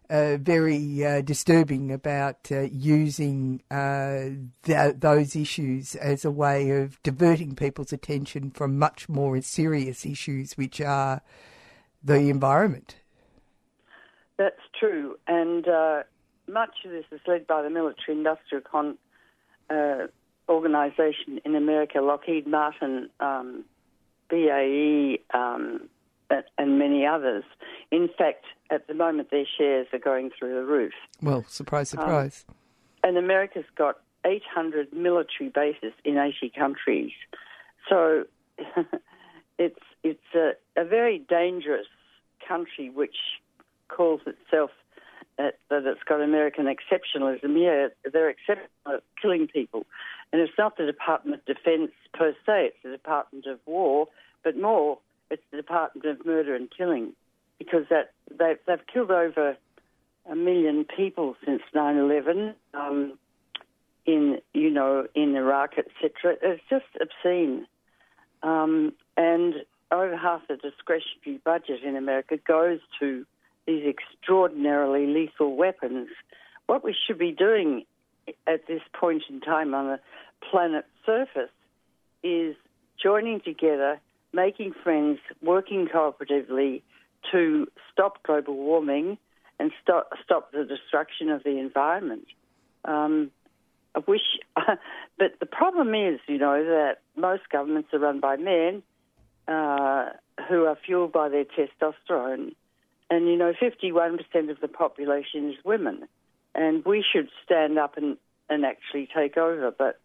uh, 0.09 0.37
very 0.37 1.05
uh, 1.05 1.21
disturbing 1.21 1.91
about 1.91 2.51
uh, 2.51 2.61
using 2.61 3.61
th- 4.63 4.95
those 4.97 5.35
issues 5.35 5.93
as 5.95 6.25
a 6.25 6.31
way 6.31 6.71
of 6.71 7.01
diverting 7.03 7.55
people's 7.55 7.93
attention 7.93 8.49
from 8.49 8.79
much 8.79 9.07
more 9.07 9.39
serious 9.41 10.07
issues, 10.07 10.53
which 10.53 10.81
are 10.81 11.21
the 12.03 12.29
environment. 12.29 12.95
That's 14.39 14.61
true, 14.79 15.17
and 15.27 15.67
uh, 15.67 16.03
much 16.47 16.77
of 16.85 16.91
this 16.91 17.03
is 17.11 17.19
led 17.27 17.45
by 17.45 17.61
the 17.61 17.69
military 17.69 18.17
industrial 18.17 18.63
con- 18.63 18.97
uh, 19.69 20.07
organisation 20.47 21.41
in 21.45 21.55
America, 21.55 21.99
Lockheed 21.99 22.47
Martin, 22.47 23.09
um, 23.19 23.65
BAE, 24.29 25.19
um, 25.33 25.89
and 26.57 26.79
many 26.79 27.05
others. 27.05 27.43
In 27.91 28.09
fact, 28.17 28.45
at 28.71 28.87
the 28.87 28.93
moment, 28.93 29.29
their 29.29 29.45
shares 29.57 29.87
are 29.93 29.99
going 29.99 30.31
through 30.37 30.55
the 30.55 30.63
roof. 30.63 30.93
Well, 31.21 31.43
surprise, 31.47 31.93
um, 31.93 31.99
surprise. 31.99 32.45
Um, 32.47 32.55
and 33.03 33.17
America's 33.17 33.65
got 33.75 33.97
800 34.25 34.93
military 34.93 35.49
bases 35.49 35.93
in 36.03 36.17
80 36.17 36.51
countries. 36.57 37.11
So 37.89 38.23
it's 39.57 39.79
it's 40.03 40.19
a, 40.33 40.51
a 40.77 40.85
very 40.85 41.19
dangerous 41.19 41.87
country 42.47 42.89
which 42.89 43.15
calls 43.89 44.21
itself 44.25 44.71
uh, 45.37 45.51
that 45.69 45.85
it's 45.85 46.03
got 46.07 46.21
American 46.21 46.65
exceptionalism. 46.65 47.61
Yeah, 47.61 47.87
they're 48.11 48.29
exceptional 48.29 48.67
at 48.87 49.03
killing 49.21 49.47
people. 49.47 49.85
And 50.31 50.41
it's 50.41 50.53
not 50.57 50.77
the 50.77 50.85
Department 50.85 51.41
of 51.41 51.45
Defense 51.45 51.91
per 52.13 52.33
se, 52.45 52.67
it's 52.67 52.77
the 52.83 52.91
Department 52.91 53.45
of 53.45 53.59
War, 53.65 54.07
but 54.43 54.57
more, 54.57 54.99
it's 55.29 55.43
the 55.51 55.57
Department 55.57 56.05
of 56.05 56.25
Murder 56.25 56.55
and 56.55 56.69
Killing 56.75 57.13
because 57.57 57.85
that 57.89 58.11
they've, 58.29 58.57
they've 58.65 58.85
killed 58.91 59.11
over 59.11 59.57
a 60.29 60.35
million 60.35 60.85
people 60.85 61.35
since 61.45 61.61
9/11 61.75 62.53
um, 62.73 63.17
in 64.05 64.39
you 64.53 64.69
know 64.69 65.07
in 65.15 65.35
Iraq, 65.35 65.73
etc. 65.77 66.37
It's 66.41 66.63
just 66.69 66.85
obscene, 67.01 67.67
um, 68.43 68.93
and 69.17 69.55
over 69.91 70.15
half 70.15 70.47
the 70.47 70.55
discretionary 70.55 71.41
budget 71.43 71.83
in 71.83 71.95
America 71.95 72.37
goes 72.37 72.79
to 72.99 73.25
these 73.69 73.85
extraordinarily 73.85 75.05
lethal 75.05 75.55
weapons. 75.55 76.07
What 76.65 76.83
we 76.83 76.95
should 77.05 77.19
be 77.19 77.31
doing 77.31 77.85
at 78.47 78.65
this 78.67 78.81
point 78.99 79.23
in 79.29 79.41
time 79.41 79.75
on 79.75 79.85
the 79.87 79.99
planet's 80.49 80.87
surface 81.05 81.51
is 82.23 82.55
joining 83.01 83.41
together, 83.41 83.99
making 84.33 84.73
friends, 84.83 85.19
working 85.43 85.87
cooperatively 85.87 86.81
to 87.31 87.67
stop 87.91 88.23
global 88.23 88.55
warming 88.55 89.19
and 89.59 89.71
stop, 89.83 90.09
stop 90.23 90.51
the 90.51 90.65
destruction 90.65 91.29
of 91.29 91.43
the 91.43 91.59
environment. 91.59 92.25
Um, 92.85 93.29
I 93.95 93.99
wish, 94.07 94.21
but 94.55 95.39
the 95.39 95.45
problem 95.45 95.93
is, 95.93 96.19
you 96.27 96.39
know, 96.39 96.63
that 96.63 97.01
most 97.15 97.43
governments 97.51 97.89
are 97.93 97.99
run 97.99 98.19
by 98.19 98.35
men 98.37 98.81
uh, 99.47 100.09
who 100.47 100.65
are 100.65 100.77
fueled 100.83 101.11
by 101.11 101.29
their 101.29 101.45
testosterone 101.45 102.55
and, 103.09 103.27
you 103.27 103.37
know, 103.37 103.53
51% 103.53 104.49
of 104.49 104.59
the 104.61 104.67
population 104.67 105.49
is 105.49 105.55
women. 105.63 106.07
And 106.55 106.83
we 106.85 107.03
should 107.03 107.29
stand 107.43 107.77
up 107.77 107.97
and, 107.97 108.17
and 108.49 108.65
actually 108.65 109.07
take 109.13 109.37
over. 109.37 109.71
But 109.71 109.99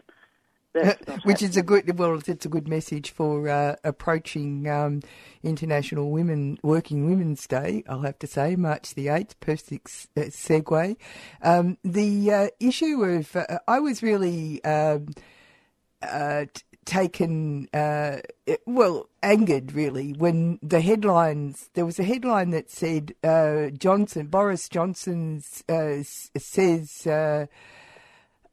which 1.22 1.40
is 1.40 1.56
a 1.56 1.62
good 1.62 1.96
well 1.98 2.20
it's 2.26 2.44
a 2.44 2.48
good 2.48 2.66
message 2.66 3.12
for 3.12 3.48
uh, 3.48 3.76
approaching 3.84 4.68
um, 4.68 5.00
international 5.44 6.10
women 6.10 6.58
working 6.64 7.06
women's 7.06 7.46
day 7.46 7.84
i'll 7.88 8.02
have 8.02 8.18
to 8.18 8.26
say 8.26 8.56
march 8.56 8.92
the 8.94 9.06
8th 9.06 9.34
perfect 9.38 10.08
uh, 10.16 10.22
segue 10.22 10.96
um, 11.42 11.78
the 11.84 12.32
uh, 12.32 12.48
issue 12.58 13.04
of 13.04 13.36
uh, 13.36 13.58
i 13.68 13.78
was 13.78 14.02
really 14.02 14.64
um, 14.64 15.06
uh, 16.02 16.46
taken, 16.84 17.68
uh, 17.74 18.18
well, 18.66 19.08
angered 19.22 19.72
really 19.72 20.12
when 20.12 20.58
the 20.62 20.80
headlines. 20.80 21.70
There 21.74 21.86
was 21.86 21.98
a 21.98 22.04
headline 22.04 22.50
that 22.50 22.70
said 22.70 23.14
uh, 23.22 23.70
Johnson, 23.70 24.26
Boris 24.26 24.68
Johnson 24.68 25.42
uh, 25.68 26.02
says 26.02 27.06
uh, 27.06 27.46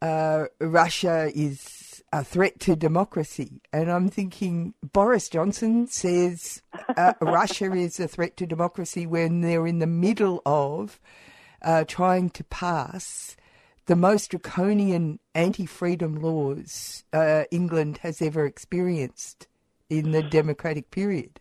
uh, 0.02 0.46
Russia 0.60 1.30
is 1.34 2.04
a 2.14 2.24
threat 2.24 2.60
to 2.62 2.76
democracy, 2.76 3.62
and 3.72 3.92
I'm 3.92 4.10
thinking 4.10 4.74
Boris 4.82 5.30
Johnson 5.30 5.88
says 5.88 6.62
uh, 6.98 7.14
Russia 7.22 7.74
is 7.74 8.00
a 8.00 8.08
threat 8.08 8.36
to 8.38 8.46
democracy 8.46 9.06
when 9.06 9.42
they're 9.42 9.68
in 9.68 9.80
the 9.80 9.88
middle 9.88 10.42
of 10.46 11.00
trying 11.88 12.30
to 12.32 12.44
pass 12.46 13.36
the 13.86 13.96
most 13.96 14.32
draconian 14.32 15.20
anti 15.34 15.66
freedom 15.66 16.16
laws 16.16 17.04
uh, 17.14 17.44
England 17.52 18.00
has 18.00 18.22
ever 18.22 18.46
experienced 18.46 19.48
in 19.90 20.12
the 20.12 20.24
democratic 20.24 20.92
period. 20.92 21.40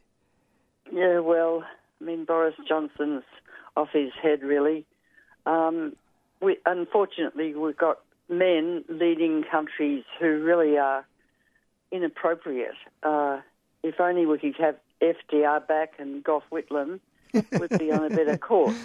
Yeah, 0.92 1.20
well, 1.20 1.64
I 2.00 2.04
mean, 2.04 2.24
Boris 2.24 2.54
Johnson's 2.66 3.22
off 3.76 3.88
his 3.92 4.10
head, 4.20 4.42
really. 4.42 4.84
Um, 5.46 5.94
we, 6.40 6.58
unfortunately, 6.66 7.54
we've 7.54 7.76
got 7.76 8.00
men 8.28 8.84
leading 8.88 9.44
countries 9.50 10.04
who 10.18 10.42
really 10.42 10.78
are 10.78 11.06
inappropriate. 11.92 12.74
Uh, 13.02 13.40
if 13.82 14.00
only 14.00 14.26
we 14.26 14.38
could 14.38 14.56
have 14.58 14.76
FDR 15.00 15.66
back 15.66 15.94
and 15.98 16.22
Gough 16.22 16.42
Whitlam, 16.52 17.00
we'd 17.32 17.78
be 17.78 17.92
on 17.92 18.04
a 18.04 18.10
better 18.10 18.36
course. 18.48 18.76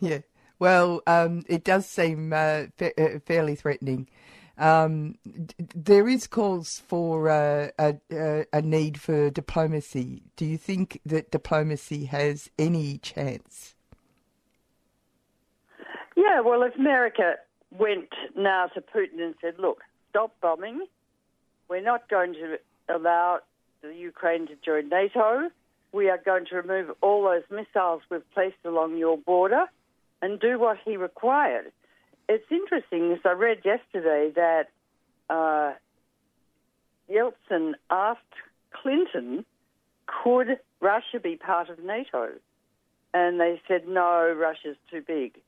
Yeah. 0.00 0.18
Well, 0.58 1.02
um, 1.06 1.44
it 1.48 1.64
does 1.64 1.86
seem 1.86 2.32
uh, 2.32 2.64
fa- 2.76 2.98
uh, 3.00 3.18
fairly 3.20 3.54
threatening. 3.54 4.08
Um, 4.56 5.16
d- 5.24 5.54
there 5.74 6.08
is 6.08 6.26
calls 6.26 6.80
for 6.86 7.28
uh, 7.28 7.70
a, 7.78 8.46
a, 8.52 8.62
need 8.62 9.00
for 9.00 9.30
diplomacy. 9.30 10.22
Do 10.36 10.44
you 10.44 10.56
think 10.56 11.00
that 11.04 11.32
diplomacy 11.32 12.04
has 12.04 12.50
any 12.56 12.98
chance? 12.98 13.74
Yeah, 16.16 16.40
well, 16.40 16.62
if 16.62 16.76
America 16.76 17.34
went 17.76 18.10
now 18.36 18.68
to 18.74 18.80
Putin 18.80 19.20
and 19.20 19.34
said, 19.40 19.54
look, 19.58 19.82
stop 20.10 20.36
bombing, 20.40 20.86
we're 21.68 21.82
not 21.82 22.08
going 22.08 22.34
to 22.34 22.58
allow 22.88 23.40
the 23.82 23.92
Ukraine 23.92 24.46
to 24.46 24.54
join 24.64 24.88
NATO, 24.88 25.50
we 25.90 26.10
are 26.10 26.18
going 26.24 26.46
to 26.46 26.56
remove 26.56 26.94
all 27.00 27.24
those 27.24 27.42
missiles 27.50 28.02
we've 28.08 28.28
placed 28.32 28.56
along 28.64 28.96
your 28.96 29.18
border 29.18 29.66
and 30.24 30.40
do 30.40 30.58
what 30.58 30.78
he 30.82 30.96
required. 30.96 31.70
It's 32.30 32.50
interesting, 32.50 33.12
as 33.12 33.18
I 33.26 33.32
read 33.32 33.58
yesterday, 33.62 34.32
that 34.34 34.70
uh, 35.28 35.74
Yeltsin 37.10 37.72
asked 37.90 38.20
Clinton, 38.72 39.44
could 40.06 40.58
Russia 40.80 41.20
be 41.22 41.36
part 41.36 41.68
of 41.68 41.78
NATO? 41.84 42.30
And 43.12 43.38
they 43.38 43.60
said, 43.68 43.86
no, 43.86 44.34
Russia's 44.34 44.78
too 44.90 45.02
big. 45.06 45.38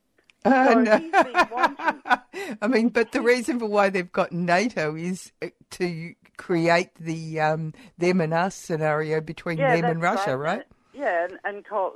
Uh, 0.45 0.65
so 0.67 0.79
no. 0.81 2.17
I 2.61 2.67
mean, 2.67 2.89
but 2.89 3.13
the 3.13 3.21
reason 3.21 3.57
for 3.57 3.65
why 3.65 3.89
they've 3.89 4.11
got 4.11 4.31
NATO 4.31 4.95
is 4.95 5.31
uh, 5.41 5.47
to 5.71 6.13
create 6.37 6.93
the 6.99 7.39
um, 7.39 7.73
them 7.97 8.21
and 8.21 8.31
us 8.31 8.53
scenario 8.53 9.21
between 9.21 9.57
yeah, 9.57 9.75
them 9.75 9.85
and 9.85 10.01
Russia, 10.03 10.37
right? 10.37 10.57
right? 10.57 10.65
Yeah, 10.93 11.25
and, 11.25 11.39
and 11.43 11.65
Cold, 11.65 11.93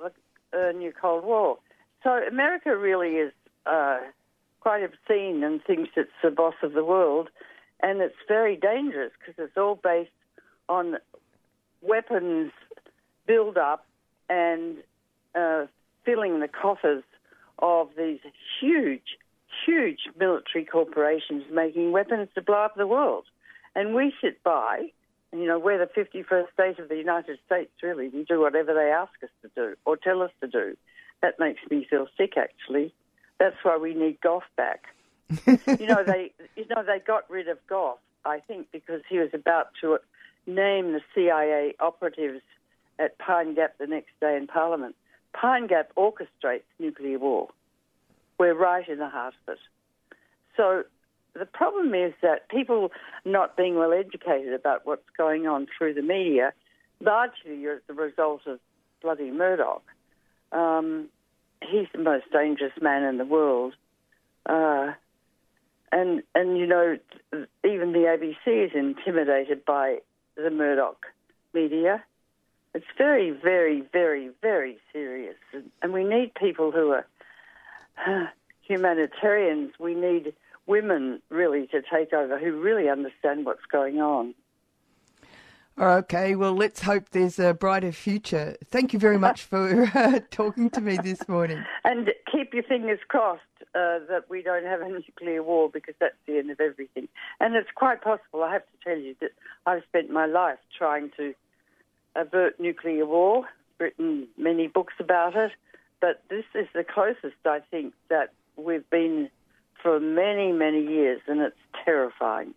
uh, 0.52 0.72
new 0.72 0.92
Cold 1.00 1.24
War. 1.24 1.60
So 2.04 2.10
America 2.10 2.76
really 2.76 3.16
is 3.16 3.32
uh, 3.66 4.00
quite 4.60 4.84
obscene 4.84 5.44
and 5.44 5.64
thinks 5.64 5.92
it's 5.96 6.10
the 6.24 6.32
boss 6.32 6.56
of 6.64 6.74
the 6.74 6.84
world, 6.84 7.30
and 7.82 8.02
it's 8.02 8.16
very 8.28 8.56
dangerous 8.56 9.12
because 9.20 9.36
it's 9.44 9.58
all 9.58 9.76
based 9.76 10.10
on 10.70 10.98
weapons 11.82 12.52
build 13.28 13.58
up 13.58 13.86
and 14.30 14.78
uh, 15.36 15.66
filling 16.06 16.40
the 16.40 16.48
coffers 16.48 17.04
of 17.60 17.90
these 17.98 18.20
huge, 18.60 19.18
huge 19.66 20.00
military 20.20 20.66
corporations 20.66 21.44
making 21.52 21.92
weapons 21.92 22.30
to 22.36 22.42
blow 22.42 22.64
up 22.64 22.76
the 22.76 22.88
world. 22.88 23.26
And 23.76 23.94
we 23.94 24.14
sit 24.22 24.44
by, 24.44 24.92
you 25.32 25.46
know, 25.46 25.60
we're 25.60 25.78
the 25.78 25.92
51st 25.92 26.52
state 26.54 26.80
of 26.80 26.90
the 26.90 26.98
United 26.98 27.40
States, 27.46 27.72
really. 27.82 28.10
We 28.10 28.24
do 28.24 28.40
whatever 28.40 28.74
they 28.74 28.92
ask 28.92 29.12
us 29.24 29.30
to 29.44 29.50
do 29.56 29.76
or 29.86 29.98
tell 29.98 30.22
us 30.22 30.32
to 30.42 30.48
do. 30.48 30.76
That 31.22 31.40
makes 31.40 31.62
me 31.70 31.86
feel 31.90 32.08
sick, 32.18 32.34
actually. 32.38 32.94
That's 33.40 33.56
why 33.64 33.78
we 33.78 33.94
need 33.94 34.20
Gough 34.22 34.44
back. 34.56 34.86
you 35.48 35.88
know, 35.88 36.04
they 36.04 36.32
you 36.56 36.66
know 36.70 36.84
they 36.84 37.00
got 37.00 37.30
rid 37.30 37.48
of 37.48 37.58
Gough, 37.68 38.00
I 38.26 38.40
think, 38.40 38.68
because 38.72 39.02
he 39.10 39.18
was 39.18 39.30
about 39.34 39.68
to 39.82 39.98
name 40.46 40.94
the 40.94 41.02
CIA 41.16 41.74
operatives 41.80 42.42
at 43.00 43.18
Pine 43.18 43.56
Gap 43.56 43.78
the 43.78 43.88
next 43.88 44.12
day 44.20 44.36
in 44.36 44.48
Parliament. 44.48 44.96
Pine 45.34 45.68
Gap 45.68 45.92
orchestrates 45.96 46.64
nuclear 46.80 47.20
war. 47.20 47.50
We're 48.38 48.56
right 48.56 48.88
in 48.88 48.98
the 48.98 49.10
heart 49.10 49.34
of 49.48 49.54
it. 49.54 49.60
So 50.58 50.84
the 51.34 51.46
problem 51.46 51.94
is 51.94 52.14
that 52.22 52.50
people 52.50 52.92
not 53.24 53.56
being 53.56 53.76
well 53.76 53.94
educated 53.94 54.54
about 54.54 54.86
what's 54.86 55.10
going 55.18 55.48
on 55.48 55.68
through 55.78 55.94
the 55.94 56.02
media 56.02 56.54
largely 57.00 57.66
are 57.66 57.82
the 57.88 57.94
result 57.94 58.42
of 58.46 58.60
bloody 59.02 59.32
Murdoch. 59.32 59.84
Um, 60.52 61.08
he's 61.62 61.88
the 61.94 62.00
most 62.00 62.26
dangerous 62.32 62.74
man 62.82 63.04
in 63.04 63.18
the 63.18 63.26
world. 63.26 63.74
Uh, 64.46 64.94
and, 65.92 66.24
and, 66.34 66.58
you 66.58 66.66
know, 66.66 66.98
even 67.64 67.92
the 67.92 68.18
ABC 68.48 68.66
is 68.66 68.72
intimidated 68.74 69.66
by 69.66 70.00
the 70.36 70.50
Murdoch 70.50 71.06
media. 71.54 72.04
It's 72.74 72.86
very, 72.98 73.32
very, 73.32 73.84
very, 73.92 74.30
very 74.42 74.78
serious. 74.94 75.36
And, 75.54 75.70
and 75.82 75.94
we 75.94 76.06
need 76.06 76.34
people 76.34 76.72
who 76.72 76.92
are 76.92 77.06
uh, 78.06 78.28
humanitarians. 78.62 79.74
We 79.80 79.94
need 79.94 80.34
women 80.66 81.22
really 81.30 81.68
to 81.68 81.82
take 81.82 82.14
over 82.14 82.40
who 82.40 82.62
really 82.62 82.90
understand 82.90 83.46
what's 83.46 83.66
going 83.70 84.00
on. 84.00 84.34
Okay, 85.82 86.36
well, 86.36 86.54
let's 86.54 86.80
hope 86.80 87.10
there's 87.10 87.40
a 87.40 87.56
brighter 87.56 87.92
future. 87.92 88.56
Thank 88.66 88.94
you 88.94 89.00
very 89.00 89.18
much 89.18 89.42
for 89.42 89.90
uh, 89.96 90.20
talking 90.30 90.70
to 90.70 90.80
me 90.80 90.98
this 90.98 91.28
morning. 91.28 91.66
And 91.84 92.12
keep 92.32 92.54
your 92.54 92.62
fingers 92.62 93.00
crossed 93.08 93.42
uh, 93.74 93.98
that 94.08 94.26
we 94.30 94.44
don't 94.44 94.64
have 94.64 94.82
a 94.82 94.90
nuclear 94.90 95.42
war 95.42 95.72
because 95.74 95.96
that's 96.00 96.14
the 96.28 96.38
end 96.38 96.52
of 96.52 96.60
everything. 96.60 97.08
And 97.40 97.56
it's 97.56 97.72
quite 97.74 98.04
possible, 98.04 98.44
I 98.44 98.54
have 98.54 98.62
to 98.62 98.84
tell 98.84 98.96
you, 98.96 99.16
that 99.22 99.32
I've 99.66 99.82
spent 99.86 100.12
my 100.12 100.28
life 100.28 100.60
trying 100.78 101.10
to 101.18 101.34
avert 102.16 102.60
nuclear 102.60 103.08
war, 103.08 103.48
written 103.80 104.28
many 104.38 104.68
books 104.68 104.94
about 105.00 105.36
it, 105.36 105.52
but 106.00 106.22
this 106.30 106.46
is 106.54 106.68
the 106.76 106.84
closest, 106.84 107.38
I 107.44 107.62
think, 107.72 107.96
that 108.08 108.34
we've 108.56 108.88
been 108.92 109.32
for 109.82 110.00
many, 110.00 110.52
many 110.52 110.86
years, 110.86 111.22
and 111.26 111.42
it's 111.42 111.58
terrifying. 111.84 112.54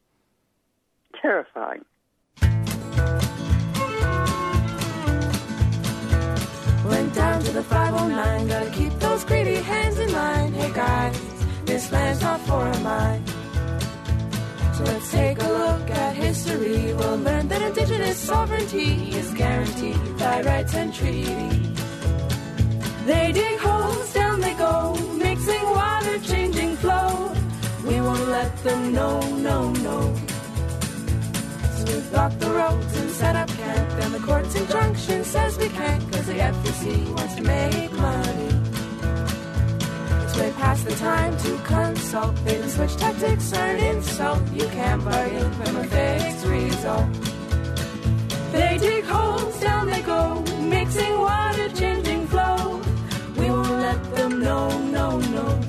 Terrifying. 1.22 1.87
Went 6.85 7.14
down 7.14 7.43
to 7.43 7.53
the 7.53 7.62
509, 7.62 8.47
gotta 8.47 8.70
keep 8.70 8.93
those 8.99 9.24
greedy 9.24 9.55
hands 9.55 9.99
in 9.99 10.12
line. 10.12 10.53
Hey 10.53 10.70
guys, 10.72 11.18
this 11.64 11.91
land's 11.91 12.20
not 12.20 12.41
for 12.43 12.66
a 12.66 12.78
mine. 12.80 13.24
So 14.74 14.85
let's 14.85 15.11
take 15.11 15.41
a 15.41 15.49
look 15.49 15.91
at 15.91 16.14
history. 16.14 16.93
We'll 16.93 17.16
learn 17.16 17.49
that 17.49 17.62
indigenous 17.62 18.18
sovereignty 18.18 19.11
is 19.20 19.32
guaranteed 19.32 20.18
by 20.18 20.43
rights 20.43 20.74
and 20.74 20.93
treaties. 20.93 21.74
They 23.07 23.32
dig 23.32 23.59
holes, 23.61 24.12
down 24.12 24.41
they 24.41 24.55
go, 24.55 24.95
mixing 25.16 25.64
water, 25.70 26.18
changing 26.18 26.76
flow. 26.76 27.32
We 27.87 28.01
won't 28.01 28.28
let 28.28 28.57
them 28.62 28.93
know, 28.93 29.20
no, 29.37 29.70
no. 29.72 30.14
So 31.85 31.97
we 31.97 32.01
block 32.09 32.39
the 32.39 32.51
roads 32.51 32.97
and 32.97 33.11
set 33.11 33.37
up 33.37 33.49
camp, 33.49 33.91
and 34.03 34.14
the 34.14 34.20
court's 34.20 34.55
injunction 34.55 35.24
says 35.24 35.59
we 35.59 35.68
can't, 35.68 36.12
cause 36.12 36.26
the 36.26 36.35
FEC 36.35 37.14
wants 37.14 37.35
to 37.35 37.43
make 37.43 37.93
money. 37.93 38.49
It's 40.24 40.37
way 40.39 40.53
past 40.53 40.85
the 40.85 40.95
time 40.95 41.37
to 41.39 41.59
consult. 41.64 42.45
Bait 42.45 42.61
and 42.61 42.70
switch 42.70 42.97
tactics 42.97 43.53
are 43.53 43.66
an 43.66 43.97
insult. 43.97 44.43
You 44.53 44.66
can't 44.68 45.05
bargain 45.05 45.53
from 45.53 45.76
a 45.76 45.85
fixed 45.85 46.47
result. 46.47 47.12
They 48.53 48.78
dig 48.78 49.05
holes, 49.05 49.61
down 49.61 49.87
they 49.89 50.03
go, 50.03 50.41
mixing 50.61 51.18
water, 51.18 51.68
changing 51.70 52.26
flow. 52.28 52.80
We 53.37 53.51
won't 53.51 53.70
let 53.70 54.14
them 54.14 54.41
know, 54.41 54.68
no, 54.78 55.18
no. 55.18 55.61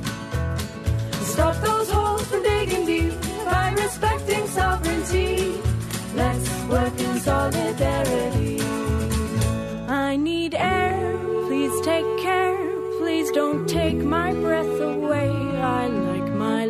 Stop 1.23 1.55
those 1.57 1.89
holes 1.89 2.25
from 2.27 2.43
digging 2.43 2.85
deep 2.85 3.13
by 3.43 3.73
respecting 3.77 4.47
sovereignty. 4.47 4.94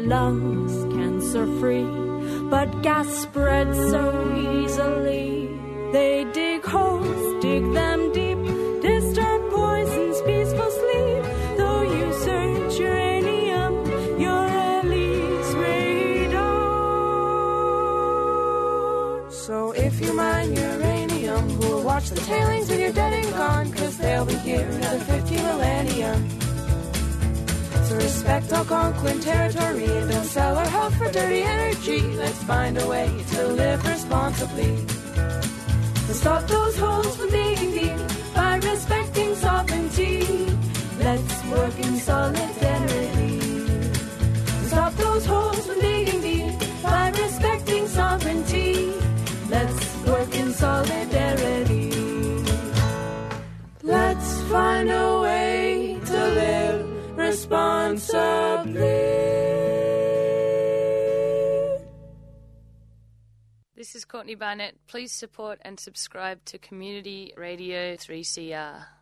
lungs 0.05 0.73
cancer 0.93 1.45
free, 1.59 1.87
but 2.49 2.81
gas 2.81 3.07
spreads 3.07 3.77
so 3.89 4.03
easily. 4.35 5.49
They 5.91 6.25
dig 6.31 6.63
holes, 6.63 7.41
dig 7.41 7.63
them 7.73 8.11
deep, 8.13 8.37
disturb 8.81 9.51
poison's 9.51 10.21
peaceful 10.21 10.69
sleep. 10.69 11.23
Though 11.57 11.81
you 11.81 12.13
search 12.25 12.79
uranium, 12.79 13.73
your 14.19 14.45
release 14.45 15.53
radar. 15.53 16.51
So 19.31 19.71
if 19.71 19.99
you 20.01 20.13
mine 20.13 20.55
uranium, 20.55 21.49
who'll 21.57 21.83
watch 21.83 22.09
the 22.09 22.21
tailings 22.21 22.69
when 22.69 22.79
you're 22.79 22.93
dead 22.93 23.13
and 23.13 23.33
gone? 23.33 23.71
Cause 23.71 23.97
they'll 23.97 24.25
be 24.25 24.35
here 24.35 24.67
another 24.67 24.99
50 24.99 25.35
millennium 25.35 26.44
to 27.95 28.03
respect 28.03 28.51
Algonquin 28.51 29.19
territory. 29.19 29.87
Don't 29.87 30.25
sell 30.25 30.57
our 30.57 30.67
health 30.67 30.95
for 30.97 31.11
dirty 31.11 31.41
energy. 31.41 32.01
Let's 32.01 32.43
find 32.43 32.77
a 32.77 32.87
way 32.87 33.07
to 33.31 33.47
live 33.47 33.85
responsibly. 33.85 34.71
Let's 36.07 36.19
stop 36.19 36.43
those 36.47 36.77
holes 36.77 37.15
from 37.17 37.29
being 37.31 37.71
deep 37.71 37.99
by 38.33 38.55
respecting 38.57 39.35
sovereignty. 39.35 40.25
Let's 40.99 41.45
work 41.45 41.77
in 41.79 41.95
solidarity. 41.97 43.39
Stop 44.69 44.93
those 44.93 45.25
holes 45.25 45.65
from 45.65 45.79
being 45.79 46.21
deep 46.21 46.53
by 46.83 47.09
respecting 47.09 47.87
sovereignty. 47.87 48.93
Let's 49.49 50.05
work 50.05 50.35
in 50.35 50.53
solidarity. 50.53 51.91
Let's 53.83 54.41
find 54.51 54.89
a 54.89 55.14
responsibly. 57.45 58.81
This 63.75 63.95
is 63.95 64.05
Courtney 64.05 64.35
Barnett. 64.35 64.75
Please 64.87 65.11
support 65.11 65.59
and 65.61 65.79
subscribe 65.79 66.43
to 66.45 66.57
Community 66.57 67.33
Radio 67.37 67.95
3CR. 67.95 68.94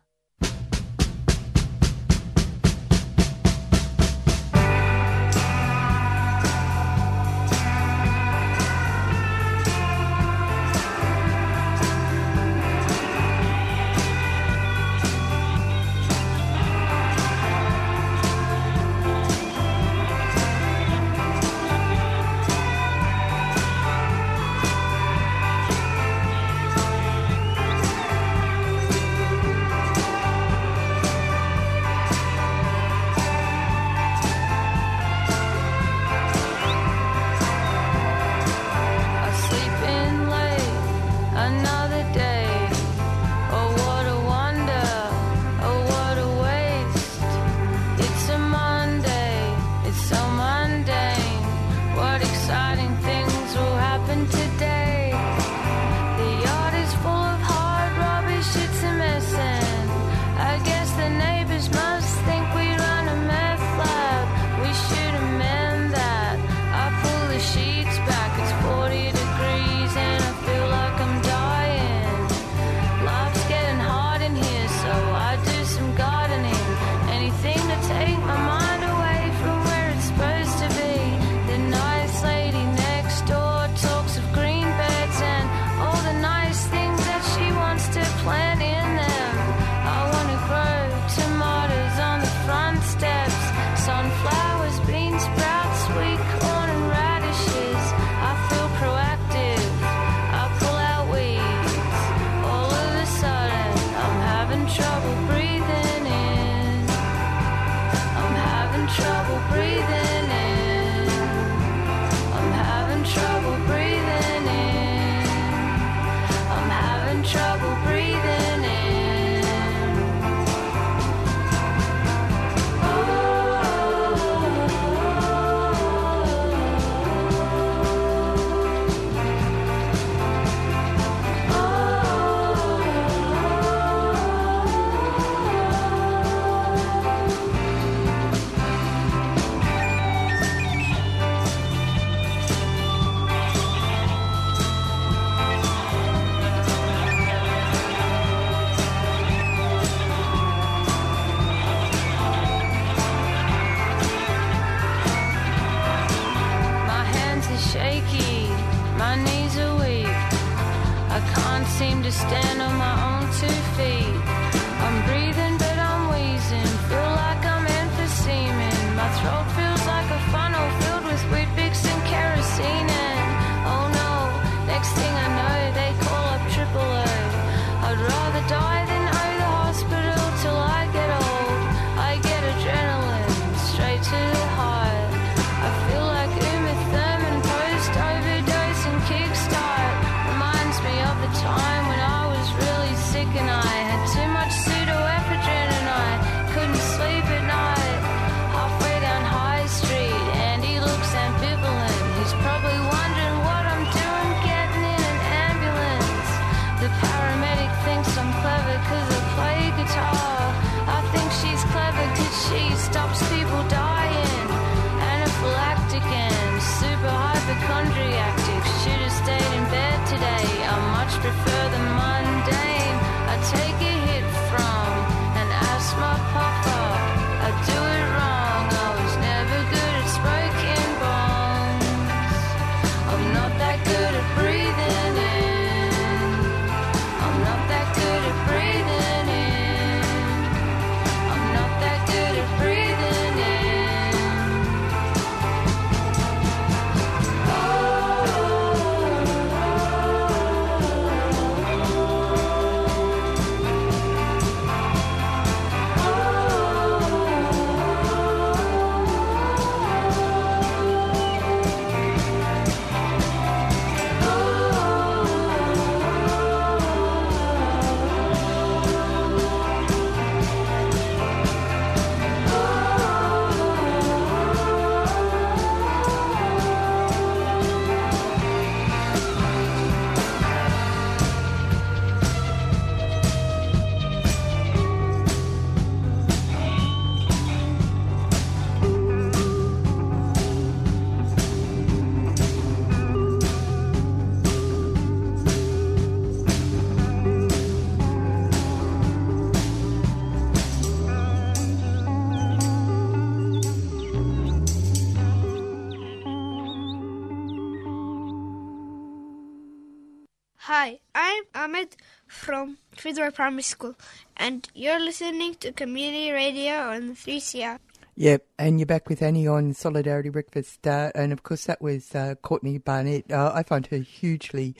From 313.14 313.32
Primary 313.32 313.62
School, 313.62 313.94
and 314.36 314.68
you're 314.74 314.98
listening 314.98 315.54
to 315.56 315.70
Community 315.70 316.32
Radio 316.32 316.74
on 316.74 317.14
3CR. 317.14 317.78
Yep, 318.16 318.44
and 318.58 318.80
you're 318.80 318.86
back 318.86 319.08
with 319.08 319.22
Annie 319.22 319.46
on 319.46 319.72
Solidarity 319.72 320.30
Breakfast, 320.30 320.84
uh, 320.86 321.12
and 321.14 321.32
of 321.32 321.44
course 321.44 321.66
that 321.66 321.80
was 321.80 322.12
uh, 322.14 322.34
Courtney 322.42 322.78
Barnett. 322.78 323.30
Uh, 323.30 323.52
I 323.54 323.62
find 323.62 323.86
her 323.86 323.98
hugely 323.98 324.74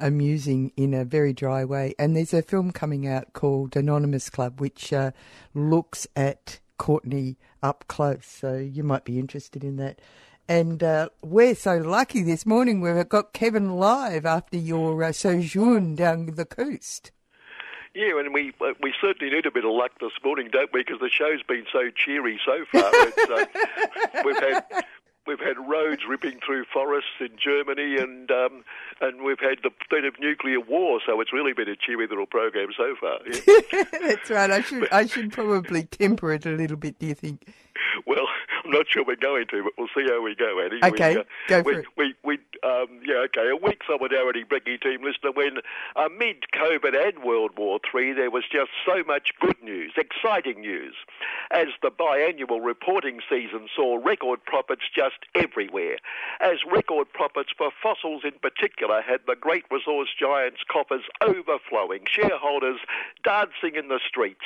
amusing 0.00 0.72
in 0.76 0.94
a 0.94 1.04
very 1.04 1.32
dry 1.32 1.64
way. 1.64 1.94
And 1.98 2.16
there's 2.16 2.34
a 2.34 2.42
film 2.42 2.72
coming 2.72 3.06
out 3.06 3.32
called 3.32 3.76
Anonymous 3.76 4.30
Club, 4.30 4.60
which 4.60 4.92
uh, 4.92 5.12
looks 5.54 6.08
at 6.16 6.58
Courtney 6.78 7.36
up 7.62 7.84
close. 7.86 8.26
So 8.26 8.56
you 8.56 8.82
might 8.82 9.04
be 9.04 9.18
interested 9.18 9.62
in 9.62 9.76
that. 9.76 10.00
And 10.48 10.82
uh, 10.82 11.08
we're 11.22 11.54
so 11.54 11.76
lucky 11.76 12.22
this 12.22 12.46
morning 12.46 12.80
we've 12.80 13.08
got 13.08 13.32
Kevin 13.32 13.76
live 13.76 14.26
after 14.26 14.56
your 14.56 15.02
uh, 15.02 15.12
sojourn 15.12 15.94
down 15.94 16.26
the 16.26 16.44
coast. 16.44 17.10
Yeah, 17.96 18.20
and 18.20 18.34
we 18.34 18.52
uh, 18.60 18.74
we 18.82 18.92
certainly 19.00 19.34
need 19.34 19.46
a 19.46 19.50
bit 19.50 19.64
of 19.64 19.70
luck 19.72 19.92
this 20.00 20.12
morning, 20.22 20.50
don't 20.52 20.70
we? 20.70 20.80
Because 20.84 21.00
the 21.00 21.08
show's 21.08 21.42
been 21.42 21.64
so 21.72 21.88
cheery 21.88 22.38
so 22.44 22.66
far. 22.70 22.92
It's, 22.92 23.30
uh, 23.30 24.22
we've 24.22 24.36
had 24.36 24.84
we've 25.26 25.40
had 25.40 25.56
roads 25.66 26.02
ripping 26.06 26.40
through 26.44 26.66
forests 26.70 27.08
in 27.20 27.30
Germany, 27.42 27.96
and 27.96 28.30
um, 28.30 28.64
and 29.00 29.22
we've 29.22 29.40
had 29.40 29.60
the 29.62 29.70
threat 29.88 30.04
of 30.04 30.20
nuclear 30.20 30.60
war. 30.60 31.00
So 31.06 31.22
it's 31.22 31.32
really 31.32 31.54
been 31.54 31.70
a 31.70 31.76
cheery 31.76 32.06
little 32.06 32.26
program 32.26 32.68
so 32.76 32.94
far. 33.00 33.18
Yeah. 33.72 33.84
That's 33.92 34.30
right. 34.30 34.50
I 34.50 34.60
should 34.60 34.88
I 34.92 35.06
should 35.06 35.32
probably 35.32 35.84
temper 35.84 36.34
it 36.34 36.44
a 36.44 36.50
little 36.50 36.76
bit. 36.76 36.98
Do 36.98 37.06
you 37.06 37.14
think? 37.14 37.48
Well, 38.06 38.26
I'm 38.66 38.72
not 38.72 38.86
sure 38.88 39.04
we're 39.04 39.16
going 39.16 39.46
to, 39.48 39.62
but 39.62 39.72
we'll 39.78 39.88
see 39.94 40.10
how 40.10 40.20
we 40.22 40.34
go, 40.34 40.60
Annie. 40.60 40.80
Okay, 40.82 41.14
we, 41.14 41.20
uh, 41.20 41.24
go 41.46 41.62
for 41.62 41.68
we, 41.68 41.76
it. 41.76 41.86
We, 41.96 42.14
we, 42.24 42.34
um, 42.68 43.00
yeah, 43.04 43.26
okay. 43.26 43.48
A 43.48 43.56
weak 43.56 43.82
solidarity 43.86 44.42
Brecky 44.44 44.80
team 44.80 45.04
listener 45.04 45.30
when 45.32 45.58
amid 45.94 46.46
COVID 46.52 46.96
and 46.96 47.22
World 47.22 47.52
War 47.56 47.78
Three, 47.88 48.12
there 48.12 48.30
was 48.30 48.44
just 48.50 48.70
so 48.84 49.04
much 49.06 49.30
good 49.40 49.62
news, 49.62 49.92
exciting 49.96 50.62
news, 50.62 50.94
as 51.52 51.68
the 51.80 51.90
biannual 51.90 52.64
reporting 52.64 53.20
season 53.30 53.68
saw 53.74 54.00
record 54.02 54.44
profits 54.44 54.82
just 54.92 55.18
everywhere, 55.36 55.98
as 56.40 56.58
record 56.70 57.12
profits 57.12 57.50
for 57.56 57.70
fossils 57.82 58.22
in 58.24 58.32
particular 58.42 59.00
had 59.00 59.20
the 59.26 59.36
great 59.36 59.64
resource 59.70 60.08
giants' 60.18 60.62
coffers 60.68 61.04
overflowing, 61.22 62.00
shareholders 62.10 62.80
dancing 63.22 63.76
in 63.76 63.88
the 63.88 64.00
streets. 64.06 64.44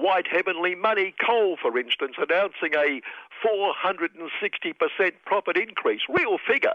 White 0.00 0.26
Heavenly 0.26 0.74
Money 0.74 1.14
Coal, 1.22 1.58
for 1.60 1.78
instance, 1.78 2.16
announcing 2.16 2.74
a 2.74 3.02
460% 3.44 5.12
profit 5.26 5.56
increase, 5.58 6.00
real 6.08 6.38
figure. 6.38 6.74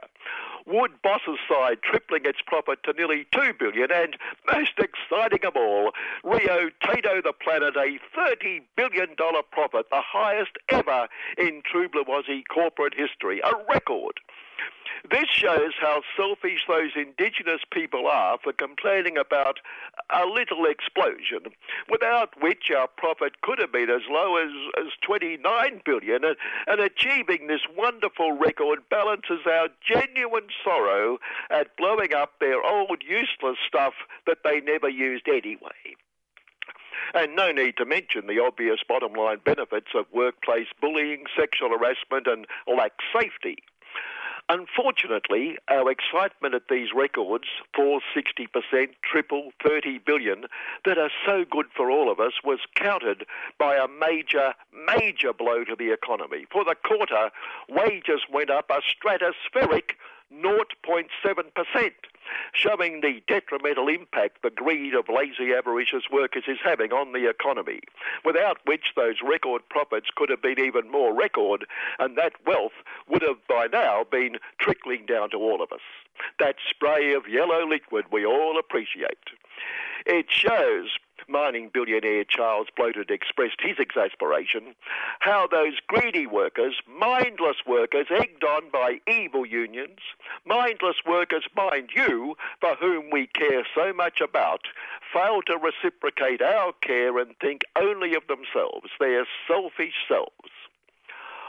Wood 0.67 0.91
Boss's 1.03 1.39
side 1.49 1.79
tripling 1.83 2.25
its 2.25 2.39
profit 2.45 2.83
to 2.83 2.93
nearly 2.93 3.25
2 3.31 3.53
billion 3.59 3.91
and 3.91 4.15
most 4.51 4.73
exciting 4.77 5.45
of 5.45 5.55
all, 5.55 5.91
Rio 6.23 6.69
Tinto 6.83 7.21
the 7.21 7.33
Planet 7.33 7.75
a 7.75 7.99
30 8.15 8.61
billion 8.75 9.15
dollar 9.15 9.41
profit, 9.43 9.87
the 9.91 10.01
highest 10.01 10.57
ever 10.69 11.07
in 11.37 11.61
True 11.65 11.89
corporate 12.49 12.93
history, 12.95 13.41
a 13.43 13.51
record. 13.71 14.19
This 15.11 15.29
shows 15.31 15.73
how 15.79 16.01
selfish 16.17 16.65
those 16.67 16.91
indigenous 16.95 17.61
people 17.71 18.07
are 18.07 18.37
for 18.41 18.53
complaining 18.53 19.17
about 19.17 19.59
a 20.09 20.25
little 20.25 20.65
explosion, 20.65 21.53
without 21.91 22.41
which 22.41 22.71
our 22.75 22.87
profit 22.87 23.41
could 23.41 23.59
have 23.59 23.71
been 23.71 23.89
as 23.89 24.01
low 24.09 24.37
as, 24.37 24.49
as 24.79 24.93
29 25.05 25.81
billion. 25.85 26.23
And, 26.23 26.35
and 26.67 26.81
achieving 26.81 27.47
this 27.47 27.61
wonderful 27.77 28.31
record 28.31 28.79
balances 28.89 29.41
our 29.45 29.67
genuine 29.85 30.47
sorrow 30.63 31.19
at 31.51 31.75
blowing 31.77 32.13
up 32.13 32.39
their 32.39 32.63
old 32.63 33.03
useless 33.07 33.57
stuff 33.67 33.93
that 34.25 34.39
they 34.43 34.59
never 34.59 34.89
used 34.89 35.27
anyway. 35.27 35.95
And 37.13 37.35
no 37.35 37.51
need 37.51 37.77
to 37.77 37.85
mention 37.85 38.25
the 38.27 38.39
obvious 38.39 38.79
bottom 38.87 39.13
line 39.13 39.39
benefits 39.45 39.91
of 39.93 40.05
workplace 40.11 40.67
bullying, 40.81 41.25
sexual 41.37 41.69
harassment, 41.69 42.25
and 42.25 42.47
lax 42.67 42.95
safety. 43.13 43.57
Unfortunately, 44.47 45.57
our 45.69 45.89
excitement 45.89 46.53
at 46.53 46.67
these 46.69 46.89
records, 46.95 47.45
460%, 47.75 48.89
triple, 49.03 49.51
30 49.65 49.99
billion, 50.05 50.45
that 50.85 50.99
are 50.99 51.09
so 51.25 51.45
good 51.49 51.65
for 51.75 51.89
all 51.89 52.11
of 52.11 52.19
us, 52.19 52.33
was 52.43 52.59
countered 52.75 53.25
by 53.57 53.75
a 53.75 53.87
major, 53.87 54.53
major 54.87 55.33
blow 55.33 55.63
to 55.63 55.75
the 55.75 55.91
economy. 55.91 56.45
For 56.51 56.63
the 56.63 56.75
quarter, 56.75 57.31
wages 57.69 58.21
went 58.31 58.51
up 58.51 58.69
a 58.69 58.81
stratospheric 58.81 59.93
0.7%, 60.33 61.91
showing 62.53 63.01
the 63.01 63.21
detrimental 63.27 63.87
impact 63.87 64.41
the 64.41 64.49
greed 64.49 64.93
of 64.93 65.09
lazy 65.09 65.53
avaricious 65.53 66.03
workers 66.11 66.43
is 66.47 66.57
having 66.63 66.91
on 66.91 67.13
the 67.13 67.29
economy, 67.29 67.79
without 68.23 68.57
which 68.65 68.93
those 68.95 69.17
record 69.23 69.61
profits 69.69 70.07
could 70.15 70.29
have 70.29 70.41
been 70.41 70.59
even 70.59 70.89
more 70.89 71.13
record, 71.13 71.65
and 71.99 72.17
that 72.17 72.33
wealth 72.45 72.73
would 73.07 73.21
have 73.21 73.45
by 73.47 73.67
now 73.71 74.03
been 74.09 74.37
trickling 74.59 75.05
down 75.05 75.29
to 75.29 75.37
all 75.37 75.61
of 75.61 75.71
us. 75.71 75.81
That 76.39 76.55
spray 76.69 77.13
of 77.13 77.27
yellow 77.27 77.67
liquid 77.67 78.05
we 78.11 78.25
all 78.25 78.57
appreciate. 78.59 79.17
It 80.05 80.27
shows 80.29 80.97
mining 81.27 81.69
billionaire 81.73 82.23
Charles 82.23 82.67
Bloated 82.75 83.09
expressed 83.09 83.59
his 83.59 83.77
exasperation, 83.79 84.75
how 85.19 85.47
those 85.47 85.79
greedy 85.87 86.27
workers, 86.27 86.75
mindless 86.87 87.57
workers 87.65 88.07
egged 88.09 88.43
on 88.43 88.69
by 88.71 88.99
evil 89.07 89.45
unions, 89.45 89.99
mindless 90.45 90.97
workers, 91.05 91.45
mind 91.55 91.89
you, 91.95 92.35
for 92.59 92.75
whom 92.75 93.09
we 93.11 93.27
care 93.27 93.65
so 93.75 93.93
much 93.93 94.21
about, 94.21 94.61
fail 95.13 95.41
to 95.47 95.57
reciprocate 95.57 96.41
our 96.41 96.73
care 96.81 97.17
and 97.17 97.35
think 97.39 97.61
only 97.79 98.15
of 98.15 98.27
themselves, 98.27 98.89
their 98.99 99.25
selfish 99.47 99.95
selves. 100.07 100.51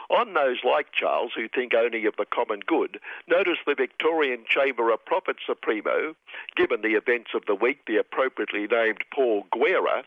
On 0.08 0.34
those 0.34 0.58
like 0.62 0.92
Charles 0.92 1.32
who 1.34 1.48
think 1.48 1.74
only 1.74 2.06
of 2.06 2.14
the 2.16 2.26
common 2.26 2.60
good, 2.60 3.00
notice 3.26 3.58
the 3.66 3.74
Victorian 3.74 4.44
Chamber 4.48 4.90
of 4.92 5.04
Profit 5.04 5.36
Supremo, 5.44 6.14
given 6.56 6.82
the 6.82 6.94
events 6.94 7.30
of 7.34 7.44
the 7.46 7.54
week, 7.54 7.80
the 7.86 7.96
appropriately 7.96 8.66
named 8.66 9.04
Paul 9.12 9.46
Guerra, 9.52 10.04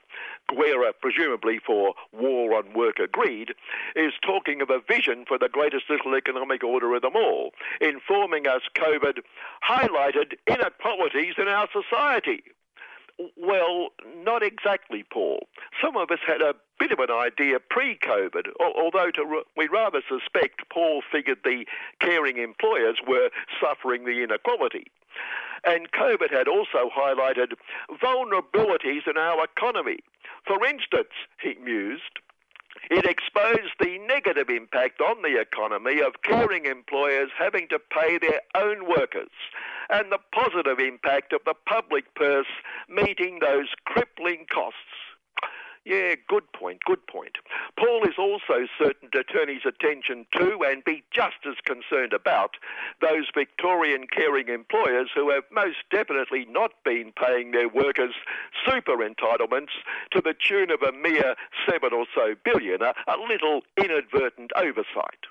Guerra 0.47 0.93
presumably 0.93 1.59
for 1.59 1.93
war 2.13 2.55
on 2.55 2.73
worker 2.73 3.07
greed, 3.07 3.53
is 3.95 4.13
talking 4.21 4.61
of 4.61 4.69
a 4.69 4.79
vision 4.79 5.25
for 5.27 5.37
the 5.37 5.49
greatest 5.49 5.89
little 5.89 6.15
economic 6.15 6.63
order 6.63 6.95
of 6.95 7.01
them 7.01 7.15
all, 7.15 7.51
informing 7.81 8.47
us 8.47 8.61
COVID 8.75 9.19
highlighted 9.67 10.33
inequalities 10.47 11.35
in 11.37 11.47
our 11.47 11.67
society. 11.73 12.43
Well, 13.35 13.89
not 14.23 14.43
exactly, 14.43 15.03
Paul. 15.03 15.47
Some 15.83 15.97
of 15.97 16.09
us 16.09 16.19
had 16.25 16.41
a 16.41 16.55
bit 16.79 16.91
of 16.91 16.99
an 16.99 17.11
idea 17.11 17.59
pre-COVID, 17.59 18.47
although 18.59 19.11
to, 19.11 19.43
we 19.57 19.67
rather 19.67 20.01
suspect 20.07 20.69
Paul 20.71 21.01
figured 21.11 21.39
the 21.43 21.65
caring 21.99 22.37
employers 22.37 22.97
were 23.05 23.29
suffering 23.61 24.05
the 24.05 24.23
inequality. 24.23 24.85
And 25.65 25.91
COVID 25.91 26.31
had 26.31 26.47
also 26.47 26.89
highlighted 26.95 27.53
vulnerabilities 28.01 29.07
in 29.07 29.17
our 29.17 29.43
economy. 29.43 29.99
For 30.47 30.65
instance, 30.65 31.11
he 31.41 31.55
mused, 31.61 32.19
it 32.89 33.05
exposed 33.05 33.73
the 33.79 33.99
negative 33.99 34.49
impact 34.49 34.99
on 34.99 35.21
the 35.21 35.39
economy 35.39 36.01
of 36.01 36.21
caring 36.23 36.65
employers 36.65 37.29
having 37.37 37.67
to 37.69 37.79
pay 37.79 38.17
their 38.17 38.41
own 38.55 38.87
workers 38.87 39.29
and 39.89 40.11
the 40.11 40.19
positive 40.33 40.79
impact 40.79 41.33
of 41.33 41.41
the 41.45 41.53
public 41.65 42.13
purse 42.15 42.47
meeting 42.87 43.39
those 43.39 43.67
crippling 43.85 44.45
costs. 44.51 44.77
Yeah, 45.85 46.15
good 46.27 46.51
point, 46.53 46.79
good 46.85 47.05
point. 47.07 47.37
Paul 47.77 48.03
is 48.03 48.15
also 48.19 48.67
certain 48.77 49.09
to 49.11 49.23
turn 49.23 49.47
his 49.47 49.65
attention 49.65 50.25
to 50.37 50.59
and 50.63 50.83
be 50.83 51.03
just 51.11 51.37
as 51.47 51.55
concerned 51.65 52.13
about 52.13 52.55
those 53.01 53.27
Victorian 53.33 54.05
caring 54.11 54.49
employers 54.49 55.09
who 55.15 55.29
have 55.31 55.43
most 55.51 55.77
definitely 55.89 56.45
not 56.49 56.71
been 56.83 57.13
paying 57.13 57.51
their 57.51 57.69
workers 57.69 58.13
super 58.67 58.97
entitlements 58.97 59.73
to 60.11 60.21
the 60.21 60.35
tune 60.47 60.69
of 60.69 60.81
a 60.81 60.91
mere 60.91 61.35
seven 61.67 61.93
or 61.93 62.05
so 62.13 62.35
billion, 62.43 62.81
a, 62.81 62.93
a 63.07 63.17
little 63.27 63.61
inadvertent 63.77 64.51
oversight. 64.55 65.25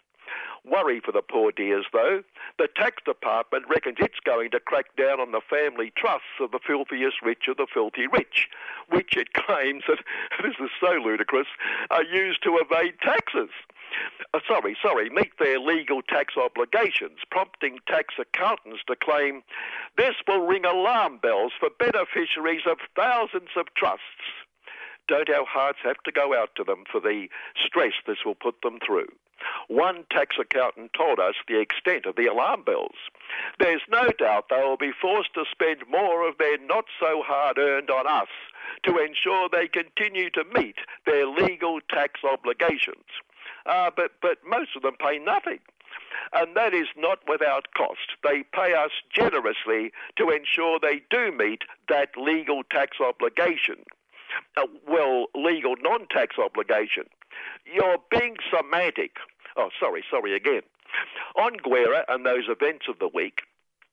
Worry 0.64 1.00
for 1.00 1.12
the 1.12 1.22
poor 1.22 1.52
dears, 1.52 1.86
though. 1.92 2.22
The 2.58 2.68
tax 2.74 3.02
department 3.04 3.64
reckons 3.68 3.96
it's 4.00 4.20
going 4.24 4.50
to 4.50 4.60
crack 4.60 4.96
down 4.96 5.20
on 5.20 5.32
the 5.32 5.40
family 5.40 5.92
trusts 5.96 6.40
of 6.40 6.50
the 6.50 6.60
filthiest 6.64 7.22
rich 7.22 7.48
of 7.48 7.56
the 7.56 7.66
filthy 7.72 8.06
rich, 8.06 8.48
which 8.88 9.16
it 9.16 9.32
claims 9.34 9.84
that, 9.88 9.98
this 10.42 10.54
is 10.60 10.70
so 10.80 10.92
ludicrous, 10.92 11.48
are 11.90 12.04
used 12.04 12.42
to 12.44 12.58
evade 12.58 12.94
taxes. 13.00 13.50
Uh, 14.34 14.40
sorry, 14.46 14.76
sorry, 14.82 15.08
meet 15.10 15.32
their 15.38 15.58
legal 15.58 16.02
tax 16.02 16.34
obligations, 16.36 17.20
prompting 17.30 17.78
tax 17.86 18.14
accountants 18.18 18.82
to 18.86 18.94
claim 18.94 19.42
this 19.96 20.14
will 20.26 20.46
ring 20.46 20.64
alarm 20.64 21.18
bells 21.18 21.52
for 21.58 21.70
beneficiaries 21.78 22.62
of 22.66 22.78
thousands 22.94 23.50
of 23.56 23.66
trusts. 23.74 24.37
Don't 25.08 25.30
our 25.30 25.46
hearts 25.46 25.78
have 25.82 26.02
to 26.04 26.12
go 26.12 26.34
out 26.34 26.50
to 26.56 26.64
them 26.64 26.84
for 26.90 27.00
the 27.00 27.28
stress 27.64 27.94
this 28.06 28.24
will 28.24 28.34
put 28.34 28.60
them 28.62 28.78
through? 28.84 29.08
One 29.68 30.04
tax 30.10 30.36
accountant 30.38 30.92
told 30.94 31.18
us 31.20 31.34
the 31.46 31.60
extent 31.60 32.06
of 32.06 32.16
the 32.16 32.26
alarm 32.26 32.62
bells. 32.64 32.96
There's 33.58 33.82
no 33.88 34.10
doubt 34.18 34.48
they 34.50 34.62
will 34.62 34.76
be 34.76 34.92
forced 34.92 35.34
to 35.34 35.44
spend 35.50 35.88
more 35.88 36.28
of 36.28 36.38
their 36.38 36.58
not 36.58 36.86
so 37.00 37.22
hard 37.24 37.58
earned 37.58 37.90
on 37.90 38.06
us 38.06 38.28
to 38.84 38.98
ensure 38.98 39.48
they 39.48 39.68
continue 39.68 40.30
to 40.30 40.44
meet 40.44 40.76
their 41.06 41.26
legal 41.26 41.80
tax 41.88 42.20
obligations. 42.24 43.06
Uh, 43.66 43.90
but, 43.94 44.12
but 44.20 44.38
most 44.46 44.76
of 44.76 44.82
them 44.82 44.96
pay 44.98 45.18
nothing. 45.18 45.60
And 46.32 46.56
that 46.56 46.74
is 46.74 46.88
not 46.96 47.20
without 47.28 47.68
cost. 47.74 48.16
They 48.22 48.42
pay 48.52 48.74
us 48.74 48.90
generously 49.14 49.92
to 50.16 50.30
ensure 50.30 50.78
they 50.78 51.02
do 51.10 51.32
meet 51.32 51.62
that 51.88 52.10
legal 52.16 52.62
tax 52.64 52.98
obligation. 53.00 53.84
Uh, 54.56 54.66
well, 54.86 55.26
legal 55.34 55.74
non 55.82 56.06
tax 56.08 56.36
obligation. 56.38 57.04
You're 57.64 57.98
being 58.10 58.36
semantic. 58.50 59.16
Oh, 59.56 59.70
sorry, 59.78 60.04
sorry 60.10 60.34
again. 60.34 60.62
On 61.36 61.54
Guerra 61.56 62.04
and 62.08 62.24
those 62.24 62.48
events 62.48 62.86
of 62.88 62.98
the 62.98 63.08
week, 63.08 63.42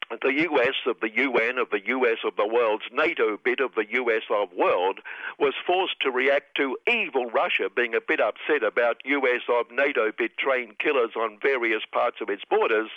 the 0.10 0.47
US 0.51 0.76
of 0.86 0.99
the 1.01 1.10
UN 1.16 1.58
of 1.58 1.70
the 1.72 1.82
US 1.88 2.20
of 2.24 2.36
the 2.36 2.47
world's 2.47 2.86
NATO 2.91 3.38
bit 3.43 3.60
of 3.60 3.74
the 3.76 3.86
US 3.91 4.24
of 4.30 4.51
world 4.53 4.99
was 5.39 5.53
forced 5.66 5.99
to 6.01 6.12
react 6.12 6.56
to 6.58 6.78
evil 6.88 7.26
Russia 7.32 7.70
being 7.76 7.95
a 7.95 8.01
bit 8.01 8.20
upset 8.20 8.64
about 8.64 8.97
US 9.06 9.41
of 9.49 9.66
NATO 9.72 10.12
bit 10.16 10.38
trained 10.38 10.78
killers 10.80 11.12
on 11.16 11.39
various 11.41 11.84
parts 11.91 12.18
of 12.22 12.30
its 12.30 12.43
borders 12.49 12.89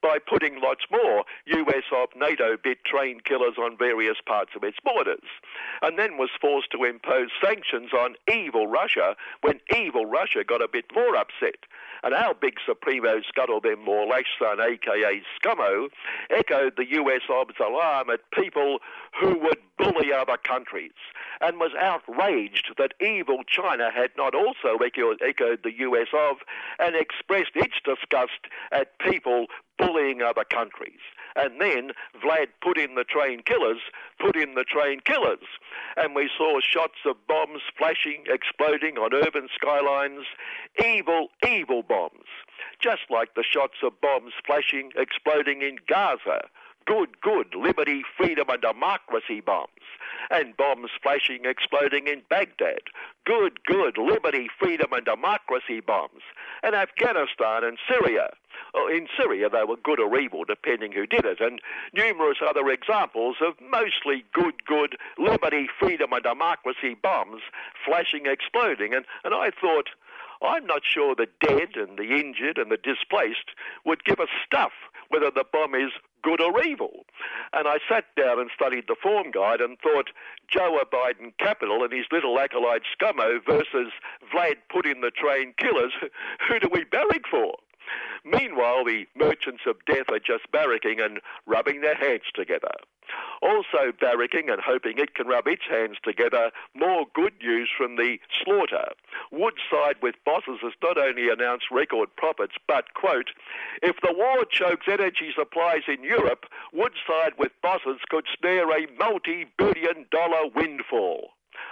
by 0.00 0.18
putting 0.18 0.60
lots 0.60 0.84
more 0.90 1.24
US 1.46 1.84
of 1.92 2.08
NATO 2.14 2.56
bit 2.62 2.84
trained 2.84 3.24
killers 3.24 3.58
on 3.58 3.76
various 3.76 4.18
parts 4.24 4.52
of 4.54 4.62
its 4.62 4.78
borders 4.84 5.24
and 5.82 5.98
then 5.98 6.16
was 6.16 6.30
forced 6.40 6.70
to 6.70 6.84
impose 6.84 7.30
sanctions 7.42 7.92
on 7.92 8.14
evil 8.32 8.66
Russia 8.66 9.16
when 9.40 9.60
evil 9.74 10.06
Russia 10.06 10.44
got 10.44 10.62
a 10.62 10.68
bit 10.68 10.86
more 10.94 11.16
upset. 11.16 11.66
And 12.02 12.14
our 12.14 12.34
big 12.34 12.58
Supremo 12.66 13.22
Scuttle 13.26 13.60
them 13.60 13.82
more 13.82 14.06
son, 14.38 14.60
aka 14.60 15.22
Scummo, 15.40 15.88
echoed 16.44 16.74
the 16.76 16.90
US 16.92 17.22
ob's 17.30 17.54
alarm 17.60 18.10
at 18.10 18.20
people 18.32 18.78
who 19.20 19.38
would 19.40 19.58
bully 19.78 20.12
other 20.12 20.36
countries 20.36 20.92
and 21.40 21.58
was 21.58 21.72
outraged 21.80 22.72
that 22.78 22.94
evil 23.00 23.42
China 23.46 23.90
had 23.94 24.10
not 24.16 24.34
also 24.34 24.78
echoed 24.82 25.62
the 25.62 25.78
US 25.78 26.08
of 26.12 26.38
and 26.78 26.94
expressed 26.96 27.52
its 27.54 27.74
disgust 27.84 28.48
at 28.72 28.98
people 28.98 29.46
bullying 29.78 30.22
other 30.22 30.44
countries. 30.44 31.00
And 31.36 31.60
then 31.60 31.90
Vlad 32.22 32.48
put 32.62 32.78
in 32.78 32.94
the 32.94 33.02
train 33.02 33.42
killers, 33.44 33.80
put 34.20 34.36
in 34.36 34.54
the 34.54 34.64
train 34.64 35.00
killers. 35.04 35.44
And 35.96 36.14
we 36.14 36.30
saw 36.36 36.60
shots 36.60 36.98
of 37.04 37.16
bombs 37.26 37.62
flashing, 37.76 38.24
exploding 38.26 38.98
on 38.98 39.12
urban 39.12 39.48
skylines. 39.52 40.26
Evil, 40.78 41.28
evil 41.46 41.82
bombs. 41.82 42.28
Just 42.80 43.02
like 43.10 43.34
the 43.34 43.44
shots 43.44 43.78
of 43.82 44.00
bombs 44.00 44.32
flashing, 44.46 44.92
exploding 44.96 45.62
in 45.62 45.78
Gaza. 45.88 46.42
Good, 46.86 47.20
good, 47.22 47.54
liberty, 47.54 48.02
freedom, 48.16 48.50
and 48.50 48.60
democracy 48.60 49.40
bombs. 49.40 49.70
And 50.30 50.56
bombs 50.56 50.90
flashing, 51.02 51.44
exploding 51.44 52.06
in 52.06 52.22
Baghdad. 52.28 52.82
Good, 53.24 53.64
good, 53.64 53.96
liberty, 53.96 54.48
freedom, 54.58 54.92
and 54.92 55.04
democracy 55.04 55.80
bombs. 55.80 56.20
And 56.62 56.74
Afghanistan 56.74 57.64
and 57.64 57.78
Syria. 57.88 58.30
Oh, 58.74 58.88
in 58.88 59.08
Syria, 59.16 59.48
they 59.48 59.64
were 59.64 59.76
good 59.76 59.98
or 59.98 60.18
evil, 60.18 60.44
depending 60.44 60.92
who 60.92 61.06
did 61.06 61.24
it, 61.24 61.40
and 61.40 61.60
numerous 61.92 62.38
other 62.46 62.68
examples 62.68 63.36
of 63.40 63.54
mostly 63.60 64.24
good, 64.32 64.64
good 64.66 64.96
liberty, 65.16 65.68
freedom, 65.78 66.12
and 66.12 66.22
democracy 66.22 66.94
bombs 67.00 67.42
flashing, 67.84 68.26
exploding. 68.26 68.92
And, 68.94 69.06
and 69.24 69.34
I 69.34 69.50
thought, 69.50 69.88
I'm 70.42 70.66
not 70.66 70.82
sure 70.84 71.14
the 71.14 71.28
dead 71.40 71.76
and 71.76 71.98
the 71.98 72.14
injured 72.14 72.58
and 72.58 72.70
the 72.70 72.76
displaced 72.76 73.54
would 73.84 74.04
give 74.04 74.18
a 74.18 74.26
stuff 74.44 74.72
whether 75.08 75.30
the 75.30 75.44
bomb 75.52 75.74
is 75.74 75.92
good 76.22 76.40
or 76.40 76.62
evil. 76.64 77.04
And 77.52 77.68
I 77.68 77.78
sat 77.88 78.06
down 78.16 78.40
and 78.40 78.50
studied 78.54 78.84
the 78.88 78.96
form 79.00 79.30
guide 79.30 79.60
and 79.60 79.78
thought 79.78 80.08
Joe 80.48 80.78
Biden 80.92 81.32
Capital 81.38 81.84
and 81.84 81.92
his 81.92 82.06
little 82.10 82.38
acolyte 82.38 82.82
Scummo 82.90 83.38
versus 83.46 83.92
Vlad 84.32 84.56
put 84.70 84.86
in 84.86 85.02
the 85.02 85.10
train 85.10 85.54
killers, 85.58 85.92
who 86.48 86.58
do 86.58 86.68
we 86.72 86.84
barrack 86.84 87.26
for? 87.30 87.54
Meanwhile, 88.24 88.84
the 88.84 89.06
merchants 89.14 89.62
of 89.66 89.84
death 89.86 90.08
are 90.10 90.18
just 90.18 90.50
barracking 90.52 91.00
and 91.04 91.20
rubbing 91.46 91.80
their 91.80 91.94
hands 91.94 92.24
together. 92.34 92.72
Also 93.42 93.92
barracking 94.00 94.50
and 94.50 94.60
hoping 94.64 94.98
it 94.98 95.14
can 95.14 95.26
rub 95.26 95.46
its 95.46 95.64
hands 95.68 95.98
together, 96.02 96.50
more 96.74 97.04
good 97.14 97.34
news 97.42 97.68
from 97.76 97.96
the 97.96 98.18
slaughter. 98.42 98.88
Woodside 99.30 99.96
with 100.00 100.14
bosses 100.24 100.60
has 100.62 100.72
not 100.82 100.96
only 100.96 101.28
announced 101.28 101.66
record 101.70 102.08
profits, 102.16 102.54
but, 102.66 102.94
quote, 102.94 103.30
if 103.82 103.96
the 104.00 104.14
war 104.16 104.44
chokes 104.50 104.86
energy 104.88 105.32
supplies 105.36 105.82
in 105.86 106.02
Europe, 106.02 106.46
Woodside 106.72 107.34
with 107.38 107.52
bosses 107.62 108.00
could 108.08 108.26
snare 108.38 108.70
a 108.70 108.86
multi 108.98 109.46
billion 109.58 110.06
dollar 110.10 110.48
windfall. 110.54 111.30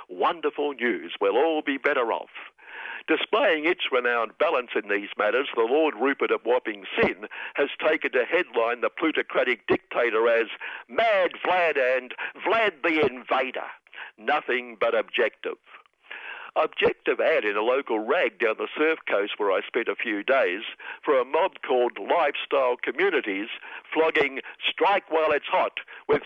Wonderful 0.09 0.75
news. 0.75 1.15
We'll 1.21 1.37
all 1.37 1.63
be 1.63 1.79
better 1.79 2.13
off. 2.13 2.31
Displaying 3.09 3.67
its 3.67 3.91
renowned 3.91 4.39
balance 4.39 4.71
in 4.77 4.89
these 4.89 5.09
matters, 5.19 5.49
the 5.57 5.63
Lord 5.63 5.95
Rupert 6.01 6.31
of 6.31 6.45
Wapping 6.45 6.85
Sin 7.01 7.27
has 7.55 7.69
taken 7.85 8.13
to 8.13 8.25
headline 8.25 8.81
the 8.81 8.91
plutocratic 8.91 9.67
dictator 9.67 10.29
as 10.29 10.47
Mad 10.89 11.33
Vlad 11.45 11.77
and 11.97 12.15
Vlad 12.47 12.83
the 12.83 13.05
Invader. 13.05 13.67
Nothing 14.19 14.77
but 14.79 14.95
objective. 14.95 15.59
Objective 16.55 17.19
ad 17.19 17.45
in 17.45 17.57
a 17.57 17.63
local 17.63 17.99
rag 17.99 18.39
down 18.39 18.57
the 18.59 18.69
surf 18.77 18.99
coast 19.09 19.33
where 19.39 19.51
I 19.51 19.63
spent 19.67 19.89
a 19.89 19.97
few 19.97 20.23
days 20.23 20.63
for 21.03 21.19
a 21.19 21.25
mob 21.25 21.53
called 21.67 21.99
Lifestyle 21.99 22.77
Communities 22.77 23.49
flogging 23.93 24.41
Strike 24.71 25.11
While 25.11 25.33
It's 25.33 25.47
Hot 25.47 25.79
with, 26.09 26.23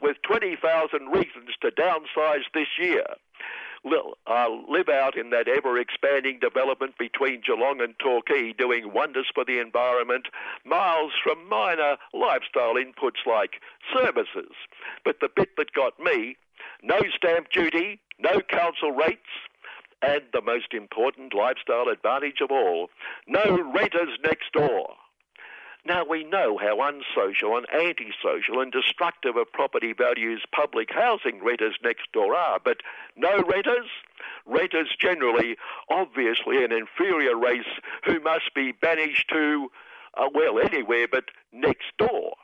with 0.00 0.16
20,000 0.22 1.08
reasons 1.08 1.50
to 1.60 1.70
downsize 1.72 2.44
this 2.54 2.68
year 2.78 3.04
uh, 3.84 4.48
live 4.68 4.88
out 4.88 5.16
in 5.16 5.30
that 5.30 5.48
ever 5.48 5.78
expanding 5.78 6.38
development 6.40 6.96
between 6.98 7.42
Geelong 7.44 7.80
and 7.80 7.94
Torquay, 7.98 8.52
doing 8.52 8.92
wonders 8.92 9.26
for 9.34 9.44
the 9.44 9.60
environment, 9.60 10.28
miles 10.64 11.12
from 11.22 11.48
minor 11.48 11.96
lifestyle 12.12 12.74
inputs 12.74 13.26
like 13.26 13.60
services. 13.94 14.52
But 15.04 15.20
the 15.20 15.28
bit 15.34 15.50
that 15.56 15.72
got 15.72 15.98
me 16.00 16.36
no 16.82 16.98
stamp 17.16 17.50
duty, 17.50 18.00
no 18.18 18.40
council 18.40 18.92
rates, 18.92 19.20
and 20.02 20.22
the 20.32 20.42
most 20.42 20.72
important 20.72 21.34
lifestyle 21.34 21.88
advantage 21.88 22.40
of 22.42 22.50
all 22.50 22.90
no 23.26 23.72
renters 23.74 24.18
next 24.22 24.52
door. 24.52 24.94
Now, 25.86 26.02
we 26.02 26.24
know 26.24 26.56
how 26.56 26.80
unsocial 26.80 27.58
and 27.58 27.66
antisocial 27.70 28.60
and 28.60 28.72
destructive 28.72 29.36
of 29.36 29.52
property 29.52 29.92
values 29.92 30.42
public 30.50 30.88
housing 30.90 31.44
renters 31.44 31.76
next 31.82 32.10
door 32.12 32.34
are, 32.34 32.58
but 32.64 32.78
no 33.16 33.42
renters? 33.42 33.90
Renters 34.46 34.88
generally, 34.98 35.56
obviously, 35.90 36.64
an 36.64 36.72
inferior 36.72 37.36
race 37.36 37.68
who 38.06 38.18
must 38.20 38.54
be 38.54 38.72
banished 38.72 39.28
to, 39.28 39.70
uh, 40.16 40.28
well, 40.32 40.58
anywhere 40.58 41.06
but 41.06 41.24
next 41.52 41.92
door. 41.98 42.34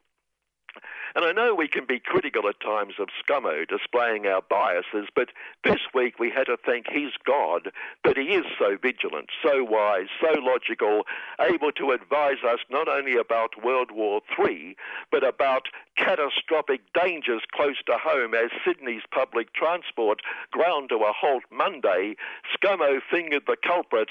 And 1.14 1.24
I 1.24 1.32
know 1.32 1.54
we 1.54 1.68
can 1.68 1.84
be 1.84 1.98
critical 1.98 2.48
at 2.48 2.60
times 2.60 2.94
of 2.98 3.08
Scummo 3.22 3.66
displaying 3.68 4.26
our 4.26 4.42
biases, 4.42 5.08
but 5.14 5.30
this 5.64 5.80
week 5.94 6.18
we 6.18 6.30
had 6.30 6.46
to 6.46 6.56
thank 6.56 6.88
his 6.88 7.12
God 7.24 7.72
that 8.04 8.16
he 8.16 8.34
is 8.34 8.44
so 8.58 8.76
vigilant, 8.80 9.30
so 9.42 9.64
wise, 9.64 10.08
so 10.20 10.38
logical, 10.40 11.06
able 11.40 11.72
to 11.72 11.90
advise 11.90 12.42
us 12.46 12.60
not 12.70 12.88
only 12.88 13.16
about 13.16 13.62
World 13.62 13.90
War 13.90 14.20
III, 14.38 14.76
but 15.10 15.24
about 15.24 15.68
catastrophic 15.96 16.80
dangers 16.92 17.42
close 17.52 17.76
to 17.86 17.98
home 17.98 18.34
as 18.34 18.50
Sydney's 18.64 19.02
public 19.10 19.52
transport 19.52 20.20
ground 20.50 20.88
to 20.90 20.96
a 20.96 21.12
halt 21.12 21.44
Monday. 21.50 22.16
Scummo 22.56 23.00
fingered 23.10 23.44
the 23.46 23.56
culprit 23.62 24.10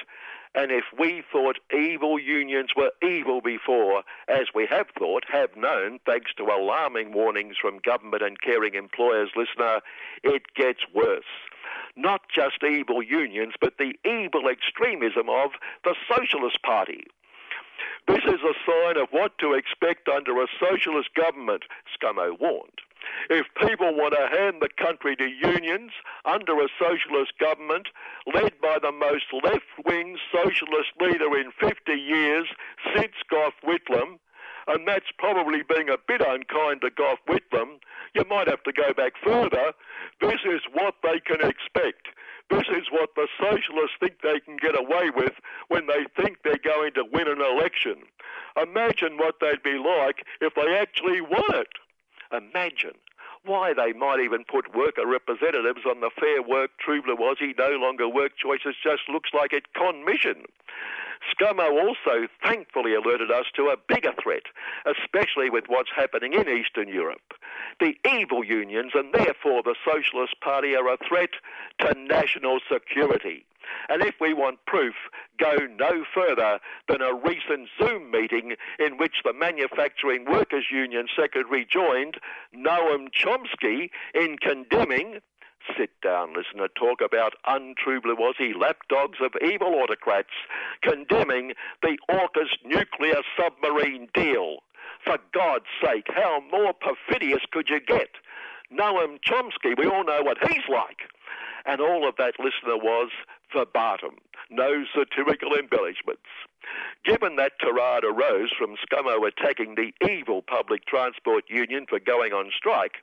and 0.56 0.72
if 0.72 0.86
we 0.98 1.24
thought 1.32 1.60
evil 1.72 2.20
unions 2.20 2.72
were 2.76 2.92
evil 3.04 3.40
before, 3.40 4.04
as 4.28 4.48
we 4.54 4.66
have 4.66 4.88
thought, 4.98 5.24
have 5.32 5.56
known, 5.56 6.00
thanks 6.06 6.34
to 6.38 6.44
alarming 6.44 7.14
warnings 7.14 7.56
from 7.62 7.80
government 7.80 8.24
and 8.24 8.42
caring 8.42 8.74
employers, 8.74 9.30
listener, 9.36 9.82
it 10.24 10.44
gets 10.56 10.80
worse. 10.94 11.24
Not 11.96 12.22
just 12.34 12.64
evil 12.64 13.04
unions, 13.04 13.54
but 13.62 13.78
the 13.78 13.94
evil 14.04 14.48
extremism 14.50 15.30
of 15.30 15.52
the 15.84 15.96
Socialist 16.10 16.62
Party. 16.64 17.04
This 18.08 18.24
is 18.26 18.42
a 18.42 18.54
sign 18.66 18.98
of 18.98 19.10
what 19.12 19.38
to 19.38 19.54
expect 19.54 20.10
under 20.10 20.42
a 20.42 20.48
socialist 20.60 21.14
government, 21.14 21.64
Scummo 21.96 22.40
warned. 22.40 22.82
If 23.30 23.48
people 23.56 23.96
want 23.96 24.14
to 24.14 24.28
hand 24.28 24.58
the 24.62 24.70
country 24.70 25.16
to 25.16 25.26
unions 25.26 25.92
under 26.26 26.60
a 26.60 26.68
socialist 26.80 27.34
government 27.40 27.88
led 28.34 28.60
by 28.62 28.78
the 28.82 28.92
most 28.92 29.26
left 29.44 29.66
wing 29.86 30.18
socialist 30.32 30.92
leader 31.00 31.38
in 31.38 31.52
50 31.60 31.94
years 31.94 32.48
since 32.96 33.14
Gough 33.30 33.54
Whitlam, 33.64 34.20
and 34.68 34.88
that's 34.88 35.12
probably 35.18 35.64
being 35.64 35.90
a 35.90 35.98
bit 36.08 36.22
unkind 36.22 36.82
to 36.82 36.90
Gough 36.90 37.20
Whitlam, 37.28 37.80
you 38.14 38.24
might 38.30 38.48
have 38.48 38.64
to 38.64 38.74
go 38.74 38.94
back 38.94 39.14
further. 39.24 39.74
This 40.22 40.42
is 40.46 40.62
what 40.74 40.96
they 41.04 41.20
can 41.20 41.42
expect. 41.42 42.10
This 42.50 42.68
is 42.70 42.90
what 42.92 43.10
the 43.16 43.28
socialists 43.40 43.98
think 44.00 44.22
they 44.22 44.40
can 44.40 44.58
get 44.58 44.78
away 44.78 45.12
with 45.16 45.34
when 45.68 45.88
they 45.88 46.06
think 46.22 46.40
they're 46.44 46.58
going 46.64 46.94
to 46.94 47.06
win 47.12 47.28
an 47.28 47.42
election. 47.42 47.98
Imagine 48.62 49.18
what 49.18 49.36
they'd 49.40 49.62
be 49.64 49.78
like 49.78 50.26
if 50.42 50.56
they 50.56 50.76
actually 50.76 51.22
won 51.22 51.44
it. 51.54 51.68
Imagine 52.32 52.94
why 53.46 53.74
they 53.74 53.94
might 53.94 54.20
even 54.20 54.44
put 54.44 54.76
worker 54.76 55.08
representatives 55.08 55.82
on 55.88 56.02
the 56.02 56.12
Fair 56.20 56.42
Work 56.42 56.72
True 56.78 57.02
Blue 57.02 57.16
Aussie 57.16 57.58
No 57.58 57.78
Longer 57.78 58.08
Work 58.08 58.34
Choices 58.38 58.76
just 58.84 59.04
looks 59.10 59.30
like 59.34 59.54
it 59.54 59.74
con 59.74 60.06
mission. 60.06 60.44
ScoMo 61.28 61.72
also 61.72 62.28
thankfully 62.44 62.94
alerted 62.94 63.32
us 63.32 63.46
to 63.56 63.68
a 63.68 63.78
bigger 63.88 64.14
threat, 64.22 64.44
especially 64.86 65.50
with 65.50 65.66
what's 65.68 65.90
happening 65.96 66.34
in 66.34 66.48
Eastern 66.48 66.88
Europe. 66.88 67.34
The 67.80 67.98
evil 68.10 68.44
unions 68.44 68.92
and 68.94 69.14
therefore 69.14 69.64
the 69.64 69.76
Socialist 69.86 70.40
Party 70.42 70.76
are 70.76 70.88
a 70.88 70.98
threat 70.98 71.32
to 71.80 71.94
national 71.94 72.60
security. 72.72 73.46
And 73.90 74.02
if 74.02 74.16
we 74.20 74.34
want 74.34 74.66
proof, 74.66 74.96
go 75.40 75.56
no 75.78 76.04
further 76.14 76.60
than 76.88 77.02
a 77.02 77.14
recent 77.14 77.70
Zoom 77.82 78.12
meeting 78.12 78.56
in 78.80 78.98
which 78.98 79.18
the 79.24 79.34
Manufacturing 79.34 80.26
Workers 80.26 80.66
Union 80.72 81.08
Secretary 81.16 81.68
joined 81.70 82.16
Noam 82.56 83.08
Chomsky 83.10 83.90
in 84.14 84.38
condemning 84.38 85.20
sit 85.78 85.92
down, 86.02 86.34
listener, 86.34 86.68
talk 86.68 87.00
about 87.02 87.34
untrue 87.46 88.02
blue 88.02 88.16
Aussie 88.16 88.56
lapdogs 88.60 89.20
of 89.22 89.32
evil 89.42 89.76
autocrats 89.76 90.34
condemning 90.82 91.54
the 91.82 91.98
AUKUS 92.10 92.50
nuclear 92.66 93.22
submarine 93.38 94.08
deal. 94.14 94.58
For 95.04 95.18
God's 95.34 95.66
sake, 95.84 96.08
how 96.14 96.42
more 96.52 96.74
perfidious 96.74 97.42
could 97.52 97.70
you 97.70 97.80
get? 97.80 98.10
Noam 98.72 99.20
Chomsky, 99.26 99.78
we 99.78 99.86
all 99.86 100.04
know 100.04 100.22
what 100.22 100.38
he's 100.42 100.68
like. 100.70 101.10
And 101.66 101.82
all 101.82 102.08
of 102.08 102.16
that, 102.18 102.34
listener, 102.40 102.78
was 102.78 103.10
verbatim. 103.54 104.18
No 104.50 104.84
satirical 104.96 105.54
embellishments. 105.56 106.30
Given 107.06 107.36
that 107.38 107.54
tirade 107.60 108.04
arose 108.04 108.52
from 108.58 108.76
ScoMo 108.76 109.28
attacking 109.28 109.76
the 109.76 109.94
evil 110.08 110.42
public 110.42 110.86
transport 110.86 111.46
union 111.48 111.86
for 111.88 112.00
going 112.00 112.34
on 112.34 112.52
strike, 112.56 112.98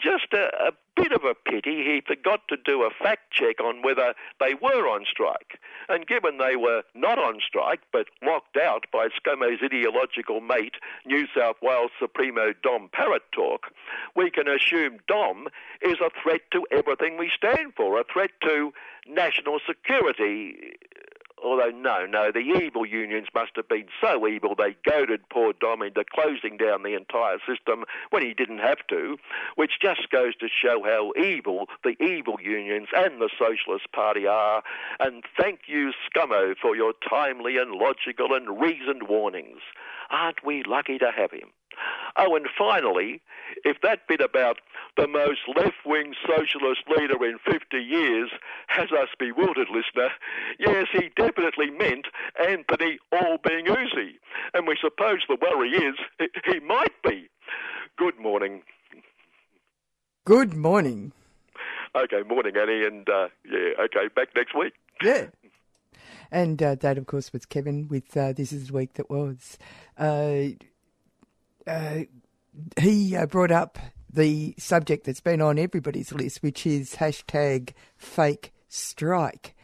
just 0.00 0.32
a, 0.32 0.50
a, 0.68 0.72
bit 0.96 1.10
of 1.10 1.24
a 1.24 1.34
pity 1.34 1.82
he 1.82 2.00
forgot 2.06 2.40
to 2.48 2.56
do 2.56 2.84
a 2.84 2.90
fact 2.90 3.32
check 3.32 3.60
on 3.60 3.82
whether 3.82 4.14
they 4.38 4.54
were 4.54 4.88
on 4.88 5.04
strike. 5.10 5.58
And 5.88 6.06
given 6.06 6.38
they 6.38 6.54
were 6.54 6.82
not 6.94 7.18
on 7.18 7.40
strike 7.46 7.80
but 7.92 8.06
locked 8.22 8.56
out 8.56 8.84
by 8.92 9.08
ScoMo's 9.08 9.60
ideological 9.62 10.40
mate, 10.40 10.74
New 11.04 11.26
South 11.36 11.56
Wales 11.60 11.90
Supremo 11.98 12.52
Dom 12.62 12.88
Perrottet, 12.96 13.58
we 14.14 14.30
can 14.30 14.46
assume 14.48 14.98
Dom 15.08 15.48
is 15.82 15.98
a 16.00 16.10
threat 16.22 16.42
to 16.52 16.64
everything 16.70 17.18
we 17.18 17.30
stand 17.36 17.74
for, 17.76 17.98
a 17.98 18.04
threat 18.04 18.30
to 18.42 18.72
national 19.08 19.58
security 19.66 20.76
Although, 21.44 21.70
no, 21.70 22.06
no, 22.06 22.32
the 22.32 22.38
evil 22.38 22.86
unions 22.86 23.28
must 23.34 23.52
have 23.56 23.68
been 23.68 23.86
so 24.00 24.26
evil 24.26 24.54
they 24.56 24.76
goaded 24.88 25.28
poor 25.28 25.52
Dom 25.52 25.82
into 25.82 26.02
closing 26.10 26.56
down 26.56 26.82
the 26.82 26.96
entire 26.96 27.38
system 27.46 27.84
when 28.10 28.22
he 28.24 28.32
didn't 28.32 28.58
have 28.58 28.86
to, 28.88 29.18
which 29.56 29.72
just 29.80 30.08
goes 30.10 30.34
to 30.36 30.48
show 30.48 30.82
how 30.84 31.12
evil 31.22 31.66
the 31.84 31.96
evil 32.02 32.38
unions 32.42 32.88
and 32.96 33.20
the 33.20 33.28
Socialist 33.38 33.92
Party 33.92 34.26
are. 34.26 34.62
And 34.98 35.22
thank 35.38 35.60
you, 35.66 35.92
ScoMo, 36.08 36.54
for 36.60 36.74
your 36.74 36.94
timely 37.08 37.58
and 37.58 37.72
logical 37.72 38.32
and 38.34 38.58
reasoned 38.58 39.02
warnings. 39.08 39.60
Aren't 40.10 40.44
we 40.44 40.62
lucky 40.66 40.98
to 40.98 41.10
have 41.14 41.30
him? 41.30 41.50
Oh, 42.16 42.36
and 42.36 42.46
finally, 42.56 43.20
if 43.64 43.80
that 43.82 44.06
bit 44.08 44.20
about 44.20 44.60
the 44.96 45.08
most 45.08 45.40
left 45.56 45.84
wing 45.84 46.14
socialist 46.26 46.82
leader 46.88 47.24
in 47.24 47.38
50 47.38 47.76
years 47.78 48.30
has 48.68 48.92
us 48.92 49.08
bewildered, 49.18 49.68
listener, 49.68 50.10
yes, 50.58 50.86
he 50.92 51.10
definitely 51.16 51.70
meant 51.70 52.06
Anthony 52.40 52.98
Albanese. 53.12 54.18
And 54.52 54.66
we 54.66 54.76
suppose 54.80 55.20
the 55.28 55.36
worry 55.40 55.70
is 55.70 55.94
he 56.44 56.60
might 56.60 56.94
be. 57.02 57.28
Good 57.96 58.18
morning. 58.18 58.62
Good 60.24 60.54
morning. 60.54 61.12
Okay, 61.96 62.22
morning, 62.28 62.56
Annie, 62.56 62.84
and 62.84 63.08
uh, 63.08 63.28
yeah, 63.44 63.84
okay, 63.84 64.08
back 64.14 64.28
next 64.34 64.54
week. 64.56 64.72
Yeah. 65.02 65.26
And 66.30 66.60
uh, 66.60 66.74
that, 66.76 66.98
of 66.98 67.06
course, 67.06 67.32
was 67.32 67.46
Kevin 67.46 67.86
with 67.86 68.16
uh, 68.16 68.32
This 68.32 68.52
Is 68.52 68.68
the 68.68 68.72
Week 68.72 68.94
That 68.94 69.08
Was. 69.08 69.58
Uh, 71.66 72.00
he 72.78 73.16
uh, 73.16 73.26
brought 73.26 73.50
up 73.50 73.78
the 74.12 74.54
subject 74.58 75.04
that's 75.04 75.20
been 75.20 75.40
on 75.40 75.58
everybody's 75.58 76.12
list, 76.12 76.42
which 76.42 76.66
is 76.66 76.96
hashtag 76.96 77.72
fake 77.96 78.52
strike. 78.68 79.54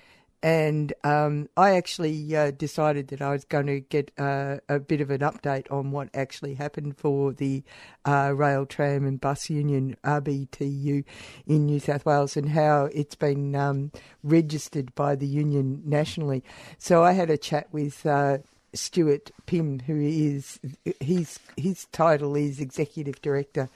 And 0.42 0.94
um, 1.04 1.48
I 1.54 1.76
actually 1.76 2.34
uh, 2.34 2.50
decided 2.52 3.08
that 3.08 3.20
I 3.20 3.32
was 3.32 3.44
going 3.44 3.66
to 3.66 3.80
get 3.80 4.10
uh, 4.18 4.56
a 4.70 4.80
bit 4.80 5.02
of 5.02 5.10
an 5.10 5.20
update 5.20 5.70
on 5.70 5.90
what 5.90 6.08
actually 6.14 6.54
happened 6.54 6.96
for 6.96 7.34
the 7.34 7.62
uh, 8.06 8.32
rail, 8.34 8.64
tram, 8.64 9.04
and 9.04 9.20
bus 9.20 9.50
union 9.50 9.96
RTBU 10.02 11.04
in 11.46 11.66
New 11.66 11.78
South 11.78 12.06
Wales 12.06 12.38
and 12.38 12.48
how 12.48 12.88
it's 12.94 13.14
been 13.14 13.54
um, 13.54 13.92
registered 14.22 14.94
by 14.94 15.14
the 15.14 15.26
union 15.26 15.82
nationally. 15.84 16.42
So 16.78 17.04
I 17.04 17.12
had 17.12 17.28
a 17.28 17.36
chat 17.36 17.68
with 17.70 18.06
uh, 18.06 18.38
Stuart 18.72 19.30
Pym, 19.46 19.80
who 19.80 20.00
is 20.00 20.60
his 21.00 21.38
his 21.56 21.86
title 21.86 22.36
is 22.36 22.60
executive 22.60 23.20
director, 23.20 23.68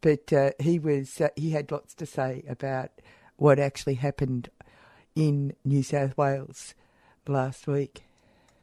but 0.00 0.32
uh, 0.32 0.50
he 0.60 0.78
was 0.78 1.20
uh, 1.20 1.28
he 1.36 1.50
had 1.50 1.70
lots 1.70 1.94
to 1.94 2.06
say 2.06 2.44
about 2.48 2.90
what 3.36 3.58
actually 3.58 3.94
happened 3.94 4.50
in 5.14 5.54
New 5.64 5.82
South 5.82 6.16
Wales 6.16 6.74
last 7.26 7.66
week. 7.66 8.02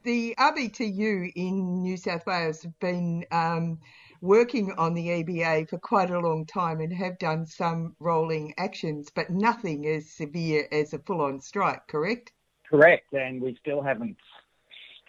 The 0.04 0.34
RTBU 0.38 1.34
in 1.36 1.84
New 1.84 1.98
South 1.98 2.26
Wales 2.26 2.64
have 2.64 2.80
been 2.80 3.26
um, 3.32 3.80
working 4.22 4.74
on 4.78 4.94
the 4.94 5.08
EBA 5.08 5.70
for 5.70 5.78
quite 5.78 6.10
a 6.10 6.20
long 6.20 6.46
time 6.46 6.80
and 6.80 6.94
have 6.94 7.20
done 7.20 7.46
some 7.46 7.96
rolling 8.00 8.54
actions, 8.58 9.10
but 9.14 9.30
nothing 9.30 9.86
as 9.88 10.10
severe 10.10 10.68
as 10.72 10.94
a 10.94 11.00
full 11.00 11.22
on 11.22 11.42
strike, 11.42 11.88
correct? 11.88 12.32
Correct, 12.70 13.12
and 13.14 13.42
we 13.42 13.58
still 13.60 13.82
haven't 13.82 14.16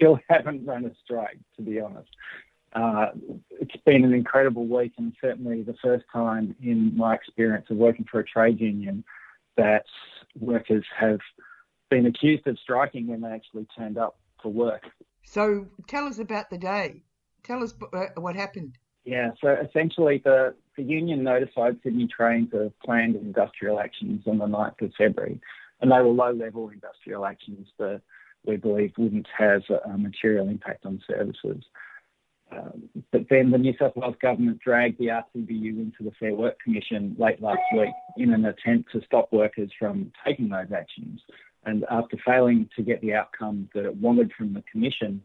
still 0.00 0.18
haven't 0.28 0.64
run 0.64 0.84
a 0.84 0.90
strike, 1.04 1.38
to 1.56 1.62
be 1.62 1.80
honest. 1.80 2.08
Uh, 2.72 3.06
it's 3.60 3.76
been 3.84 4.04
an 4.04 4.14
incredible 4.14 4.66
week, 4.66 4.92
and 4.96 5.12
certainly 5.20 5.62
the 5.62 5.74
first 5.82 6.04
time 6.12 6.54
in 6.62 6.96
my 6.96 7.14
experience 7.14 7.66
of 7.70 7.76
working 7.76 8.06
for 8.10 8.20
a 8.20 8.24
trade 8.24 8.60
union 8.60 9.04
that 9.56 9.84
workers 10.38 10.84
have 10.96 11.18
been 11.90 12.06
accused 12.06 12.46
of 12.46 12.56
striking 12.62 13.08
when 13.08 13.20
they 13.20 13.28
actually 13.28 13.66
turned 13.76 13.98
up 13.98 14.16
for 14.40 14.52
work. 14.52 14.84
So 15.24 15.66
tell 15.88 16.06
us 16.06 16.20
about 16.20 16.48
the 16.48 16.58
day. 16.58 17.02
Tell 17.42 17.62
us 17.62 17.74
uh, 17.92 18.06
what 18.16 18.36
happened. 18.36 18.78
Yeah, 19.04 19.30
so 19.42 19.48
essentially 19.48 20.20
the, 20.24 20.54
the 20.76 20.84
union 20.84 21.24
notified 21.24 21.78
Sydney 21.82 22.06
Trains 22.06 22.50
of 22.52 22.72
planned 22.84 23.16
industrial 23.16 23.80
actions 23.80 24.22
on 24.26 24.38
the 24.38 24.46
9th 24.46 24.80
of 24.82 24.92
February, 24.96 25.40
and 25.80 25.90
they 25.90 25.96
were 25.96 26.10
low-level 26.10 26.68
industrial 26.68 27.26
actions. 27.26 27.66
The 27.78 28.00
we 28.46 28.56
believe 28.56 28.92
wouldn't 28.96 29.28
have 29.36 29.62
a 29.84 29.98
material 29.98 30.48
impact 30.48 30.86
on 30.86 31.00
services. 31.06 31.62
Um, 32.52 32.88
but 33.12 33.26
then 33.30 33.50
the 33.50 33.58
New 33.58 33.74
South 33.78 33.94
Wales 33.94 34.16
government 34.20 34.58
dragged 34.60 34.98
the 34.98 35.06
RTBU 35.06 35.78
into 35.78 36.02
the 36.02 36.10
Fair 36.18 36.34
Work 36.34 36.58
Commission 36.62 37.14
late 37.18 37.40
last 37.40 37.60
week 37.72 37.92
in 38.16 38.32
an 38.32 38.44
attempt 38.44 38.90
to 38.92 39.00
stop 39.04 39.32
workers 39.32 39.70
from 39.78 40.12
taking 40.26 40.48
those 40.48 40.72
actions. 40.74 41.20
And 41.64 41.84
after 41.90 42.16
failing 42.26 42.68
to 42.76 42.82
get 42.82 43.00
the 43.02 43.14
outcome 43.14 43.68
that 43.74 43.84
it 43.84 43.96
wanted 43.96 44.32
from 44.36 44.54
the 44.54 44.64
Commission, 44.70 45.22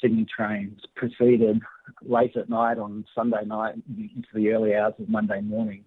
Sydney 0.00 0.26
Trains 0.34 0.80
proceeded 0.94 1.60
late 2.02 2.36
at 2.36 2.48
night 2.48 2.78
on 2.78 3.04
Sunday 3.14 3.44
night 3.44 3.74
into 3.88 4.28
the 4.32 4.50
early 4.50 4.74
hours 4.74 4.94
of 4.98 5.08
Monday 5.08 5.40
morning 5.40 5.84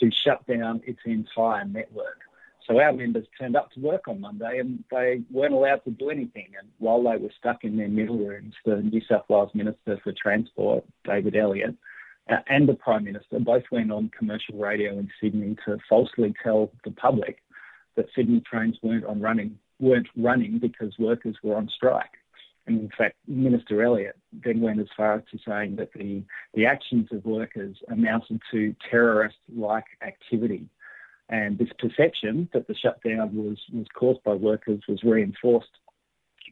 to 0.00 0.10
shut 0.24 0.46
down 0.46 0.80
its 0.86 1.00
entire 1.04 1.64
network. 1.64 2.20
So 2.66 2.80
our 2.80 2.92
members 2.92 3.26
turned 3.38 3.56
up 3.56 3.70
to 3.72 3.80
work 3.80 4.08
on 4.08 4.20
Monday 4.20 4.58
and 4.58 4.82
they 4.90 5.22
weren't 5.30 5.52
allowed 5.52 5.84
to 5.84 5.90
do 5.90 6.10
anything. 6.10 6.48
And 6.58 6.68
while 6.78 7.02
they 7.02 7.16
were 7.16 7.32
stuck 7.38 7.62
in 7.64 7.76
their 7.76 7.88
middle 7.88 8.18
rooms, 8.18 8.54
the 8.64 8.76
New 8.76 9.02
South 9.08 9.24
Wales 9.28 9.50
Minister 9.54 10.00
for 10.02 10.12
Transport, 10.12 10.84
David 11.04 11.36
Elliott, 11.36 11.76
uh, 12.30 12.36
and 12.48 12.66
the 12.66 12.74
Prime 12.74 13.04
Minister 13.04 13.38
both 13.38 13.64
went 13.70 13.92
on 13.92 14.10
commercial 14.16 14.56
radio 14.56 14.98
in 14.98 15.10
Sydney 15.20 15.56
to 15.66 15.76
falsely 15.88 16.32
tell 16.42 16.70
the 16.84 16.90
public 16.90 17.42
that 17.96 18.06
Sydney 18.16 18.40
trains 18.40 18.78
weren't 18.82 19.04
on 19.04 19.20
running 19.20 19.58
weren't 19.80 20.08
running 20.16 20.58
because 20.58 20.96
workers 20.98 21.36
were 21.42 21.56
on 21.56 21.68
strike. 21.68 22.12
And 22.66 22.80
in 22.80 22.90
fact, 22.96 23.16
Minister 23.26 23.82
Elliott 23.82 24.16
then 24.32 24.60
went 24.60 24.80
as 24.80 24.86
far 24.96 25.14
as 25.14 25.22
to 25.32 25.38
saying 25.46 25.76
that 25.76 25.92
the, 25.92 26.22
the 26.54 26.64
actions 26.64 27.08
of 27.12 27.24
workers 27.24 27.76
amounted 27.90 28.40
to 28.52 28.74
terrorist-like 28.90 29.84
activity 30.00 30.68
and 31.28 31.58
this 31.58 31.68
perception 31.78 32.48
that 32.52 32.66
the 32.68 32.74
shutdown 32.74 33.34
was, 33.34 33.58
was 33.72 33.86
caused 33.94 34.22
by 34.24 34.34
workers 34.34 34.80
was 34.88 35.02
reinforced 35.02 35.68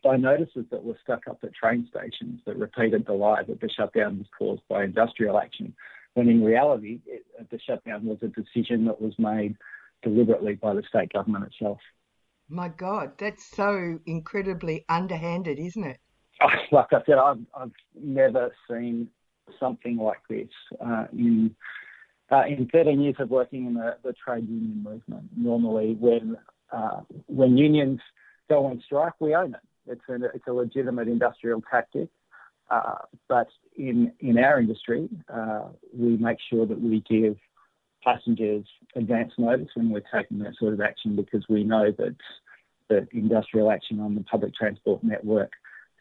by 0.03 0.17
notices 0.17 0.65
that 0.71 0.83
were 0.83 0.97
stuck 1.03 1.29
up 1.29 1.39
at 1.43 1.55
train 1.55 1.89
stations 1.91 2.41
that 2.47 2.57
repeated 2.57 3.07
the 3.07 3.13
lie 3.13 3.43
that 3.43 3.61
the 3.61 3.69
shutdown 3.69 4.19
was 4.19 4.27
caused 4.37 4.63
by 4.69 4.85
industrial 4.85 5.39
action, 5.39 5.73
when 6.15 6.29
in 6.29 6.43
reality, 6.43 7.01
it, 7.07 7.25
the 7.51 7.59
shutdown 7.61 8.05
was 8.05 8.19
a 8.23 8.29
decision 8.29 8.85
that 8.87 9.01
was 9.01 9.15
made 9.19 9.57
deliberately 10.03 10.55
by 10.55 10.75
the 10.75 10.83
state 10.89 11.13
government 11.13 11.45
itself. 11.45 11.79
My 12.49 12.69
God, 12.69 13.13
that's 13.19 13.45
so 13.45 13.99
incredibly 14.07 14.85
underhanded, 14.89 15.59
isn't 15.59 15.85
it? 15.85 15.99
Like 16.73 16.93
I 16.93 17.03
said, 17.07 17.19
I've, 17.19 17.39
I've 17.55 17.71
never 17.95 18.53
seen 18.69 19.09
something 19.61 19.97
like 19.97 20.21
this 20.29 20.49
uh, 20.85 21.05
in 21.13 21.55
uh, 22.33 22.45
in 22.47 22.67
13 22.73 23.01
years 23.01 23.17
of 23.19 23.31
working 23.31 23.67
in 23.67 23.75
the, 23.75 23.97
the 24.03 24.15
trade 24.15 24.49
union 24.49 24.83
movement. 24.83 25.29
Normally, 25.37 25.97
when 26.01 26.37
uh, 26.73 27.01
when 27.27 27.59
unions 27.59 28.01
go 28.49 28.65
on 28.67 28.83
strike, 28.85 29.13
we 29.21 29.35
own 29.35 29.55
it. 29.55 29.61
It's 29.87 30.03
a, 30.09 30.25
it's 30.35 30.47
a 30.47 30.53
legitimate 30.53 31.09
industrial 31.09 31.63
tactic. 31.71 32.09
Uh, 32.71 32.99
but 33.29 33.49
in 33.77 34.13
in 34.21 34.39
our 34.39 34.59
industry, 34.59 35.09
uh, 35.33 35.65
we 35.97 36.17
make 36.17 36.39
sure 36.49 36.65
that 36.65 36.81
we 36.81 37.05
give 37.09 37.37
passengers 38.03 38.65
advance 38.97 39.33
notice 39.37 39.69
when 39.75 39.91
we're 39.91 40.03
taking 40.13 40.39
that 40.39 40.55
sort 40.59 40.73
of 40.73 40.81
action 40.81 41.15
because 41.15 41.45
we 41.49 41.63
know 41.63 41.93
that 41.99 42.17
that 42.89 43.09
industrial 43.13 43.71
action 43.71 44.01
on 44.01 44.15
the 44.15 44.23
public 44.23 44.55
transport 44.55 45.05
network 45.05 45.53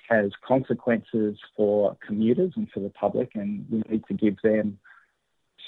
has 0.09 0.31
consequences 0.45 1.37
for 1.55 1.95
commuters 2.05 2.53
and 2.55 2.69
for 2.73 2.79
the 2.79 2.89
public, 2.89 3.31
and 3.35 3.65
we 3.69 3.83
need 3.89 4.03
to 4.07 4.13
give 4.13 4.35
them 4.41 4.77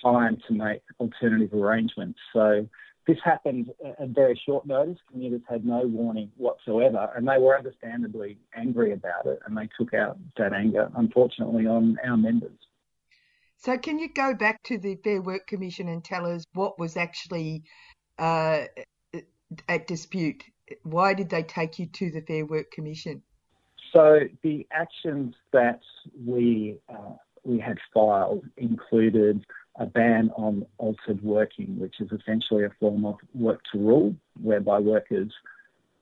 time 0.03 0.37
to 0.47 0.53
make 0.53 0.81
alternative 0.99 1.53
arrangements. 1.53 2.19
So 2.33 2.67
this 3.07 3.17
happened 3.23 3.69
at 3.99 4.09
very 4.09 4.39
short 4.45 4.65
notice. 4.65 4.97
Commuters 5.11 5.41
had 5.49 5.65
no 5.65 5.85
warning 5.85 6.31
whatsoever, 6.37 7.09
and 7.15 7.27
they 7.27 7.37
were 7.37 7.57
understandably 7.57 8.37
angry 8.55 8.93
about 8.93 9.25
it, 9.25 9.39
and 9.45 9.57
they 9.57 9.67
took 9.77 9.93
out 9.93 10.17
that 10.37 10.53
anger, 10.53 10.89
unfortunately, 10.95 11.65
on 11.67 11.97
our 12.05 12.17
members. 12.17 12.57
So, 13.57 13.77
can 13.77 13.99
you 13.99 14.09
go 14.13 14.33
back 14.33 14.61
to 14.63 14.77
the 14.77 14.95
Fair 15.03 15.21
Work 15.21 15.47
Commission 15.47 15.87
and 15.89 16.03
tell 16.03 16.25
us 16.25 16.45
what 16.53 16.79
was 16.79 16.97
actually 16.97 17.63
uh, 18.19 18.63
at 19.67 19.87
dispute? 19.87 20.43
Why 20.83 21.13
did 21.13 21.29
they 21.29 21.43
take 21.43 21.79
you 21.79 21.87
to 21.87 22.11
the 22.11 22.21
Fair 22.21 22.45
Work 22.45 22.71
Commission? 22.71 23.21
So, 23.91 24.21
the 24.43 24.65
actions 24.71 25.35
that 25.51 25.81
we 26.25 26.77
uh, 26.89 27.15
we 27.43 27.59
had 27.59 27.77
filed 27.93 28.45
included 28.57 29.45
a 29.77 29.85
ban 29.85 30.29
on 30.35 30.65
altered 30.77 31.23
working, 31.23 31.79
which 31.79 31.95
is 31.99 32.11
essentially 32.11 32.63
a 32.63 32.71
form 32.79 33.05
of 33.05 33.15
work 33.33 33.61
to 33.71 33.79
rule, 33.79 34.15
whereby 34.41 34.79
workers 34.79 35.31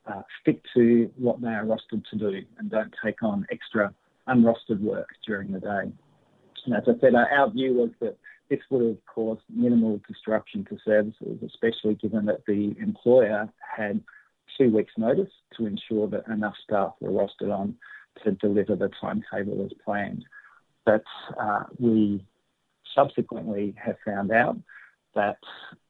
uh, 0.05 0.22
stick 0.41 0.61
to 0.74 1.09
what 1.17 1.41
they 1.41 1.47
are 1.47 1.65
rostered 1.65 2.03
to 2.09 2.17
do 2.17 2.41
and 2.57 2.69
don't 2.69 2.93
take 3.03 3.24
on 3.24 3.45
extra 3.51 3.93
unrostered 4.28 4.82
work 4.82 5.07
during 5.26 5.51
the 5.51 5.59
day. 5.59 5.91
And 6.65 6.76
as 6.76 6.84
I 6.88 6.99
said, 6.99 7.15
our 7.15 7.49
view 7.49 7.74
was 7.74 7.89
that 8.01 8.17
this 8.49 8.59
would 8.69 8.86
have 8.86 9.05
caused 9.05 9.41
minimal 9.49 10.01
disruption 10.07 10.65
to 10.65 10.78
services, 10.84 11.39
especially 11.45 11.95
given 11.95 12.26
that 12.26 12.45
the 12.45 12.76
employer 12.80 13.49
had 13.78 14.01
two 14.57 14.69
weeks' 14.69 14.93
notice 14.97 15.32
to 15.57 15.65
ensure 15.65 16.07
that 16.09 16.28
enough 16.28 16.55
staff 16.63 16.93
were 16.99 17.09
rostered 17.09 17.51
on 17.51 17.76
to 18.24 18.32
deliver 18.34 18.76
the 18.76 18.89
timetable 18.99 19.63
as 19.65 19.72
planned. 19.86 20.26
But 20.86 21.03
uh, 21.39 21.63
we 21.80 22.26
subsequently 22.95 23.75
have 23.83 23.95
found 24.05 24.32
out 24.32 24.57
that 25.16 25.37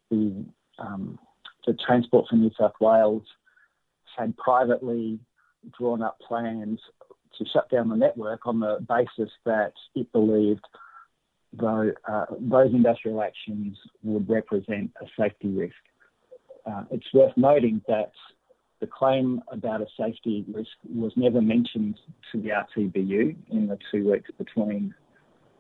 the, 0.10 0.46
um, 0.80 1.20
the 1.66 1.74
Transport 1.86 2.28
for 2.30 2.36
New 2.36 2.52
South 2.60 2.74
Wales 2.80 3.24
had 4.18 4.36
privately 4.38 5.20
drawn 5.78 6.02
up 6.02 6.20
plans 6.20 6.80
to 7.38 7.46
shut 7.54 7.70
down 7.70 7.90
the 7.90 7.96
network 7.96 8.46
on 8.46 8.60
the 8.60 8.86
basis 8.88 9.32
that 9.46 9.74
it 9.96 10.12
believed 10.12 10.66
uh, 11.60 12.26
those 12.40 12.72
industrial 12.72 13.22
actions 13.22 13.78
would 14.04 14.30
represent 14.30 14.92
a 15.02 15.06
safety 15.20 15.50
risk. 15.50 15.76
Uh, 16.66 16.84
it's 16.92 17.14
worth 17.14 17.36
noting 17.36 17.82
that 17.88 18.12
the 18.80 18.88
claim 18.88 19.42
about 19.52 19.82
a 19.82 19.88
safety 20.00 20.46
risk 20.54 20.72
was 20.94 21.12
never 21.16 21.42
mentioned 21.42 22.00
to 22.32 22.42
the 22.42 22.50
RTBU 22.50 23.36
in 23.52 23.68
the 23.68 23.78
two 23.92 24.12
weeks 24.12 24.30
between 24.38 24.94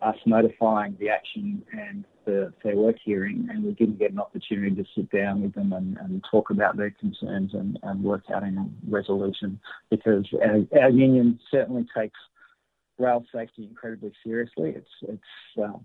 us 0.02 0.15
notifying 0.26 0.98
the 0.99 1.10
action 1.10 1.64
and 1.72 2.06
the 2.26 2.53
Fair 2.61 2.76
Work 2.76 2.98
hearing, 3.03 3.48
and 3.52 3.64
we 3.64 3.72
didn't 3.72 3.99
get 3.99 4.11
an 4.11 4.19
opportunity 4.19 4.76
to 4.76 4.86
sit 4.95 5.11
down 5.11 5.41
with 5.41 5.53
them 5.53 5.73
and, 5.73 5.98
and 5.98 6.23
talk 6.30 6.49
about 6.49 6.78
their 6.78 6.91
concerns 6.91 7.53
and, 7.53 7.80
and, 7.84 8.03
work 8.03 8.23
out 8.34 8.44
a 8.44 8.65
resolution 8.88 9.60
because 9.90 10.26
our, 10.44 10.82
our, 10.82 10.90
union 10.90 11.40
certainly 11.49 11.86
takes 11.95 12.19
rail 12.99 13.26
safety 13.34 13.64
incredibly 13.64 14.14
seriously. 14.23 14.73
It's, 14.76 14.90
it's 15.03 15.64
uh, 15.64 15.78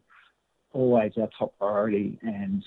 always 0.72 1.12
our 1.18 1.28
top 1.38 1.56
priority, 1.58 2.18
and 2.22 2.62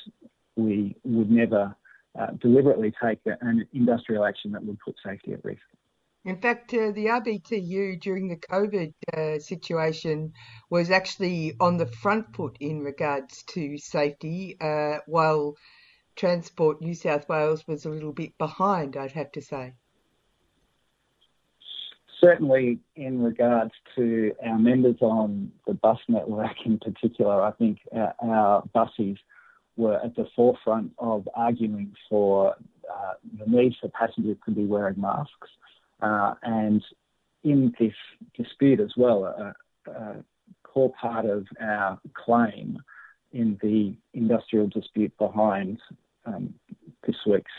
we 0.55 0.95
would 1.03 1.31
never 1.31 1.75
uh, 2.19 2.27
deliberately 2.41 2.93
take 3.01 3.19
an 3.25 3.67
industrial 3.73 4.25
action 4.25 4.51
that 4.51 4.63
would 4.63 4.79
put 4.79 4.95
safety 5.05 5.33
at 5.33 5.45
risk. 5.45 5.61
In 6.25 6.41
fact, 6.41 6.73
uh, 6.73 6.91
the 6.91 7.05
RTBU 7.05 8.01
during 8.01 8.27
the 8.27 8.35
COVID 8.35 8.93
uh, 9.13 9.39
situation 9.39 10.33
was 10.69 10.91
actually 10.91 11.55
on 11.61 11.77
the 11.77 11.85
front 11.85 12.35
foot 12.35 12.57
in 12.59 12.81
regards 12.81 13.43
to 13.43 13.77
safety, 13.77 14.57
uh, 14.59 14.97
while 15.07 15.55
Transport 16.17 16.81
New 16.81 16.93
South 16.93 17.29
Wales 17.29 17.65
was 17.67 17.85
a 17.85 17.89
little 17.89 18.11
bit 18.11 18.37
behind, 18.37 18.97
I'd 18.97 19.13
have 19.13 19.31
to 19.31 19.41
say. 19.41 19.73
Certainly, 22.19 22.79
in 22.97 23.23
regards 23.23 23.71
to 23.95 24.33
our 24.45 24.59
members 24.59 24.97
on 24.99 25.53
the 25.65 25.73
bus 25.73 25.99
network 26.09 26.65
in 26.65 26.79
particular, 26.79 27.41
I 27.41 27.51
think 27.51 27.79
our, 27.93 28.13
our 28.19 28.63
buses 28.73 29.17
were 29.77 30.03
at 30.03 30.17
the 30.17 30.27
forefront 30.35 30.91
of 30.97 31.29
arguing 31.33 31.95
for 32.09 32.55
uh, 32.93 33.13
the 33.37 33.45
need 33.49 33.75
for 33.79 33.87
passengers 33.87 34.35
to 34.43 34.51
be 34.51 34.65
wearing 34.65 34.99
masks 34.99 35.47
uh, 36.01 36.33
and 36.43 36.83
in 37.43 37.73
this 37.79 37.93
dispute 38.37 38.79
as 38.79 38.91
well, 38.97 39.25
a, 39.25 39.91
a, 39.91 40.23
core 40.63 40.93
part 41.01 41.25
of 41.25 41.47
our 41.59 41.99
claim 42.13 42.77
in 43.31 43.57
the 43.61 43.95
industrial 44.13 44.67
dispute 44.67 45.11
behind 45.17 45.79
um, 46.25 46.53
this 47.07 47.15
week's 47.25 47.51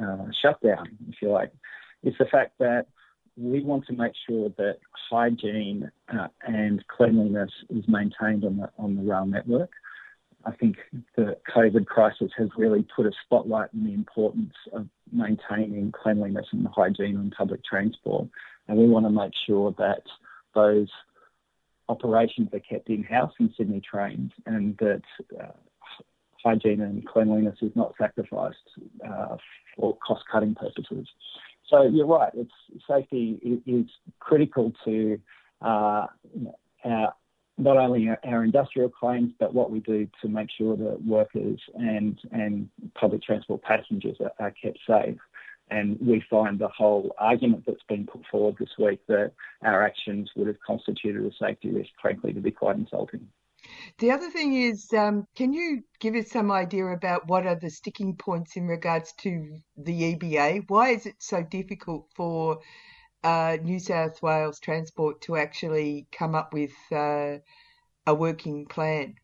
uh, 0.00 0.26
shutdown, 0.42 0.86
if 1.08 1.16
you 1.22 1.30
like, 1.30 1.50
is 2.02 2.14
the 2.18 2.26
fact 2.26 2.52
that 2.58 2.86
we 3.36 3.62
want 3.62 3.86
to 3.86 3.92
make 3.94 4.12
sure 4.28 4.50
that 4.58 4.78
hygiene 5.10 5.90
uh, 6.12 6.26
and 6.46 6.84
cleanliness 6.88 7.50
is 7.70 7.84
maintained 7.86 8.44
on 8.44 8.58
the 8.58 8.70
on 8.78 8.96
the 8.96 9.02
rail 9.02 9.26
network. 9.26 9.70
I 10.48 10.52
think 10.56 10.76
the 11.14 11.36
COVID 11.54 11.84
crisis 11.86 12.30
has 12.38 12.48
really 12.56 12.86
put 12.96 13.04
a 13.04 13.12
spotlight 13.24 13.68
on 13.74 13.84
the 13.84 13.92
importance 13.92 14.54
of 14.72 14.88
maintaining 15.12 15.92
cleanliness 15.92 16.46
and 16.52 16.66
hygiene 16.74 17.18
on 17.18 17.30
public 17.36 17.62
transport. 17.64 18.28
And 18.66 18.78
we 18.78 18.86
want 18.86 19.04
to 19.04 19.10
make 19.10 19.32
sure 19.46 19.74
that 19.76 20.02
those 20.54 20.88
operations 21.90 22.48
are 22.54 22.60
kept 22.60 22.88
in 22.88 23.02
house 23.02 23.32
in 23.38 23.52
Sydney 23.58 23.82
trains 23.82 24.32
and 24.46 24.74
that 24.78 25.02
uh, 25.38 25.52
hygiene 26.42 26.80
and 26.80 27.06
cleanliness 27.06 27.58
is 27.60 27.72
not 27.74 27.94
sacrificed 27.98 28.56
uh, 29.06 29.36
for 29.76 29.98
cost 29.98 30.24
cutting 30.32 30.54
purposes. 30.54 31.06
So 31.68 31.82
you're 31.82 32.06
right, 32.06 32.32
it's, 32.34 32.50
safety 32.88 33.38
is 33.66 33.84
critical 34.18 34.72
to 34.86 35.20
uh, 35.60 36.06
our 36.84 37.14
not 37.58 37.76
only 37.76 38.08
our 38.24 38.44
industrial 38.44 38.88
claims, 38.88 39.32
but 39.38 39.52
what 39.52 39.70
we 39.70 39.80
do 39.80 40.08
to 40.22 40.28
make 40.28 40.48
sure 40.56 40.76
that 40.76 41.04
workers 41.04 41.60
and 41.74 42.18
and 42.32 42.68
public 42.94 43.22
transport 43.22 43.62
passengers 43.62 44.16
are, 44.20 44.32
are 44.38 44.52
kept 44.62 44.78
safe. 44.86 45.18
And 45.70 45.98
we 46.00 46.24
find 46.30 46.58
the 46.58 46.68
whole 46.68 47.14
argument 47.18 47.64
that's 47.66 47.82
been 47.88 48.06
put 48.06 48.22
forward 48.30 48.56
this 48.58 48.70
week 48.78 49.00
that 49.08 49.32
our 49.62 49.84
actions 49.84 50.30
would 50.34 50.46
have 50.46 50.56
constituted 50.66 51.26
a 51.26 51.30
safety 51.38 51.70
risk, 51.70 51.90
frankly, 52.00 52.32
to 52.32 52.40
be 52.40 52.50
quite 52.50 52.76
insulting. 52.76 53.28
The 53.98 54.12
other 54.12 54.30
thing 54.30 54.54
is, 54.54 54.90
um, 54.96 55.26
can 55.34 55.52
you 55.52 55.82
give 56.00 56.14
us 56.14 56.30
some 56.30 56.50
idea 56.50 56.86
about 56.86 57.28
what 57.28 57.46
are 57.46 57.56
the 57.56 57.68
sticking 57.68 58.16
points 58.16 58.56
in 58.56 58.66
regards 58.66 59.12
to 59.18 59.58
the 59.76 60.14
EBA? 60.14 60.64
Why 60.68 60.90
is 60.90 61.04
it 61.04 61.16
so 61.18 61.42
difficult 61.42 62.06
for 62.14 62.60
uh, 63.24 63.56
New 63.62 63.78
South 63.78 64.22
Wales 64.22 64.60
Transport 64.60 65.20
to 65.22 65.36
actually 65.36 66.06
come 66.12 66.34
up 66.34 66.52
with 66.52 66.72
uh, 66.92 67.38
a 68.06 68.14
working 68.14 68.66
plan? 68.66 69.16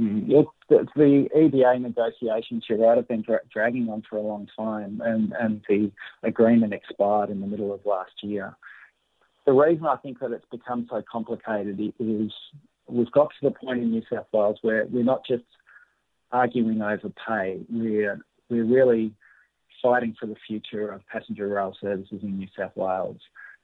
Mm, 0.00 0.46
the, 0.68 0.86
the 0.96 1.28
EBA 1.36 1.80
negotiations 1.80 2.64
throughout 2.66 2.96
have 2.96 3.06
been 3.06 3.22
dra- 3.22 3.40
dragging 3.52 3.88
on 3.88 4.02
for 4.08 4.16
a 4.16 4.22
long 4.22 4.48
time, 4.56 5.00
and, 5.04 5.32
and 5.38 5.62
the 5.68 5.90
agreement 6.24 6.72
expired 6.72 7.30
in 7.30 7.40
the 7.40 7.46
middle 7.46 7.72
of 7.72 7.80
last 7.86 8.12
year. 8.22 8.56
The 9.46 9.52
reason 9.52 9.86
I 9.86 9.96
think 9.96 10.18
that 10.20 10.32
it's 10.32 10.46
become 10.50 10.86
so 10.90 11.02
complicated 11.10 11.78
is 12.00 12.32
we've 12.88 13.10
got 13.12 13.28
to 13.40 13.48
the 13.48 13.50
point 13.52 13.82
in 13.82 13.90
New 13.90 14.02
South 14.10 14.26
Wales 14.32 14.58
where 14.62 14.86
we're 14.86 15.04
not 15.04 15.24
just 15.26 15.44
arguing 16.32 16.82
over 16.82 17.12
pay, 17.26 17.60
we're, 17.70 18.20
we're 18.48 18.64
really 18.64 19.14
fighting 19.84 20.16
for 20.18 20.26
the 20.26 20.36
future 20.48 20.90
of 20.90 21.06
passenger 21.12 21.46
rail 21.46 21.76
services 21.78 22.20
in 22.22 22.38
New 22.38 22.48
South 22.58 22.72
Wales. 22.74 23.20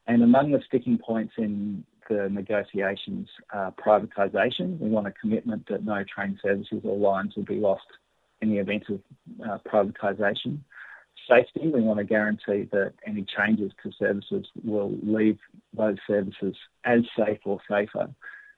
And 0.07 0.23
among 0.23 0.51
the 0.51 0.61
sticking 0.67 0.99
points 0.99 1.33
in 1.39 1.85
the 2.11 2.29
negotiations 2.29 3.29
are 3.53 3.73
privatisation. 3.73 4.79
We 4.79 4.91
want 4.91 5.07
a 5.07 5.13
commitment 5.13 5.67
that 5.69 5.85
no 5.85 6.05
train 6.05 6.39
services 6.43 6.81
or 6.85 6.99
lines 6.99 7.37
will 7.37 7.45
be 7.45 7.55
lost 7.55 7.87
in 8.43 8.51
the 8.51 8.59
event 8.59 8.85
of 8.91 9.01
uh, 9.49 9.59
privatisation. 9.67 10.59
safety. 11.29 11.69
We 11.69 11.81
want 11.81 11.99
to 11.99 12.05
guarantee 12.05 12.69
that 12.73 12.93
any 13.07 13.25
changes 13.37 13.73
to 13.83 13.93
services 13.99 14.47
will 14.65 14.93
leave 15.03 15.39
those 15.73 15.99
services 16.07 16.57
as 16.85 17.01
safe 17.17 17.39
or 17.45 17.61
safer. 17.69 18.11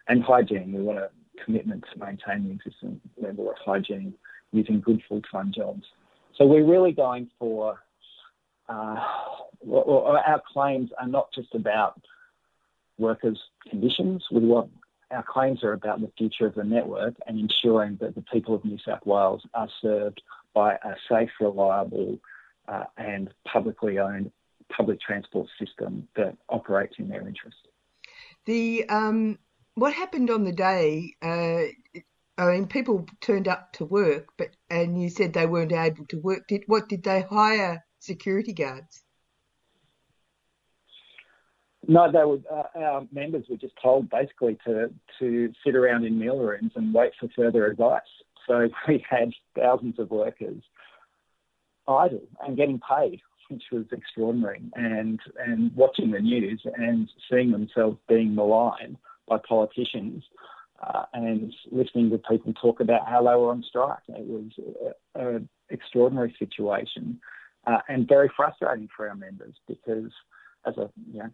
And 0.08 0.22
hygiene, 0.22 0.72
we 0.72 0.82
want 0.82 0.98
a 0.98 1.10
commitment 1.44 1.84
to 1.92 1.98
maintain 1.98 2.48
the 2.48 2.54
existing 2.54 3.00
level 3.20 3.50
of 3.50 3.56
hygiene 3.64 4.14
using 4.52 4.80
good 4.80 5.02
full-time 5.08 5.52
jobs. 5.54 5.84
So 6.36 6.46
we're 6.46 6.64
really 6.64 6.92
going 6.92 7.30
for 7.38 7.78
uh, 8.68 8.96
well, 9.60 10.18
our 10.26 10.42
claims 10.52 10.90
are 11.00 11.06
not 11.06 11.28
just 11.34 11.54
about 11.54 12.00
workers' 12.98 13.40
conditions. 13.68 14.24
We 14.30 14.40
want 14.40 14.70
our 15.10 15.24
claims 15.28 15.62
are 15.62 15.74
about 15.74 16.00
the 16.00 16.10
future 16.16 16.46
of 16.46 16.54
the 16.54 16.64
network 16.64 17.14
and 17.26 17.38
ensuring 17.38 17.98
that 18.00 18.14
the 18.14 18.24
people 18.32 18.54
of 18.54 18.64
New 18.64 18.78
South 18.84 19.04
Wales 19.04 19.42
are 19.52 19.68
served 19.82 20.22
by 20.54 20.72
a 20.72 20.94
safe, 21.08 21.28
reliable, 21.38 22.18
uh, 22.66 22.84
and 22.96 23.28
publicly 23.44 23.98
owned 23.98 24.32
public 24.74 25.00
transport 25.00 25.48
system 25.58 26.08
that 26.16 26.36
operates 26.48 26.94
in 26.98 27.08
their 27.08 27.26
interest. 27.28 27.56
The 28.46 28.88
um, 28.88 29.38
what 29.74 29.92
happened 29.92 30.30
on 30.30 30.44
the 30.44 30.52
day? 30.52 31.14
Uh, 31.20 32.00
I 32.38 32.46
mean, 32.52 32.66
people 32.66 33.06
turned 33.20 33.46
up 33.46 33.72
to 33.74 33.84
work, 33.84 34.28
but 34.38 34.48
and 34.70 35.00
you 35.00 35.10
said 35.10 35.32
they 35.32 35.46
weren't 35.46 35.72
able 35.72 36.06
to 36.06 36.18
work. 36.18 36.48
Did 36.48 36.64
what? 36.66 36.88
Did 36.88 37.02
they 37.02 37.22
hire 37.22 37.84
security 37.98 38.52
guards? 38.52 39.02
No, 41.86 42.10
they 42.10 42.24
were, 42.24 42.38
uh, 42.50 42.78
our 42.78 43.06
members 43.12 43.44
were 43.50 43.56
just 43.56 43.74
told 43.82 44.08
basically 44.08 44.56
to, 44.64 44.90
to 45.18 45.52
sit 45.64 45.74
around 45.74 46.04
in 46.04 46.18
meal 46.18 46.38
rooms 46.38 46.72
and 46.76 46.94
wait 46.94 47.12
for 47.18 47.28
further 47.34 47.66
advice. 47.66 48.02
So 48.46 48.68
we 48.88 49.04
had 49.08 49.32
thousands 49.56 49.98
of 49.98 50.10
workers 50.10 50.62
idle 51.88 52.22
and 52.46 52.56
getting 52.56 52.80
paid, 52.88 53.20
which 53.50 53.64
was 53.72 53.84
extraordinary, 53.90 54.62
and, 54.74 55.18
and 55.44 55.74
watching 55.74 56.12
the 56.12 56.20
news 56.20 56.62
and 56.76 57.10
seeing 57.28 57.50
themselves 57.50 57.98
being 58.08 58.34
maligned 58.34 58.96
by 59.28 59.38
politicians 59.48 60.22
uh, 60.82 61.04
and 61.12 61.52
listening 61.70 62.10
to 62.10 62.18
people 62.18 62.52
talk 62.54 62.80
about 62.80 63.06
how 63.06 63.20
they 63.22 63.34
were 63.34 63.50
on 63.50 63.64
strike. 63.68 64.02
It 64.08 64.26
was 64.26 64.50
an 65.14 65.48
extraordinary 65.70 66.34
situation 66.38 67.20
uh, 67.66 67.78
and 67.88 68.08
very 68.08 68.30
frustrating 68.36 68.88
for 68.96 69.08
our 69.08 69.14
members 69.14 69.54
because, 69.68 70.10
as 70.66 70.76
a 70.76 70.90
you 71.12 71.20
know, 71.20 71.30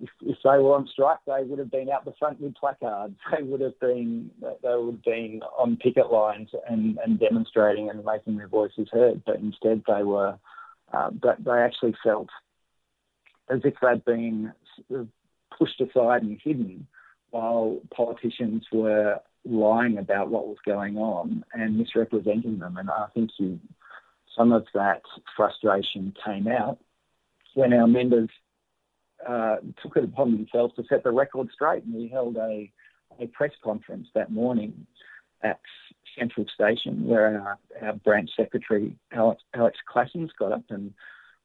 if, 0.00 0.08
if, 0.22 0.36
they 0.42 0.58
were 0.58 0.74
on 0.74 0.88
strike, 0.92 1.18
they 1.26 1.44
would 1.44 1.58
have 1.58 1.70
been 1.70 1.90
out 1.90 2.04
the 2.04 2.14
front 2.18 2.40
with 2.40 2.54
placards. 2.54 3.16
They 3.36 3.42
would 3.42 3.60
have 3.60 3.78
been 3.80 4.30
they 4.40 4.76
would 4.76 4.94
have 4.94 5.04
been 5.04 5.40
on 5.58 5.76
picket 5.76 6.10
lines 6.10 6.50
and, 6.68 6.98
and 7.04 7.18
demonstrating 7.18 7.90
and 7.90 8.04
making 8.04 8.36
their 8.36 8.48
voices 8.48 8.88
heard. 8.90 9.22
But 9.24 9.36
instead, 9.36 9.82
they 9.86 10.02
were 10.02 10.38
uh, 10.92 11.10
they 11.44 11.50
actually 11.50 11.94
felt 12.04 12.28
as 13.50 13.60
if 13.64 13.74
they'd 13.82 14.04
been 14.04 14.52
pushed 15.58 15.80
aside 15.80 16.22
and 16.22 16.40
hidden 16.42 16.86
while 17.32 17.80
politicians 17.94 18.64
were 18.70 19.18
lying 19.44 19.98
about 19.98 20.28
what 20.28 20.46
was 20.46 20.58
going 20.64 20.96
on 20.96 21.44
and 21.52 21.76
misrepresenting 21.76 22.58
them. 22.58 22.76
And 22.76 22.88
I 22.88 23.06
think 23.14 23.30
some 24.36 24.52
of 24.52 24.66
that 24.74 25.02
frustration 25.36 26.14
came 26.24 26.46
out 26.46 26.78
when 27.54 27.72
our 27.72 27.88
members 27.88 28.28
uh, 29.26 29.56
took 29.82 29.96
it 29.96 30.04
upon 30.04 30.32
themselves 30.32 30.74
to 30.76 30.84
set 30.88 31.02
the 31.02 31.10
record 31.10 31.48
straight. 31.52 31.84
And 31.84 31.94
we 31.94 32.08
held 32.08 32.36
a, 32.36 32.70
a 33.18 33.26
press 33.28 33.52
conference 33.64 34.08
that 34.14 34.30
morning 34.30 34.86
at 35.42 35.58
Central 36.18 36.46
Station 36.54 37.06
where 37.06 37.40
our, 37.40 37.58
our 37.80 37.92
branch 37.94 38.30
secretary, 38.36 38.94
Alex, 39.10 39.42
Alex 39.54 39.78
Claassens, 39.92 40.30
got 40.38 40.52
up 40.52 40.64
and 40.68 40.92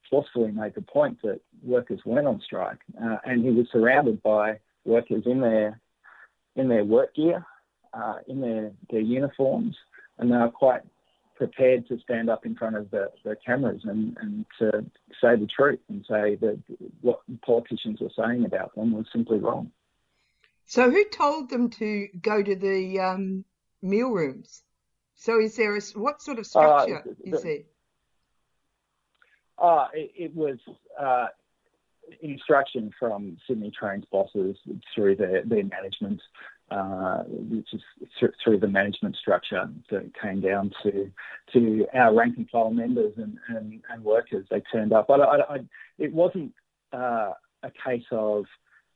forcefully 0.09 0.51
made 0.51 0.75
the 0.75 0.81
point 0.81 1.17
that 1.23 1.39
workers 1.63 2.01
weren't 2.05 2.27
on 2.27 2.41
strike. 2.45 2.79
Uh, 3.01 3.17
and 3.25 3.43
he 3.43 3.51
was 3.51 3.67
surrounded 3.71 4.21
by 4.21 4.59
workers 4.87 5.23
in 5.25 5.41
their 5.41 5.79
in 6.55 6.67
their 6.67 6.83
work 6.83 7.13
gear, 7.15 7.45
uh, 7.93 8.15
in 8.27 8.41
their, 8.41 8.71
their 8.89 9.01
uniforms, 9.01 9.75
and 10.17 10.31
they 10.31 10.35
were 10.35 10.49
quite 10.49 10.81
prepared 11.35 11.87
to 11.87 11.99
stand 11.99 12.29
up 12.29 12.45
in 12.45 12.55
front 12.55 12.75
of 12.75 12.89
the, 12.89 13.11
the 13.23 13.35
cameras 13.45 13.81
and, 13.83 14.17
and 14.19 14.45
to 14.57 14.83
say 15.21 15.35
the 15.35 15.47
truth 15.55 15.79
and 15.89 16.03
say 16.09 16.35
that 16.35 16.59
what 17.01 17.19
politicians 17.45 17.99
were 18.01 18.09
saying 18.17 18.43
about 18.43 18.73
them 18.75 18.91
was 18.91 19.05
simply 19.13 19.37
wrong. 19.37 19.71
So, 20.65 20.89
who 20.89 21.05
told 21.05 21.49
them 21.49 21.69
to 21.71 22.07
go 22.21 22.41
to 22.41 22.55
the 22.55 22.99
um, 22.99 23.45
meal 23.81 24.09
rooms? 24.09 24.63
So, 25.15 25.39
is 25.39 25.55
there 25.55 25.75
a, 25.77 25.81
what 25.95 26.21
sort 26.21 26.39
of 26.39 26.45
uh, 26.45 26.49
structure 26.49 27.03
uh, 27.07 27.11
is 27.23 27.41
there? 27.43 27.59
Uh, 29.59 29.87
it, 29.93 30.11
it 30.15 30.35
was 30.35 30.57
uh, 30.99 31.27
instruction 32.21 32.91
from 32.99 33.37
Sydney 33.47 33.71
Trains 33.71 34.05
bosses 34.11 34.57
through 34.93 35.15
their, 35.15 35.43
their 35.43 35.63
management, 35.63 36.21
uh, 36.71 37.23
which 37.27 37.73
is 37.73 37.81
through 38.43 38.59
the 38.59 38.67
management 38.67 39.15
structure 39.15 39.69
that 39.89 40.11
came 40.21 40.41
down 40.41 40.71
to 40.83 41.09
to 41.53 41.87
our 41.93 42.13
rank 42.13 42.37
and 42.37 42.49
file 42.49 42.71
members 42.71 43.13
and, 43.17 43.37
and, 43.49 43.81
and 43.89 44.03
workers. 44.03 44.45
They 44.49 44.61
turned 44.71 44.93
up. 44.93 45.07
But 45.07 45.21
I, 45.21 45.55
I, 45.55 45.57
it 45.97 46.13
wasn't 46.13 46.53
uh, 46.91 47.31
a 47.63 47.71
case 47.85 48.05
of 48.11 48.45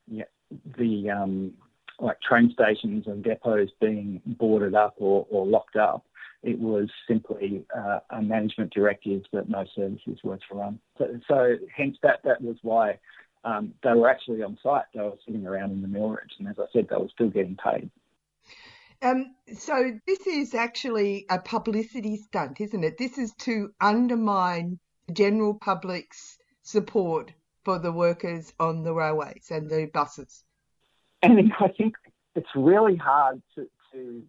you 0.07 0.19
know, 0.19 0.57
the 0.77 1.09
um, 1.09 1.53
like 1.99 2.19
train 2.21 2.51
stations 2.53 3.05
and 3.07 3.23
depots 3.23 3.71
being 3.79 4.21
boarded 4.25 4.75
up 4.75 4.95
or, 4.97 5.25
or 5.29 5.45
locked 5.45 5.75
up 5.75 6.03
it 6.43 6.59
was 6.59 6.89
simply 7.07 7.63
uh, 7.75 7.99
a 8.09 8.21
management 8.21 8.73
directive 8.73 9.23
that 9.31 9.47
no 9.49 9.65
services 9.75 10.17
were 10.23 10.37
to 10.37 10.55
run. 10.55 10.79
So, 10.97 11.19
so 11.27 11.55
hence 11.75 11.97
that 12.03 12.21
that 12.23 12.41
was 12.41 12.57
why 12.61 12.99
um, 13.43 13.73
they 13.83 13.93
were 13.93 14.09
actually 14.09 14.41
on 14.41 14.57
site. 14.61 14.85
They 14.93 15.01
were 15.01 15.13
sitting 15.25 15.45
around 15.45 15.71
in 15.71 15.81
the 15.81 15.87
meal 15.87 16.09
rooms, 16.09 16.33
and 16.39 16.47
as 16.47 16.55
I 16.59 16.65
said, 16.73 16.87
they 16.89 16.95
were 16.95 17.09
still 17.09 17.29
getting 17.29 17.57
paid. 17.57 17.89
Um, 19.03 19.35
so 19.57 19.99
this 20.05 20.27
is 20.27 20.53
actually 20.53 21.25
a 21.29 21.39
publicity 21.39 22.17
stunt, 22.17 22.61
isn't 22.61 22.83
it? 22.83 22.97
This 22.97 23.17
is 23.17 23.33
to 23.39 23.73
undermine 23.81 24.79
the 25.07 25.13
general 25.13 25.55
public's 25.55 26.37
support 26.61 27.33
for 27.63 27.79
the 27.79 27.91
workers 27.91 28.53
on 28.59 28.83
the 28.83 28.93
railways 28.93 29.47
and 29.49 29.69
the 29.69 29.89
buses. 29.91 30.43
And 31.23 31.51
I 31.59 31.67
think 31.69 31.95
it's 32.35 32.49
really 32.55 32.95
hard 32.95 33.41
to 33.55 33.67
to, 33.91 34.23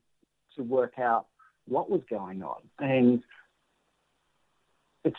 to 0.56 0.62
work 0.62 0.98
out 0.98 1.26
what 1.66 1.90
was 1.90 2.02
going 2.10 2.43
on. 2.43 2.60
And 2.78 3.22
it's 5.05 5.16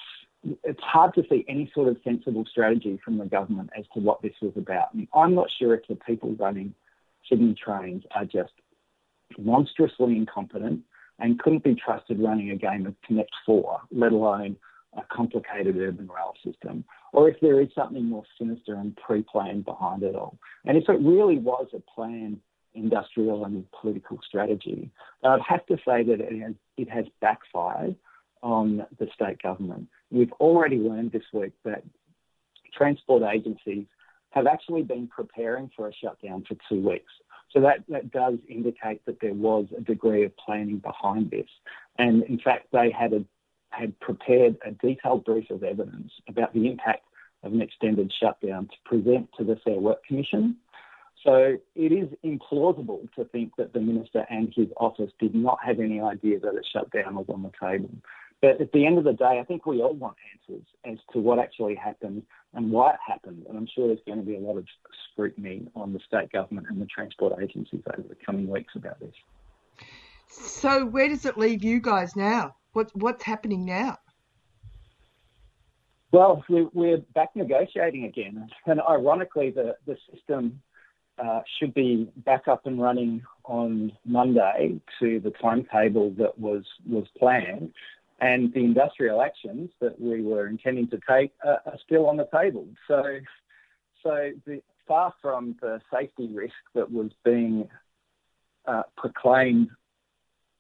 it's 0.64 0.82
hard 0.82 1.14
to 1.14 1.24
see 1.30 1.46
any 1.48 1.72
sort 1.74 1.88
of 1.88 1.98
sensible 2.04 2.46
strategy 2.50 3.00
from 3.04 3.18
the 3.18 3.26
government 3.26 3.70
as 3.78 3.86
to 3.94 4.02
what 4.02 4.22
this 4.22 4.34
was 4.42 4.52
about. 4.58 4.94
And 4.94 5.08
I'm 5.16 5.34
not 5.34 5.48
sure 5.58 5.74
if 5.74 5.88
the 5.88 5.96
people 5.96 6.36
running 6.38 6.74
Sydney 7.30 7.56
trains 7.56 8.04
are 8.12 8.26
just 8.26 8.52
monstrously 9.38 10.18
incompetent 10.18 10.82
and 11.20 11.40
couldn't 11.40 11.64
be 11.64 11.76
trusted 11.76 12.20
running 12.20 12.52
a 12.52 12.58
game 12.58 12.86
of 12.86 12.96
Connect 13.06 13.32
Four, 13.46 13.80
let 13.92 14.12
alone 14.12 14.58
a 14.98 15.02
complicated 15.16 15.78
urban 15.78 16.08
rail 16.08 16.34
system, 16.44 16.84
or 17.14 17.30
if 17.30 17.40
there 17.42 17.62
is 17.62 17.70
something 17.74 18.06
more 18.06 18.24
sinister 18.38 18.76
and 18.76 18.96
pre-planned 18.98 19.66
behind 19.66 20.04
it 20.04 20.16
all. 20.16 20.38
And 20.66 20.78
if 20.78 20.88
it 20.90 21.00
really 21.00 21.38
was 21.38 21.68
a 21.74 21.80
plan 21.80 22.40
industrial 22.76 23.46
and 23.46 23.66
political 23.72 24.20
strategy. 24.28 24.92
I'd 25.24 25.42
have 25.42 25.66
to 25.68 25.78
say 25.78 26.04
that 26.04 26.20
it 26.20 26.42
has, 26.42 26.54
it 26.78 26.90
has 26.90 27.06
backfired 27.22 27.96
on 28.42 28.86
the 29.00 29.08
state 29.14 29.42
government. 29.42 29.88
We've 30.12 30.32
already 30.34 30.78
learned 30.78 31.12
this 31.12 31.24
week 31.32 31.54
that 31.64 31.84
transport 32.76 33.24
agencies 33.24 33.86
have 34.32 34.48
actually 34.48 34.82
been 34.82 35.08
preparing 35.08 35.70
for 35.76 35.88
a 35.88 35.94
shutdown 35.94 36.44
for 36.48 36.56
two 36.68 36.82
weeks. 36.82 37.12
So 37.52 37.62
that, 37.62 37.84
that 37.90 38.12
does 38.12 38.40
indicate 38.50 39.06
that 39.06 39.20
there 39.22 39.34
was 39.34 39.68
a 39.78 39.82
degree 39.82 40.26
of 40.26 40.36
planning 40.38 40.80
behind 40.80 41.30
this. 41.30 41.48
And 42.00 42.24
in 42.24 42.40
fact, 42.40 42.68
they 42.72 42.90
had, 42.90 43.14
a, 43.14 43.24
had 43.70 43.98
prepared 44.00 44.58
a 44.66 44.72
detailed 44.72 45.24
brief 45.24 45.52
of 45.52 45.64
evidence 45.64 46.12
about 46.28 46.54
the 46.54 46.68
impact 46.68 47.06
of 47.44 47.54
an 47.54 47.62
extended 47.62 48.12
shutdown 48.20 48.68
to 48.68 48.76
present 48.86 49.30
to 49.38 49.44
the 49.44 49.58
Fair 49.64 49.80
Work 49.80 50.04
Commission 50.06 50.58
so 51.24 51.58
it 51.76 51.92
is 51.92 52.10
implausible 52.24 53.12
to 53.16 53.26
think 53.26 53.56
that 53.58 53.74
the 53.74 53.80
minister 53.80 54.26
and 54.30 54.54
his 54.56 54.68
office 54.78 55.12
did 55.20 55.34
not 55.34 55.58
have 55.66 55.80
any 55.80 56.02
idea 56.02 56.40
that 56.40 56.50
a 56.50 56.62
shutdown 56.72 57.16
was 57.16 57.26
on 57.30 57.44
the 57.44 57.52
table. 57.60 57.90
But 58.42 58.60
at 58.60 58.74
the 58.74 58.86
end 58.86 58.98
of 58.98 59.06
the 59.06 59.14
day, 59.14 59.40
I 59.40 59.46
think 59.46 59.66
we 59.66 59.82
all 59.82 59.94
want 59.94 60.18
answers 60.34 60.66
as 60.84 60.98
to 61.14 61.20
what 61.20 61.40
actually 61.40 61.76
happened 61.76 62.24
and 62.54 62.72
why 62.72 62.92
it 62.92 63.00
happened. 63.08 63.46
And 63.48 63.58
I'm 63.58 63.68
sure 63.74 63.88
there's 63.88 64.02
going 64.06 64.20
to 64.20 64.26
be 64.26 64.36
a 64.36 64.40
lot 64.40 64.58
of 64.58 64.66
scrutiny 65.12 65.66
on 65.78 65.94
the 65.94 66.00
state 66.06 66.30
government 66.34 66.68
and 66.70 66.82
the 66.82 66.86
transport 66.88 67.42
agencies 67.42 67.84
over 67.98 68.06
the 68.06 68.18
coming 68.26 68.50
weeks 68.50 68.74
about 68.76 69.00
this. 69.00 69.14
So 70.28 70.86
where 70.86 71.08
does 71.08 71.26
it 71.26 71.38
leave 71.38 71.64
you 71.64 71.80
guys 71.80 72.18
now? 72.18 72.56
What, 72.74 72.92
what's 72.96 73.24
happening 73.24 73.64
now? 73.64 73.98
Well, 76.12 76.44
we're 76.50 76.98
back 77.16 77.30
negotiating 77.36 78.04
again. 78.04 78.50
And 78.66 78.82
ironically, 78.82 79.52
the, 79.52 79.78
the 79.88 79.96
system 80.12 80.62
uh, 81.18 81.42
should 81.60 81.74
be 81.74 82.10
back 82.18 82.48
up 82.48 82.66
and 82.66 82.82
running 82.82 83.22
on 83.46 83.92
Monday 84.06 84.80
to 85.00 85.20
the 85.20 85.32
timetable 85.42 86.12
that 86.12 86.38
was 86.38 86.64
was 86.88 87.06
planned. 87.18 87.74
and 88.20 88.54
the 88.54 88.60
industrial 88.60 89.22
actions 89.22 89.70
that 89.82 90.00
we 90.00 90.22
were 90.22 90.48
intending 90.48 90.88
to 90.90 91.00
take 91.10 91.32
are, 91.46 91.60
are 91.66 91.78
still 91.86 92.08
on 92.08 92.16
the 92.18 92.28
table. 92.34 92.66
So, 92.88 93.04
so 94.02 94.32
the, 94.46 94.62
far 94.88 95.14
from 95.22 95.56
the 95.62 95.82
safety 95.92 96.30
risk 96.34 96.54
that 96.74 96.90
was 96.92 97.12
being 97.26 97.68
uh, 98.66 98.84
proclaimed 98.96 99.70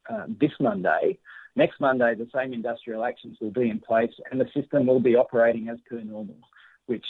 uh, 0.09 0.25
this 0.41 0.51
Monday, 0.59 1.17
next 1.55 1.80
Monday 1.80 2.15
the 2.15 2.27
same 2.35 2.53
industrial 2.53 3.05
actions 3.05 3.38
will 3.39 3.51
be 3.51 3.69
in 3.69 3.80
place 3.80 4.11
and 4.30 4.41
the 4.41 4.49
system 4.53 4.85
will 4.85 4.99
be 4.99 5.15
operating 5.15 5.69
as 5.69 5.77
per 5.89 6.01
normal, 6.01 6.39
which 6.88 7.05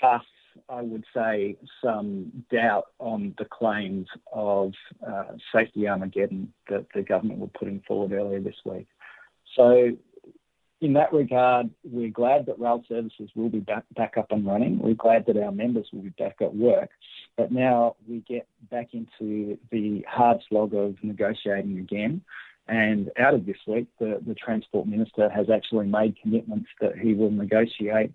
casts, 0.00 0.28
I 0.68 0.82
would 0.82 1.04
say, 1.14 1.56
some 1.82 2.44
doubt 2.50 2.86
on 2.98 3.34
the 3.38 3.44
claims 3.44 4.06
of 4.32 4.72
uh, 5.06 5.32
safety 5.54 5.88
Armageddon 5.88 6.52
that 6.68 6.86
the 6.94 7.02
government 7.02 7.40
were 7.40 7.48
putting 7.48 7.82
forward 7.86 8.12
earlier 8.12 8.40
this 8.40 8.56
week. 8.64 8.86
So 9.56 9.96
in 10.80 10.92
that 10.94 11.12
regard, 11.12 11.70
we're 11.82 12.10
glad 12.10 12.46
that 12.46 12.58
rail 12.58 12.82
services 12.88 13.30
will 13.34 13.48
be 13.48 13.60
back, 13.60 13.84
back 13.96 14.16
up 14.18 14.30
and 14.30 14.46
running. 14.46 14.78
We're 14.78 14.94
glad 14.94 15.24
that 15.26 15.36
our 15.36 15.52
members 15.52 15.86
will 15.92 16.02
be 16.02 16.10
back 16.10 16.36
at 16.40 16.54
work. 16.54 16.90
But 17.36 17.52
now 17.52 17.96
we 18.08 18.20
get 18.28 18.46
back 18.70 18.88
into 18.92 19.58
the 19.70 20.04
hard 20.08 20.38
slog 20.48 20.74
of 20.74 20.96
negotiating 21.02 21.78
again. 21.78 22.22
And 22.66 23.10
out 23.18 23.34
of 23.34 23.44
this 23.46 23.56
week, 23.66 23.88
the, 23.98 24.20
the 24.26 24.34
Transport 24.34 24.86
Minister 24.86 25.28
has 25.28 25.46
actually 25.50 25.86
made 25.86 26.16
commitments 26.20 26.68
that 26.80 26.98
he 26.98 27.14
will 27.14 27.30
negotiate 27.30 28.12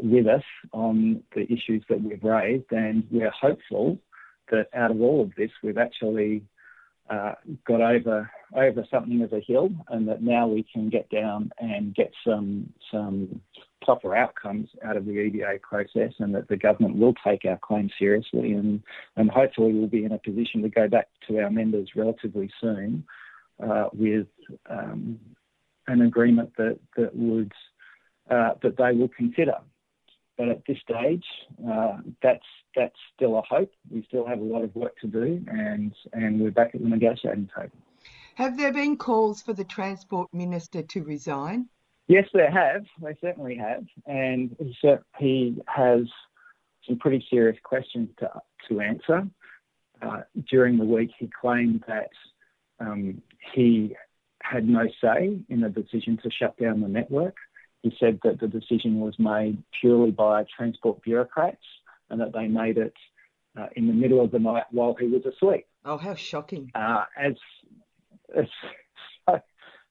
with 0.00 0.26
us 0.26 0.42
on 0.72 1.22
the 1.34 1.42
issues 1.52 1.84
that 1.88 2.00
we've 2.00 2.22
raised. 2.22 2.70
And 2.70 3.04
we're 3.10 3.30
hopeful 3.30 3.98
that 4.50 4.68
out 4.74 4.90
of 4.90 5.00
all 5.00 5.22
of 5.22 5.34
this, 5.36 5.50
we've 5.62 5.78
actually 5.78 6.42
uh, 7.10 7.32
got 7.66 7.80
over 7.80 8.30
over 8.54 8.84
something 8.90 9.22
as 9.22 9.32
a 9.32 9.40
hill, 9.40 9.70
and 9.88 10.08
that 10.08 10.22
now 10.22 10.46
we 10.46 10.62
can 10.62 10.88
get 10.88 11.08
down 11.10 11.50
and 11.58 11.94
get 11.94 12.12
some 12.26 12.72
some 12.90 13.40
proper 13.82 14.14
outcomes 14.14 14.68
out 14.84 14.96
of 14.96 15.06
the 15.06 15.12
EBA 15.12 15.60
process, 15.62 16.12
and 16.18 16.34
that 16.34 16.48
the 16.48 16.56
government 16.56 16.96
will 16.96 17.14
take 17.26 17.44
our 17.44 17.58
claim 17.58 17.88
seriously, 17.98 18.52
and 18.52 18.82
and 19.16 19.30
hopefully 19.30 19.72
we'll 19.72 19.86
be 19.86 20.04
in 20.04 20.12
a 20.12 20.18
position 20.18 20.62
to 20.62 20.68
go 20.68 20.88
back 20.88 21.08
to 21.26 21.38
our 21.38 21.50
members 21.50 21.90
relatively 21.96 22.50
soon 22.60 23.04
uh, 23.62 23.88
with 23.92 24.26
um, 24.68 25.18
an 25.86 26.02
agreement 26.02 26.52
that 26.58 26.78
that 26.96 27.14
would 27.16 27.52
uh, 27.52 27.77
that 28.28 28.76
they 28.76 28.92
will 28.92 29.08
consider. 29.08 29.56
But 30.36 30.48
at 30.48 30.62
this 30.68 30.78
stage, 30.78 31.24
uh, 31.68 31.98
that's 32.22 32.44
that's 32.76 32.96
still 33.14 33.38
a 33.38 33.42
hope. 33.42 33.72
We 33.90 34.04
still 34.06 34.26
have 34.26 34.38
a 34.38 34.44
lot 34.44 34.62
of 34.62 34.74
work 34.76 34.96
to 35.00 35.08
do, 35.08 35.44
and 35.48 35.92
and 36.12 36.40
we're 36.40 36.52
back 36.52 36.74
at 36.74 36.80
the 36.80 36.88
negotiating 36.88 37.50
table. 37.56 37.76
Have 38.36 38.56
there 38.56 38.72
been 38.72 38.96
calls 38.96 39.42
for 39.42 39.52
the 39.52 39.64
transport 39.64 40.32
minister 40.32 40.82
to 40.82 41.02
resign? 41.02 41.68
Yes, 42.06 42.28
there 42.32 42.50
have. 42.50 42.84
They 43.02 43.16
certainly 43.20 43.56
have, 43.56 43.84
and 44.06 44.56
he 45.18 45.60
has 45.66 46.02
some 46.86 46.98
pretty 46.98 47.26
serious 47.28 47.58
questions 47.64 48.08
to 48.20 48.30
to 48.68 48.80
answer. 48.80 49.26
Uh, 50.00 50.20
during 50.48 50.78
the 50.78 50.84
week, 50.84 51.10
he 51.18 51.28
claimed 51.40 51.84
that 51.88 52.10
um, 52.78 53.20
he 53.52 53.96
had 54.40 54.68
no 54.68 54.86
say 55.02 55.38
in 55.48 55.60
the 55.60 55.68
decision 55.68 56.18
to 56.22 56.30
shut 56.30 56.56
down 56.58 56.80
the 56.80 56.88
network. 56.88 57.34
He 57.82 57.94
said 57.98 58.18
that 58.24 58.40
the 58.40 58.48
decision 58.48 59.00
was 59.00 59.14
made 59.18 59.62
purely 59.80 60.10
by 60.10 60.44
transport 60.56 61.02
bureaucrats 61.02 61.64
and 62.10 62.20
that 62.20 62.32
they 62.32 62.48
made 62.48 62.78
it 62.78 62.94
uh, 63.58 63.66
in 63.76 63.86
the 63.86 63.92
middle 63.92 64.22
of 64.22 64.30
the 64.30 64.38
night 64.38 64.64
while 64.70 64.96
he 64.98 65.06
was 65.06 65.22
asleep. 65.26 65.66
Oh, 65.84 65.96
how 65.96 66.14
shocking! 66.14 66.70
Uh, 66.74 67.04
as, 67.16 67.34
as 68.36 68.46
so 69.28 69.40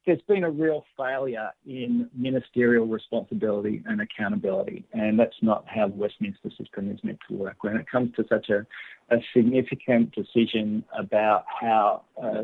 there's 0.06 0.22
been 0.22 0.44
a 0.44 0.50
real 0.50 0.86
failure 0.96 1.52
in 1.66 2.10
ministerial 2.16 2.86
responsibility 2.86 3.84
and 3.86 4.02
accountability, 4.02 4.86
and 4.94 5.20
that's 5.20 5.36
not 5.42 5.66
how 5.68 5.88
the 5.88 5.96
Westminster 5.96 6.50
system 6.58 6.92
is 6.92 7.04
meant 7.04 7.20
to 7.30 7.36
work. 7.36 7.64
When 7.64 7.76
it 7.76 7.90
comes 7.90 8.16
to 8.16 8.26
such 8.30 8.50
a, 8.50 8.66
a 9.14 9.18
significant 9.36 10.14
decision 10.14 10.84
about 10.98 11.46
how 11.62 12.04
uh, 12.22 12.44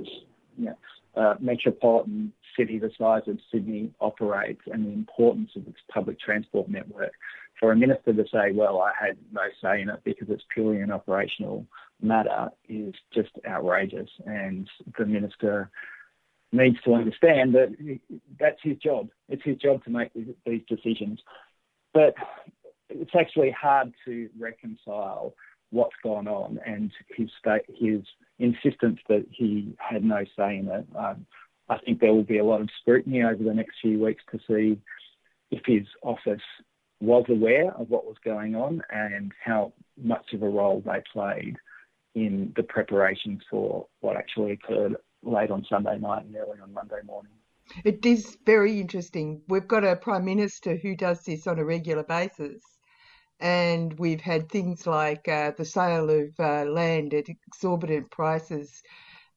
you 0.57 0.65
know, 0.65 0.77
uh, 1.15 1.35
metropolitan 1.39 2.33
city 2.57 2.79
the 2.79 2.91
size 2.97 3.23
of 3.27 3.39
Sydney 3.51 3.91
operates 3.99 4.61
and 4.71 4.85
the 4.85 4.91
importance 4.91 5.51
of 5.55 5.67
its 5.67 5.77
public 5.91 6.19
transport 6.19 6.69
network. 6.69 7.11
For 7.59 7.71
a 7.71 7.75
minister 7.75 8.13
to 8.13 8.23
say, 8.31 8.51
well, 8.53 8.81
I 8.81 8.91
had 8.99 9.17
no 9.31 9.41
say 9.61 9.81
in 9.81 9.89
it 9.89 10.01
because 10.03 10.27
it's 10.29 10.43
purely 10.53 10.81
an 10.81 10.91
operational 10.91 11.65
matter 12.01 12.49
is 12.67 12.93
just 13.13 13.29
outrageous. 13.47 14.09
And 14.25 14.67
the 14.97 15.05
minister 15.05 15.69
needs 16.51 16.77
to 16.85 16.93
understand 16.93 17.55
that 17.55 17.99
that's 18.39 18.59
his 18.61 18.77
job. 18.77 19.09
It's 19.29 19.43
his 19.43 19.57
job 19.57 19.83
to 19.85 19.89
make 19.89 20.11
these 20.45 20.61
decisions. 20.67 21.19
But 21.93 22.15
it's 22.89 23.15
actually 23.17 23.51
hard 23.51 23.93
to 24.05 24.29
reconcile 24.37 25.33
what's 25.69 25.95
gone 26.03 26.27
on 26.27 26.59
and 26.65 26.91
his 27.15 27.29
state, 27.39 27.63
his 27.67 28.01
insistence 28.43 28.99
that 29.07 29.25
he 29.31 29.73
had 29.77 30.03
no 30.03 30.25
say 30.37 30.57
in 30.57 30.67
it. 30.67 30.85
Um, 30.97 31.25
I 31.69 31.77
think 31.77 31.99
there 31.99 32.13
will 32.13 32.23
be 32.23 32.39
a 32.39 32.43
lot 32.43 32.61
of 32.61 32.69
scrutiny 32.81 33.23
over 33.23 33.41
the 33.41 33.53
next 33.53 33.77
few 33.81 34.03
weeks 34.03 34.23
to 34.31 34.39
see 34.47 34.79
if 35.49 35.61
his 35.65 35.87
office 36.03 36.41
was 36.99 37.25
aware 37.29 37.71
of 37.71 37.89
what 37.89 38.05
was 38.05 38.17
going 38.23 38.55
on 38.55 38.81
and 38.89 39.31
how 39.43 39.71
much 40.01 40.33
of 40.33 40.43
a 40.43 40.49
role 40.49 40.83
they 40.85 41.01
played 41.11 41.55
in 42.15 42.53
the 42.55 42.63
preparations 42.63 43.41
for 43.49 43.87
what 44.01 44.17
actually 44.17 44.51
occurred 44.51 44.95
late 45.23 45.49
on 45.49 45.65
Sunday 45.69 45.97
night 45.97 46.25
and 46.25 46.35
early 46.35 46.59
on 46.61 46.73
Monday 46.73 46.99
morning. 47.05 47.31
It 47.85 48.05
is 48.05 48.37
very 48.45 48.79
interesting. 48.81 49.41
We've 49.47 49.67
got 49.67 49.85
a 49.85 49.95
Prime 49.95 50.25
Minister 50.25 50.75
who 50.75 50.95
does 50.95 51.23
this 51.23 51.47
on 51.47 51.59
a 51.59 51.65
regular 51.65 52.03
basis. 52.03 52.61
And 53.39 53.97
we've 53.99 54.21
had 54.21 54.49
things 54.49 54.87
like 54.87 55.27
uh, 55.27 55.51
the 55.57 55.65
sale 55.65 56.09
of 56.09 56.39
uh, 56.39 56.65
land 56.65 57.13
at 57.13 57.29
exorbitant 57.29 58.09
prices 58.11 58.81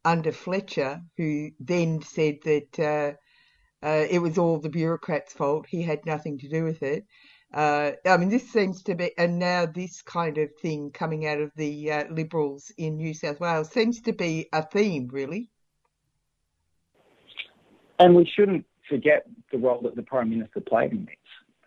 under 0.05 0.31
Fletcher, 0.31 1.03
who 1.17 1.51
then 1.59 2.01
said 2.03 2.39
that 2.45 2.79
uh, 2.79 3.87
uh, 3.87 4.07
it 4.09 4.21
was 4.21 4.39
all 4.39 4.59
the 4.59 4.69
bureaucrats' 4.69 5.33
fault. 5.33 5.67
He 5.69 5.83
had 5.83 6.07
nothing 6.07 6.39
to 6.39 6.49
do 6.49 6.65
with 6.65 6.83
it. 6.83 7.05
Uh, 7.53 7.93
I 8.05 8.17
mean, 8.17 8.29
this 8.29 8.51
seems 8.51 8.83
to 8.85 8.95
be, 8.95 9.13
and 9.17 9.39
now 9.39 9.67
this 9.67 10.03
kind 10.03 10.39
of 10.39 10.51
thing 10.61 10.91
coming 10.91 11.27
out 11.27 11.41
of 11.41 11.51
the 11.57 11.93
uh, 11.93 12.05
Liberals 12.11 12.73
in 12.77 12.97
New 12.97 13.15
South 13.15 13.41
Wales 13.41 13.71
seems 13.71 14.01
to 14.03 14.13
be 14.13 14.49
a 14.53 14.63
theme, 14.63 15.09
really. 15.11 15.51
And 17.99 18.15
we 18.15 18.27
shouldn't 18.37 18.67
forget 18.89 19.27
the 19.53 19.59
role 19.59 19.81
that 19.83 19.97
the 19.97 20.03
Prime 20.03 20.31
Minister 20.31 20.61
played 20.61 20.93
in 20.93 21.07
this. 21.07 21.15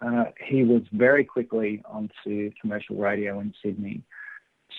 Uh, 0.01 0.25
he 0.47 0.63
was 0.63 0.81
very 0.93 1.25
quickly 1.25 1.81
onto 1.85 2.51
commercial 2.61 2.95
radio 2.95 3.39
in 3.39 3.53
Sydney 3.61 4.01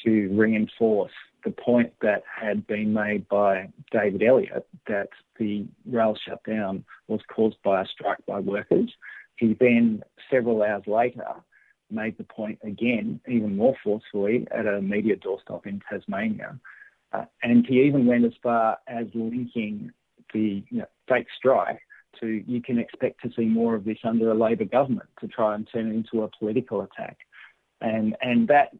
to 0.04 0.28
reinforce 0.32 1.12
the 1.44 1.50
point 1.50 1.92
that 2.02 2.22
had 2.40 2.66
been 2.66 2.92
made 2.92 3.28
by 3.28 3.68
David 3.90 4.22
Elliott 4.22 4.66
that 4.86 5.08
the 5.38 5.66
rail 5.86 6.16
shutdown 6.26 6.84
was 7.08 7.20
caused 7.34 7.56
by 7.62 7.82
a 7.82 7.86
strike 7.86 8.24
by 8.26 8.40
workers. 8.40 8.90
He 9.36 9.56
then, 9.58 10.02
several 10.30 10.62
hours 10.62 10.84
later, 10.86 11.34
made 11.90 12.16
the 12.18 12.24
point 12.24 12.58
again, 12.62 13.20
even 13.26 13.56
more 13.56 13.74
forcefully, 13.82 14.46
at 14.50 14.66
a 14.66 14.80
media 14.80 15.16
doorstop 15.16 15.66
in 15.66 15.82
Tasmania. 15.90 16.58
Uh, 17.12 17.24
and 17.42 17.66
he 17.66 17.82
even 17.82 18.06
went 18.06 18.24
as 18.24 18.32
far 18.42 18.78
as 18.86 19.06
linking 19.14 19.90
the 20.32 20.62
you 20.70 20.78
know, 20.78 20.86
fake 21.08 21.26
strike 21.36 21.80
to 22.20 22.42
you 22.46 22.60
can 22.60 22.78
expect 22.78 23.22
to 23.22 23.30
see 23.36 23.44
more 23.44 23.74
of 23.74 23.84
this 23.84 23.98
under 24.04 24.30
a 24.30 24.34
Labor 24.34 24.64
government 24.64 25.08
to 25.20 25.28
try 25.28 25.54
and 25.54 25.68
turn 25.72 25.88
it 25.88 25.94
into 25.94 26.24
a 26.24 26.28
political 26.38 26.82
attack. 26.82 27.18
And, 27.80 28.16
and 28.20 28.48
that 28.48 28.74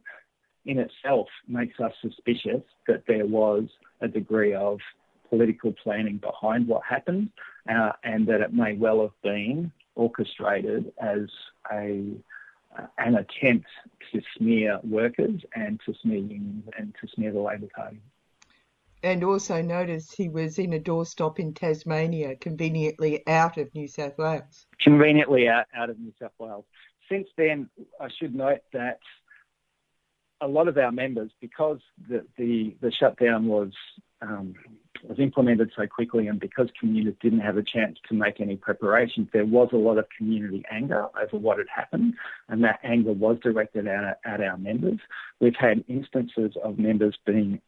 in 0.65 0.77
itself 0.77 1.27
makes 1.47 1.79
us 1.79 1.91
suspicious 2.01 2.61
that 2.87 3.03
there 3.07 3.25
was 3.25 3.63
a 4.01 4.07
degree 4.07 4.53
of 4.53 4.79
political 5.29 5.73
planning 5.83 6.17
behind 6.17 6.67
what 6.67 6.83
happened 6.87 7.29
uh, 7.69 7.93
and 8.03 8.27
that 8.27 8.41
it 8.41 8.53
may 8.53 8.73
well 8.73 9.01
have 9.01 9.21
been 9.23 9.71
orchestrated 9.95 10.91
as 11.01 11.27
a 11.71 12.11
uh, 12.77 12.85
an 12.99 13.15
attempt 13.15 13.67
to 14.11 14.21
smear 14.37 14.79
workers 14.83 15.41
and 15.55 15.79
to 15.85 15.93
smear 16.01 16.19
unions 16.19 16.63
and 16.77 16.95
to 17.01 17.07
smear 17.13 17.31
the 17.33 17.39
Labor 17.39 17.67
Party. 17.75 17.99
And 19.03 19.23
also 19.23 19.61
notice 19.61 20.11
he 20.11 20.29
was 20.29 20.59
in 20.59 20.73
a 20.73 20.79
doorstop 20.79 21.39
in 21.39 21.53
Tasmania, 21.53 22.35
conveniently 22.35 23.25
out 23.27 23.57
of 23.57 23.73
New 23.73 23.87
South 23.87 24.17
Wales. 24.17 24.67
Conveniently 24.79 25.47
out, 25.47 25.65
out 25.75 25.89
of 25.89 25.99
New 25.99 26.13
South 26.19 26.33
Wales. 26.37 26.65
Since 27.09 27.27
then, 27.35 27.69
I 27.99 28.09
should 28.19 28.35
note 28.35 28.61
that 28.73 28.99
a 30.39 30.47
lot 30.47 30.67
of 30.67 30.77
our 30.77 30.91
members, 30.91 31.31
because 31.39 31.79
the 32.09 32.25
the, 32.37 32.75
the 32.81 32.91
shutdown 32.91 33.47
was 33.47 33.71
um, 34.21 34.53
was 35.07 35.19
implemented 35.19 35.71
so 35.75 35.87
quickly, 35.87 36.27
and 36.27 36.39
because 36.39 36.69
communities 36.79 37.17
didn't 37.21 37.39
have 37.39 37.57
a 37.57 37.63
chance 37.63 37.97
to 38.07 38.15
make 38.15 38.39
any 38.39 38.55
preparations, 38.55 39.27
there 39.33 39.45
was 39.45 39.69
a 39.73 39.77
lot 39.77 39.97
of 39.97 40.05
community 40.15 40.63
anger 40.71 41.07
over 41.19 41.37
what 41.37 41.57
had 41.57 41.67
happened, 41.75 42.13
and 42.49 42.63
that 42.63 42.79
anger 42.83 43.13
was 43.13 43.37
directed 43.41 43.87
at, 43.87 44.19
at 44.25 44.41
our 44.41 44.57
members. 44.57 44.99
We've 45.39 45.55
had 45.59 45.83
instances 45.87 46.55
of 46.63 46.77
members 46.77 47.17
being 47.25 47.61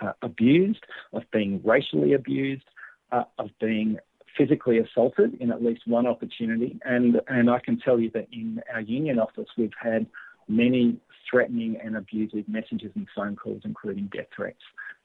uh, 0.00 0.12
abused, 0.22 0.84
of 1.12 1.22
being 1.32 1.60
racially 1.64 2.12
abused, 2.12 2.64
uh, 3.12 3.24
of 3.38 3.50
being 3.60 3.98
physically 4.36 4.78
assaulted 4.78 5.34
in 5.40 5.50
at 5.50 5.62
least 5.62 5.82
one 5.86 6.06
opportunity, 6.06 6.78
and 6.84 7.20
and 7.28 7.50
I 7.50 7.58
can 7.60 7.78
tell 7.78 7.98
you 7.98 8.10
that 8.10 8.28
in 8.32 8.60
our 8.72 8.80
union 8.80 9.18
office 9.18 9.48
we've 9.56 9.70
had 9.80 10.06
many 10.48 10.98
threatening 11.30 11.76
and 11.82 11.96
abusive 11.96 12.48
messages 12.48 12.92
and 12.94 13.06
phone 13.14 13.36
calls, 13.36 13.62
including 13.64 14.08
death 14.12 14.26
threats. 14.34 14.60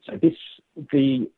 So 0.05 0.17
this 0.21 0.35
the 0.91 1.29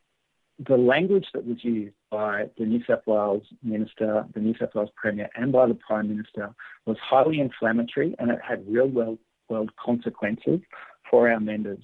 the 0.68 0.78
language 0.78 1.26
that 1.34 1.46
was 1.46 1.58
used 1.64 1.96
by 2.12 2.50
the 2.58 2.66
New 2.66 2.84
South 2.88 3.06
Wales 3.08 3.44
Minister, 3.64 4.26
the 4.34 4.40
New 4.40 4.56
South 4.60 4.70
Wales 4.76 4.92
Premier, 4.96 5.30
and 5.36 5.52
by 5.52 5.68
the 5.68 5.74
Prime 5.74 6.08
Minister 6.08 6.54
was 6.86 6.98
highly 7.02 7.40
inflammatory 7.40 8.16
and 8.20 8.30
it 8.30 8.40
had 8.48 8.64
real 8.68 8.88
world, 8.88 9.18
world 9.50 9.72
consequences 9.84 10.60
for 11.10 11.30
our 11.30 11.40
members. 11.40 11.84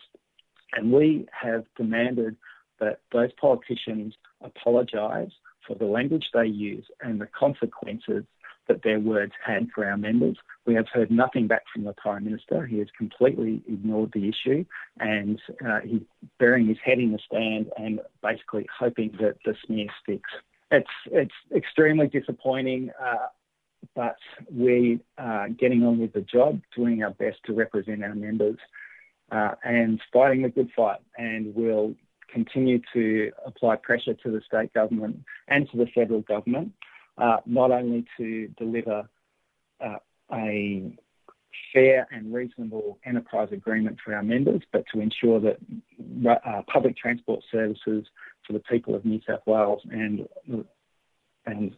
And 0.73 0.91
we 0.91 1.27
have 1.31 1.65
demanded 1.75 2.35
that 2.79 2.99
those 3.11 3.31
politicians 3.39 4.15
apologise 4.41 5.31
for 5.67 5.75
the 5.75 5.85
language 5.85 6.29
they 6.33 6.45
use 6.45 6.85
and 7.01 7.19
the 7.19 7.27
consequences 7.27 8.23
that 8.67 8.83
their 8.83 8.99
words 8.99 9.33
had 9.43 9.67
for 9.73 9.85
our 9.85 9.97
members. 9.97 10.37
We 10.65 10.75
have 10.75 10.87
heard 10.93 11.09
nothing 11.09 11.47
back 11.47 11.63
from 11.73 11.83
the 11.83 11.93
Prime 11.93 12.23
Minister. 12.23 12.65
He 12.65 12.77
has 12.77 12.87
completely 12.97 13.63
ignored 13.67 14.11
the 14.13 14.29
issue 14.29 14.63
and 14.99 15.41
uh, 15.67 15.79
he's 15.83 16.03
burying 16.37 16.67
his 16.67 16.77
head 16.83 16.99
in 16.99 17.11
the 17.11 17.19
sand 17.31 17.71
and 17.77 17.99
basically 18.21 18.67
hoping 18.77 19.11
that 19.19 19.37
the 19.43 19.55
smear 19.65 19.87
sticks. 20.03 20.29
It's, 20.71 20.87
it's 21.07 21.33
extremely 21.53 22.07
disappointing, 22.07 22.91
uh, 23.01 23.27
but 23.95 24.17
we 24.53 24.99
are 25.17 25.49
getting 25.49 25.83
on 25.83 25.99
with 25.99 26.13
the 26.13 26.21
job, 26.21 26.61
doing 26.75 27.01
our 27.01 27.11
best 27.11 27.37
to 27.45 27.53
represent 27.53 28.03
our 28.03 28.13
members 28.13 28.59
uh, 29.31 29.55
and 29.63 29.99
fighting 30.11 30.43
the 30.43 30.49
good 30.49 30.69
fight. 30.75 30.99
And 31.17 31.53
we'll 31.55 31.95
continue 32.31 32.79
to 32.93 33.31
apply 33.45 33.77
pressure 33.77 34.13
to 34.13 34.31
the 34.31 34.41
state 34.45 34.73
government 34.73 35.19
and 35.47 35.69
to 35.71 35.77
the 35.77 35.87
federal 35.95 36.21
government 36.21 36.73
uh, 37.19 37.37
not 37.45 37.71
only 37.71 38.05
to 38.17 38.47
deliver 38.57 39.07
uh, 39.81 39.97
a 40.31 40.97
fair 41.73 42.07
and 42.11 42.33
reasonable 42.33 42.97
enterprise 43.05 43.49
agreement 43.51 43.97
for 44.03 44.15
our 44.15 44.23
members, 44.23 44.61
but 44.71 44.83
to 44.93 45.01
ensure 45.01 45.39
that 45.39 45.57
uh, 46.45 46.61
public 46.71 46.95
transport 46.97 47.41
services 47.51 48.05
for 48.47 48.53
the 48.53 48.59
people 48.59 48.95
of 48.95 49.05
New 49.05 49.19
South 49.27 49.41
Wales 49.45 49.81
and 49.91 50.27
and 51.45 51.75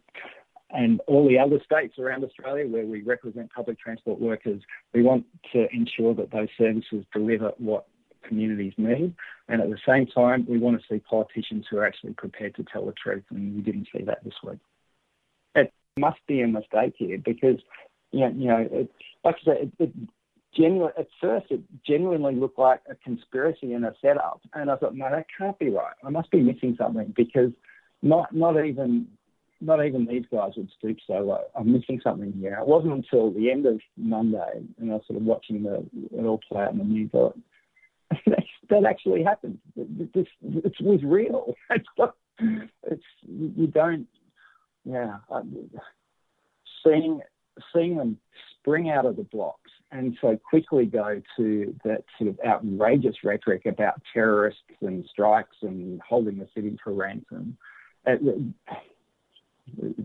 and 0.72 1.00
all 1.06 1.28
the 1.28 1.38
other 1.38 1.60
states 1.64 1.98
around 1.98 2.24
Australia 2.24 2.66
where 2.66 2.86
we 2.86 3.02
represent 3.02 3.52
public 3.52 3.78
transport 3.78 4.20
workers, 4.20 4.62
we 4.94 5.02
want 5.02 5.26
to 5.52 5.66
ensure 5.72 6.14
that 6.14 6.30
those 6.30 6.48
services 6.56 7.04
deliver 7.12 7.52
what 7.58 7.86
communities 8.26 8.72
need. 8.78 9.14
And 9.48 9.60
at 9.60 9.68
the 9.68 9.78
same 9.86 10.06
time, 10.06 10.46
we 10.48 10.58
want 10.58 10.80
to 10.80 10.86
see 10.88 11.00
politicians 11.00 11.66
who 11.70 11.78
are 11.78 11.86
actually 11.86 12.14
prepared 12.14 12.54
to 12.56 12.64
tell 12.64 12.86
the 12.86 12.92
truth, 12.92 13.24
and 13.30 13.54
we 13.54 13.60
didn't 13.60 13.88
see 13.94 14.02
that 14.04 14.24
this 14.24 14.34
week 14.42 14.58
It 15.54 15.72
must 15.98 16.20
be 16.26 16.40
a 16.40 16.48
mistake 16.48 16.94
here 16.96 17.18
because, 17.18 17.58
you 18.12 18.20
know, 18.20 18.32
you 18.34 18.48
know 18.48 18.68
it, 18.70 18.90
like 19.24 19.36
I 19.42 19.44
said, 19.44 19.56
it, 19.56 19.72
it 19.78 19.92
genuine, 20.56 20.92
at 20.98 21.08
first 21.20 21.46
it 21.50 21.60
genuinely 21.86 22.34
looked 22.34 22.58
like 22.58 22.80
a 22.90 22.94
conspiracy 22.94 23.74
and 23.74 23.84
a 23.84 23.94
setup. 24.00 24.40
And 24.54 24.70
I 24.70 24.76
thought, 24.76 24.94
no, 24.94 25.10
that 25.10 25.26
can't 25.36 25.58
be 25.58 25.70
right. 25.70 25.94
I 26.04 26.10
must 26.10 26.30
be 26.30 26.40
missing 26.40 26.76
something 26.78 27.12
because 27.14 27.50
not, 28.02 28.34
not 28.34 28.64
even 28.64 29.08
not 29.62 29.84
even 29.84 30.06
these 30.06 30.24
guys 30.30 30.52
would 30.56 30.70
stoop 30.76 30.98
so 31.06 31.14
low. 31.14 31.42
I'm 31.54 31.72
missing 31.72 32.00
something 32.02 32.32
here. 32.32 32.58
It 32.60 32.66
wasn't 32.66 32.94
until 32.94 33.30
the 33.30 33.50
end 33.50 33.66
of 33.66 33.80
Monday, 33.96 34.62
and 34.78 34.90
I 34.90 34.94
was 34.94 35.02
sort 35.06 35.18
of 35.18 35.24
watching 35.24 35.62
the, 35.62 35.86
it 36.16 36.24
all 36.24 36.40
play 36.48 36.62
out 36.62 36.72
in 36.72 36.78
the 36.78 36.84
news, 36.84 37.10
thought, 37.12 37.38
that 38.26 38.84
actually 38.84 39.22
happened. 39.22 39.58
This, 39.76 40.26
it 40.42 40.74
was 40.80 41.00
real. 41.02 41.54
It's, 41.70 41.88
not, 41.98 42.14
it's 42.82 43.02
you 43.26 43.66
don't 43.66 44.06
yeah, 44.84 45.18
seeing 46.84 47.20
seeing 47.74 47.96
them 47.96 48.18
spring 48.58 48.90
out 48.90 49.06
of 49.06 49.16
the 49.16 49.24
blocks 49.24 49.70
and 49.90 50.16
so 50.20 50.38
quickly 50.48 50.86
go 50.86 51.20
to 51.36 51.74
that 51.84 52.04
sort 52.18 52.30
of 52.30 52.38
outrageous 52.46 53.16
rhetoric 53.22 53.66
about 53.66 54.00
terrorists 54.12 54.62
and 54.80 55.04
strikes 55.10 55.56
and 55.62 56.00
holding 56.00 56.38
the 56.38 56.48
city 56.54 56.76
for 56.82 56.94
ransom. 56.94 57.56
It, 58.06 58.20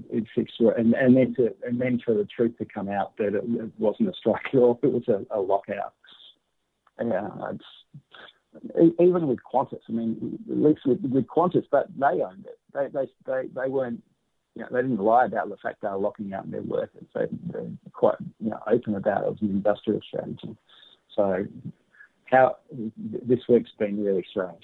it's 0.09 0.29
and, 0.59 0.93
and 0.93 1.17
then 1.17 1.35
to 1.35 1.53
and 1.65 1.79
then 1.79 1.99
for 2.03 2.13
the 2.13 2.25
truth 2.25 2.57
to 2.57 2.65
come 2.65 2.89
out 2.89 3.15
that 3.17 3.35
it, 3.35 3.43
it 3.45 3.71
wasn't 3.77 4.09
a 4.09 4.13
strike 4.13 4.45
at 4.53 4.59
all; 4.59 4.79
it 4.83 4.91
was 4.91 5.07
a, 5.07 5.25
a 5.35 5.39
lockout. 5.39 5.93
Yeah, 6.99 7.29
even 8.99 9.27
with 9.27 9.39
Qantas. 9.53 9.81
I 9.87 9.91
mean, 9.91 10.39
at 10.49 10.57
least 10.57 10.81
with, 10.85 11.01
with 11.01 11.27
Qantas, 11.27 11.65
but 11.71 11.87
they 11.97 12.21
owned 12.21 12.45
it. 12.45 12.59
They 12.73 12.87
they 12.87 13.07
they, 13.25 13.47
they 13.53 13.69
weren't 13.69 14.03
you 14.55 14.63
know, 14.63 14.69
they 14.71 14.81
didn't 14.81 14.97
lie 14.97 15.25
about 15.25 15.49
the 15.49 15.57
fact 15.57 15.81
they 15.81 15.87
were 15.87 15.97
locking 15.97 16.33
out 16.33 16.49
their 16.49 16.63
workers. 16.63 17.05
They, 17.13 17.25
they're 17.51 17.69
quite 17.93 18.15
you 18.39 18.49
know, 18.49 18.59
open 18.65 18.95
about 18.95 19.23
it 19.23 19.33
as 19.33 19.41
an 19.41 19.49
industrial 19.49 20.01
strategy. 20.07 20.57
So 21.15 21.45
how 22.25 22.57
this 22.97 23.39
week's 23.47 23.69
been 23.77 24.03
really 24.03 24.25
strange. 24.29 24.63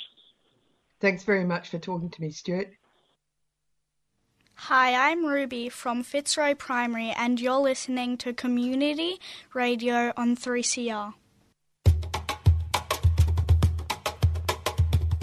Thanks 1.00 1.24
very 1.24 1.46
much 1.46 1.70
for 1.70 1.78
talking 1.78 2.10
to 2.10 2.22
me, 2.22 2.32
Stuart. 2.32 2.74
Hi, 4.56 5.10
I'm 5.10 5.26
Ruby 5.26 5.68
from 5.68 6.04
Fitzroy 6.04 6.56
Primary, 6.56 7.14
and 7.18 7.40
you're 7.40 7.60
listening 7.60 8.18
to 8.18 8.34
Community 8.34 9.20
Radio 9.54 10.14
on 10.16 10.38
3CR. 10.38 11.14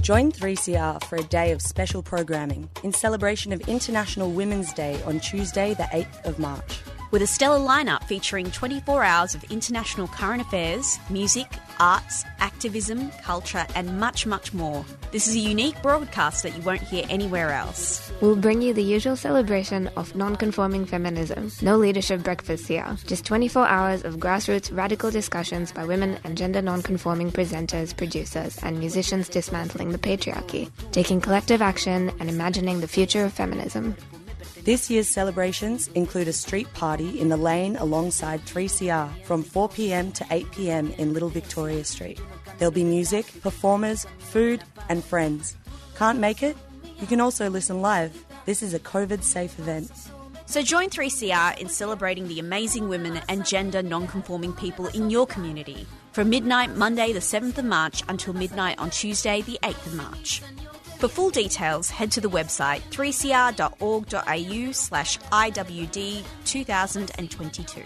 Join 0.02 0.32
3CR 0.32 1.04
for 1.04 1.16
a 1.16 1.22
day 1.22 1.52
of 1.52 1.62
special 1.62 2.02
programming 2.02 2.68
in 2.82 2.92
celebration 2.92 3.52
of 3.52 3.60
International 3.68 4.30
Women's 4.30 4.72
Day 4.74 5.00
on 5.04 5.20
Tuesday, 5.20 5.72
the 5.74 5.84
8th 5.84 6.24
of 6.24 6.38
March. 6.38 6.80
With 7.10 7.22
a 7.22 7.26
stellar 7.26 7.58
lineup 7.58 8.04
featuring 8.04 8.52
24 8.52 9.02
hours 9.02 9.34
of 9.34 9.42
international 9.50 10.06
current 10.06 10.42
affairs, 10.42 10.96
music, 11.10 11.48
arts, 11.80 12.24
activism, 12.38 13.10
culture, 13.24 13.66
and 13.74 13.98
much, 13.98 14.26
much 14.26 14.54
more. 14.54 14.84
This 15.10 15.26
is 15.26 15.34
a 15.34 15.40
unique 15.40 15.82
broadcast 15.82 16.44
that 16.44 16.56
you 16.56 16.62
won't 16.62 16.82
hear 16.82 17.04
anywhere 17.10 17.50
else. 17.50 18.12
We'll 18.20 18.36
bring 18.36 18.62
you 18.62 18.72
the 18.72 18.84
usual 18.84 19.16
celebration 19.16 19.88
of 19.96 20.14
non-conforming 20.14 20.86
feminism. 20.86 21.50
No 21.62 21.76
leadership 21.76 22.22
breakfast 22.22 22.68
here. 22.68 22.96
Just 23.08 23.24
24 23.24 23.66
hours 23.66 24.04
of 24.04 24.18
grassroots 24.18 24.72
radical 24.72 25.10
discussions 25.10 25.72
by 25.72 25.84
women 25.84 26.16
and 26.22 26.38
gender 26.38 26.62
non-conforming 26.62 27.32
presenters, 27.32 27.96
producers, 27.96 28.56
and 28.62 28.78
musicians 28.78 29.28
dismantling 29.28 29.90
the 29.90 29.98
patriarchy, 29.98 30.70
taking 30.92 31.20
collective 31.20 31.60
action 31.60 32.12
and 32.20 32.30
imagining 32.30 32.80
the 32.80 32.86
future 32.86 33.24
of 33.24 33.32
feminism. 33.32 33.96
This 34.64 34.90
year's 34.90 35.08
celebrations 35.08 35.88
include 35.94 36.28
a 36.28 36.34
street 36.34 36.70
party 36.74 37.18
in 37.18 37.30
the 37.30 37.36
lane 37.38 37.76
alongside 37.76 38.44
3CR 38.44 39.24
from 39.24 39.42
4pm 39.42 40.12
to 40.14 40.24
8pm 40.24 40.98
in 40.98 41.14
Little 41.14 41.30
Victoria 41.30 41.82
Street. 41.82 42.20
There'll 42.58 42.70
be 42.70 42.84
music, 42.84 43.40
performers, 43.40 44.06
food, 44.18 44.62
and 44.90 45.02
friends. 45.02 45.56
Can't 45.96 46.18
make 46.18 46.42
it? 46.42 46.58
You 47.00 47.06
can 47.06 47.22
also 47.22 47.48
listen 47.48 47.80
live. 47.80 48.26
This 48.44 48.62
is 48.62 48.74
a 48.74 48.78
COVID 48.78 49.22
safe 49.22 49.58
event. 49.58 49.90
So 50.44 50.60
join 50.60 50.90
3CR 50.90 51.58
in 51.58 51.68
celebrating 51.70 52.28
the 52.28 52.38
amazing 52.38 52.86
women 52.86 53.18
and 53.30 53.46
gender 53.46 53.82
non 53.82 54.06
conforming 54.06 54.52
people 54.52 54.88
in 54.88 55.08
your 55.08 55.26
community 55.26 55.86
from 56.12 56.28
midnight 56.28 56.76
Monday 56.76 57.14
the 57.14 57.20
7th 57.20 57.56
of 57.56 57.64
March 57.64 58.02
until 58.10 58.34
midnight 58.34 58.78
on 58.78 58.90
Tuesday 58.90 59.40
the 59.40 59.58
8th 59.62 59.86
of 59.86 59.94
March. 59.94 60.42
For 61.00 61.08
full 61.08 61.30
details, 61.30 61.88
head 61.88 62.12
to 62.12 62.20
the 62.20 62.28
website 62.28 62.82
3cr.org.au 62.90 64.72
slash 64.72 65.16
IWD 65.18 66.22
2022. 66.44 67.80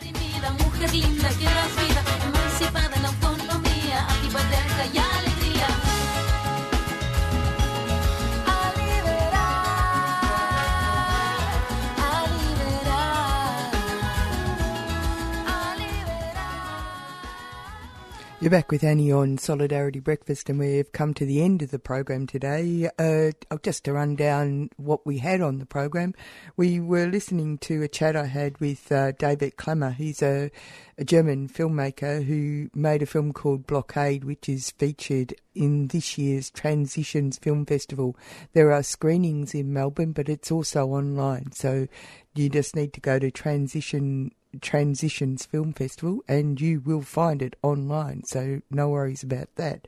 You're 18.45 18.51
back 18.51 18.71
with 18.71 18.85
Annie 18.85 19.11
on 19.11 19.39
Solidarity 19.39 20.01
Breakfast, 20.01 20.51
and 20.51 20.59
we've 20.59 20.93
come 20.93 21.15
to 21.15 21.25
the 21.25 21.41
end 21.41 21.63
of 21.63 21.71
the 21.71 21.79
program 21.79 22.27
today. 22.27 22.91
Uh, 22.99 23.31
just 23.63 23.85
to 23.85 23.95
run 23.95 24.17
down 24.17 24.69
what 24.77 25.07
we 25.07 25.17
had 25.17 25.41
on 25.41 25.61
the 25.61 25.65
program, 25.65 26.13
we 26.55 26.79
were 26.79 27.07
listening 27.07 27.57
to 27.61 27.83
a 27.83 27.89
chat 27.89 28.17
I 28.17 28.27
had 28.27 28.61
with 28.61 28.93
uh, 28.93 29.13
David 29.13 29.57
Klammer. 29.57 29.95
He's 29.95 30.21
a, 30.21 30.51
a, 30.99 31.05
German 31.07 31.49
filmmaker 31.49 32.23
who 32.23 32.69
made 32.75 33.01
a 33.01 33.07
film 33.07 33.33
called 33.33 33.67
Blockade, 33.67 34.25
which 34.25 34.47
is 34.47 34.73
featured 34.73 35.35
in 35.55 35.87
this 35.87 36.19
year's 36.19 36.51
Transitions 36.51 37.39
Film 37.39 37.65
Festival. 37.65 38.15
There 38.53 38.73
are 38.73 38.83
screenings 38.83 39.55
in 39.55 39.73
Melbourne, 39.73 40.13
but 40.13 40.29
it's 40.29 40.53
also 40.53 40.89
online, 40.89 41.53
so 41.53 41.89
you 42.35 42.51
just 42.51 42.77
need 42.77 42.93
to 42.93 43.01
go 43.01 43.19
to 43.19 43.31
Transition 43.31 44.33
Transitions 44.61 45.47
Film 45.47 45.73
Festival 45.73 46.21
and 46.29 46.61
you 46.61 46.81
will 46.81 47.03
find 47.03 47.43
it 47.43 47.57
online, 47.63 48.25
so 48.25 48.61
no 48.71 48.89
worries 48.89 49.23
about 49.23 49.55
that. 49.57 49.87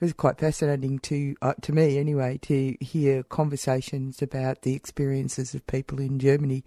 was 0.00 0.12
quite 0.12 0.38
fascinating 0.38 0.98
to 1.00 1.36
uh, 1.40 1.54
to 1.62 1.72
me 1.72 1.98
anyway 1.98 2.38
to 2.42 2.76
hear 2.80 3.22
conversations 3.22 4.20
about 4.20 4.62
the 4.62 4.74
experiences 4.74 5.54
of 5.54 5.66
people 5.66 6.00
in 6.00 6.18
Germany 6.18 6.64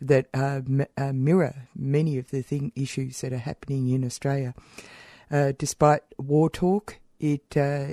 that 0.00 0.26
uh, 0.32 0.62
m- 0.66 0.86
uh, 0.96 1.12
mirror 1.12 1.68
many 1.76 2.16
of 2.18 2.30
the 2.30 2.42
thing 2.42 2.72
issues 2.74 3.20
that 3.20 3.32
are 3.32 3.38
happening 3.38 3.90
in 3.90 4.04
Australia. 4.04 4.54
Uh, 5.30 5.52
despite 5.56 6.02
war 6.18 6.48
talk, 6.50 6.98
it 7.20 7.56
uh, 7.56 7.88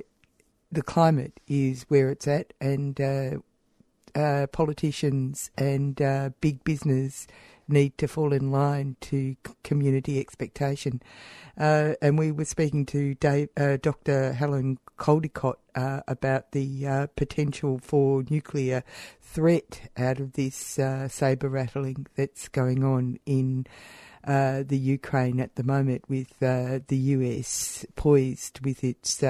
the 0.72 0.82
climate 0.82 1.40
is 1.48 1.84
where 1.90 2.10
it's 2.10 2.28
at, 2.28 2.54
and 2.60 3.00
uh, 4.16 4.48
politicians 4.48 5.52
and 5.58 5.98
big 6.42 6.64
business 6.64 7.28
need 7.68 7.98
to 7.98 8.08
fall 8.08 8.34
in 8.34 8.52
line 8.52 8.96
to 9.02 9.36
community 9.64 10.20
expectation. 10.20 11.02
Uh, 11.58 11.94
and 12.02 12.18
we 12.18 12.32
were 12.32 12.46
speaking 12.46 12.86
to 12.86 13.16
Dave, 13.16 13.50
uh, 13.58 13.78
Dr. 13.82 14.34
Helen 14.34 14.78
Caldicott 14.98 15.56
uh, 15.76 16.02
about 16.08 16.52
the 16.52 16.88
uh, 16.88 17.08
potential 17.16 17.80
for 17.82 18.24
nuclear 18.30 18.84
threat 19.22 19.90
out 19.98 20.20
of 20.20 20.34
this 20.34 20.78
uh, 20.80 21.08
saber 21.08 21.50
rattling 21.50 22.08
that's 22.16 22.48
going 22.48 22.84
on 22.84 23.20
in. 23.26 23.66
Uh, 24.24 24.62
the 24.68 24.78
Ukraine 24.78 25.40
at 25.40 25.56
the 25.56 25.64
moment, 25.64 26.04
with 26.10 26.38
the 26.40 26.84
US 26.90 27.86
poised 27.96 28.60
with 28.60 28.84
its 28.84 29.24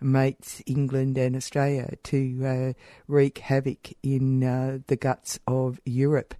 mates 0.00 0.60
England 0.66 1.16
and 1.16 1.36
Australia 1.36 1.90
to 2.02 2.74
wreak 3.06 3.38
havoc 3.38 3.92
in 4.02 4.40
the 4.88 4.96
guts 4.96 5.38
of 5.46 5.78
Europe 5.84 6.34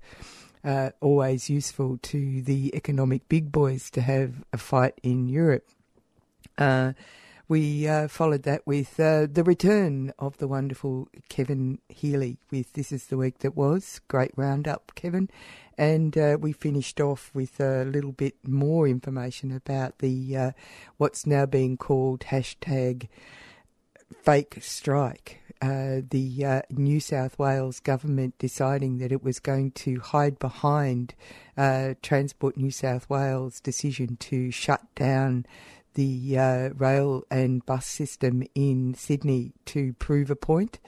uh, 0.65 0.91
always 1.01 1.51
useful 1.51 1.99
to 2.03 2.43
the 2.43 2.75
economic 2.75 3.29
big 3.29 3.53
boys 3.53 3.91
to 3.91 4.01
have 4.01 4.45
a 4.53 4.59
fight 4.59 4.99
in 5.03 5.29
Europe. 5.29 5.69
Uh, 6.57 6.93
we 7.47 7.87
uh, 7.87 8.09
followed 8.09 8.45
that 8.45 8.67
with 8.67 8.99
uh, 8.99 9.27
the 9.31 9.45
return 9.45 10.13
of 10.19 10.39
the 10.39 10.49
wonderful 10.49 11.09
Kevin 11.29 11.79
Healy 11.91 12.39
with 12.51 12.73
This 12.73 12.91
Is 12.91 13.07
the 13.07 13.19
Week 13.19 13.41
That 13.41 13.55
Was. 13.55 14.01
Great 14.09 14.33
roundup, 14.35 14.93
Kevin. 14.95 15.29
And 15.77 16.17
uh, 16.17 16.39
we 16.41 16.53
finished 16.53 17.01
off 17.01 17.31
with 17.35 17.61
a 17.61 17.85
little 17.85 18.13
bit 18.13 18.37
more 18.47 18.89
information 18.89 19.53
about 19.53 19.99
the 19.99 20.37
uh, 20.37 20.51
what's 20.97 21.27
now 21.27 21.45
being 21.45 21.77
called 21.77 22.21
hashtag 22.21 23.09
fake 24.23 24.59
strike, 24.61 25.41
uh, 25.63 26.01
the 26.11 26.45
uh, 26.45 26.63
New 26.71 27.01
South 27.01 27.39
Wales 27.39 27.81
government 27.81 28.35
deciding 28.39 28.99
that 28.99 29.13
it 29.13 29.23
was 29.23 29.41
going 29.41 29.71
to 29.73 30.01
hide 30.01 30.39
behind 30.39 31.15
uh, 31.57 31.95
Transport 32.03 32.57
New 32.57 32.71
South 32.71 33.09
Wales' 33.09 33.61
decision 33.61 34.17
to 34.17 34.51
shut 34.51 34.83
down 34.95 35.47
the 35.95 36.39
uh, 36.39 36.69
rail 36.77 37.25
and 37.31 37.65
bus 37.65 37.87
system 37.87 38.43
in 38.55 38.95
Sydney 38.95 39.53
to 39.67 39.93
prove 39.95 40.31
a 40.31 40.37
point 40.37 40.79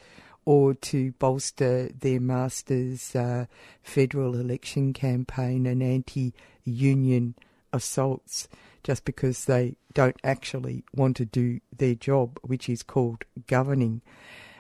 or 0.45 0.75
to 0.75 1.13
bolster 1.13 1.89
their 1.89 2.21
master's 2.21 3.15
uh, 3.15 3.47
federal 3.83 4.35
election 4.35 4.93
campaign 4.93 5.67
and 5.67 5.83
anti 5.83 6.33
union 6.65 7.35
assaults 7.73 8.49
just 8.83 9.05
because 9.05 9.47
they 9.47 9.75
don't 9.95 10.17
actually 10.23 10.85
want 10.95 11.17
to 11.17 11.25
do 11.25 11.61
their 11.77 11.95
job, 11.95 12.39
which 12.43 12.69
is 12.69 12.85
called 12.85 13.25
governing. 13.49 14.01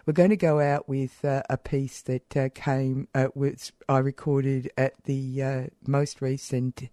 We're 0.06 0.12
going 0.12 0.30
to 0.30 0.36
go 0.36 0.60
out 0.60 0.88
with 0.88 1.24
uh, 1.24 1.42
a 1.50 1.56
piece 1.56 2.00
that 2.02 2.36
uh, 2.36 2.48
came, 2.54 3.08
uh, 3.12 3.24
which 3.34 3.72
I 3.88 3.98
recorded 3.98 4.70
at 4.78 4.92
the 5.02 5.42
uh, 5.42 5.62
most 5.84 6.22
recent 6.22 6.88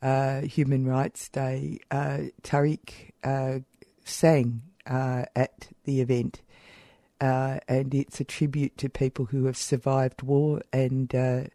uh, 0.00 0.40
Human 0.40 0.86
Rights 0.86 1.28
Day. 1.28 1.80
Uh, 1.90 2.30
Tariq 2.42 3.10
sang 4.06 4.62
at 4.86 5.68
the 5.84 6.00
event, 6.00 6.40
and 7.20 7.94
it's 7.94 8.20
a 8.20 8.24
tribute 8.24 8.78
to 8.78 8.88
people 8.88 9.26
who 9.26 9.44
have 9.44 9.58
survived 9.58 10.22
war 10.22 10.62
and 10.72 11.50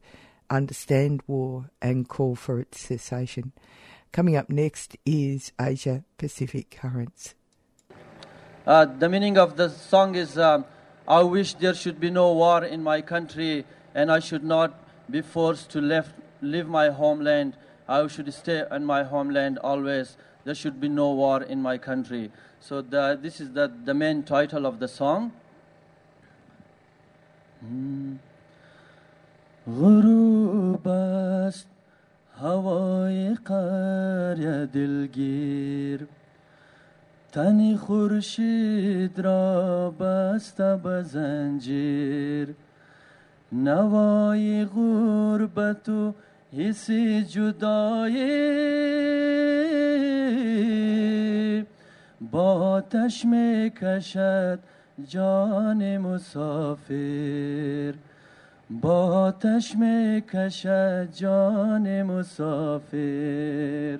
understand 0.51 1.23
war 1.25 1.71
and 1.81 2.07
call 2.07 2.35
for 2.35 2.59
its 2.59 2.79
cessation. 2.79 3.53
Coming 4.11 4.35
up 4.35 4.51
next 4.51 4.97
is 5.03 5.51
Asia 5.59 6.03
Pacific 6.19 6.69
Currents. 6.69 7.33
the 8.65 9.09
meaning 9.09 9.39
of 9.39 9.57
the 9.57 9.69
song 9.69 10.13
is. 10.13 10.37
Um, 10.37 10.63
I 11.08 11.22
wish 11.22 11.54
there 11.54 11.74
should 11.74 12.00
be 12.00 12.10
no 12.10 12.32
war 12.32 12.64
in 12.64 12.82
my 12.82 13.00
country 13.00 13.64
and 13.94 14.10
I 14.10 14.18
should 14.18 14.44
not 14.44 14.74
be 15.10 15.22
forced 15.22 15.70
to 15.70 15.80
left, 15.80 16.12
leave 16.42 16.66
my 16.66 16.90
homeland. 16.90 17.56
I 17.88 18.06
should 18.08 18.32
stay 18.34 18.64
in 18.70 18.84
my 18.84 19.04
homeland 19.04 19.58
always. 19.58 20.16
There 20.44 20.54
should 20.54 20.80
be 20.80 20.88
no 20.88 21.12
war 21.12 21.42
in 21.42 21.62
my 21.62 21.78
country. 21.78 22.30
So 22.60 22.82
the, 22.82 23.18
this 23.20 23.40
is 23.40 23.52
the, 23.52 23.72
the 23.84 23.94
main 23.94 24.22
title 24.22 24.66
of 24.66 24.80
the 24.80 24.88
song. 24.88 25.32
غروب 29.66 30.88
است 30.88 31.66
هوای 32.38 33.34
قریا 33.34 34.64
دلگیر 34.64 36.06
تنی 37.31 37.77
خورشید 37.77 39.19
را 39.19 39.91
بسته 39.91 40.77
به 40.83 41.03
زنجیر. 41.03 42.55
نوای 43.51 44.65
غربت 44.65 45.89
و 45.89 46.13
حس 46.57 46.91
جدایی. 47.29 48.21
با 52.31 52.53
آتش 52.53 53.25
می 53.25 53.71
جان 55.07 55.97
مسافر. 55.97 57.93
با 58.69 59.05
آتش 59.05 59.75
می 59.75 60.23
جان 61.13 62.03
مسافر. 62.03 63.99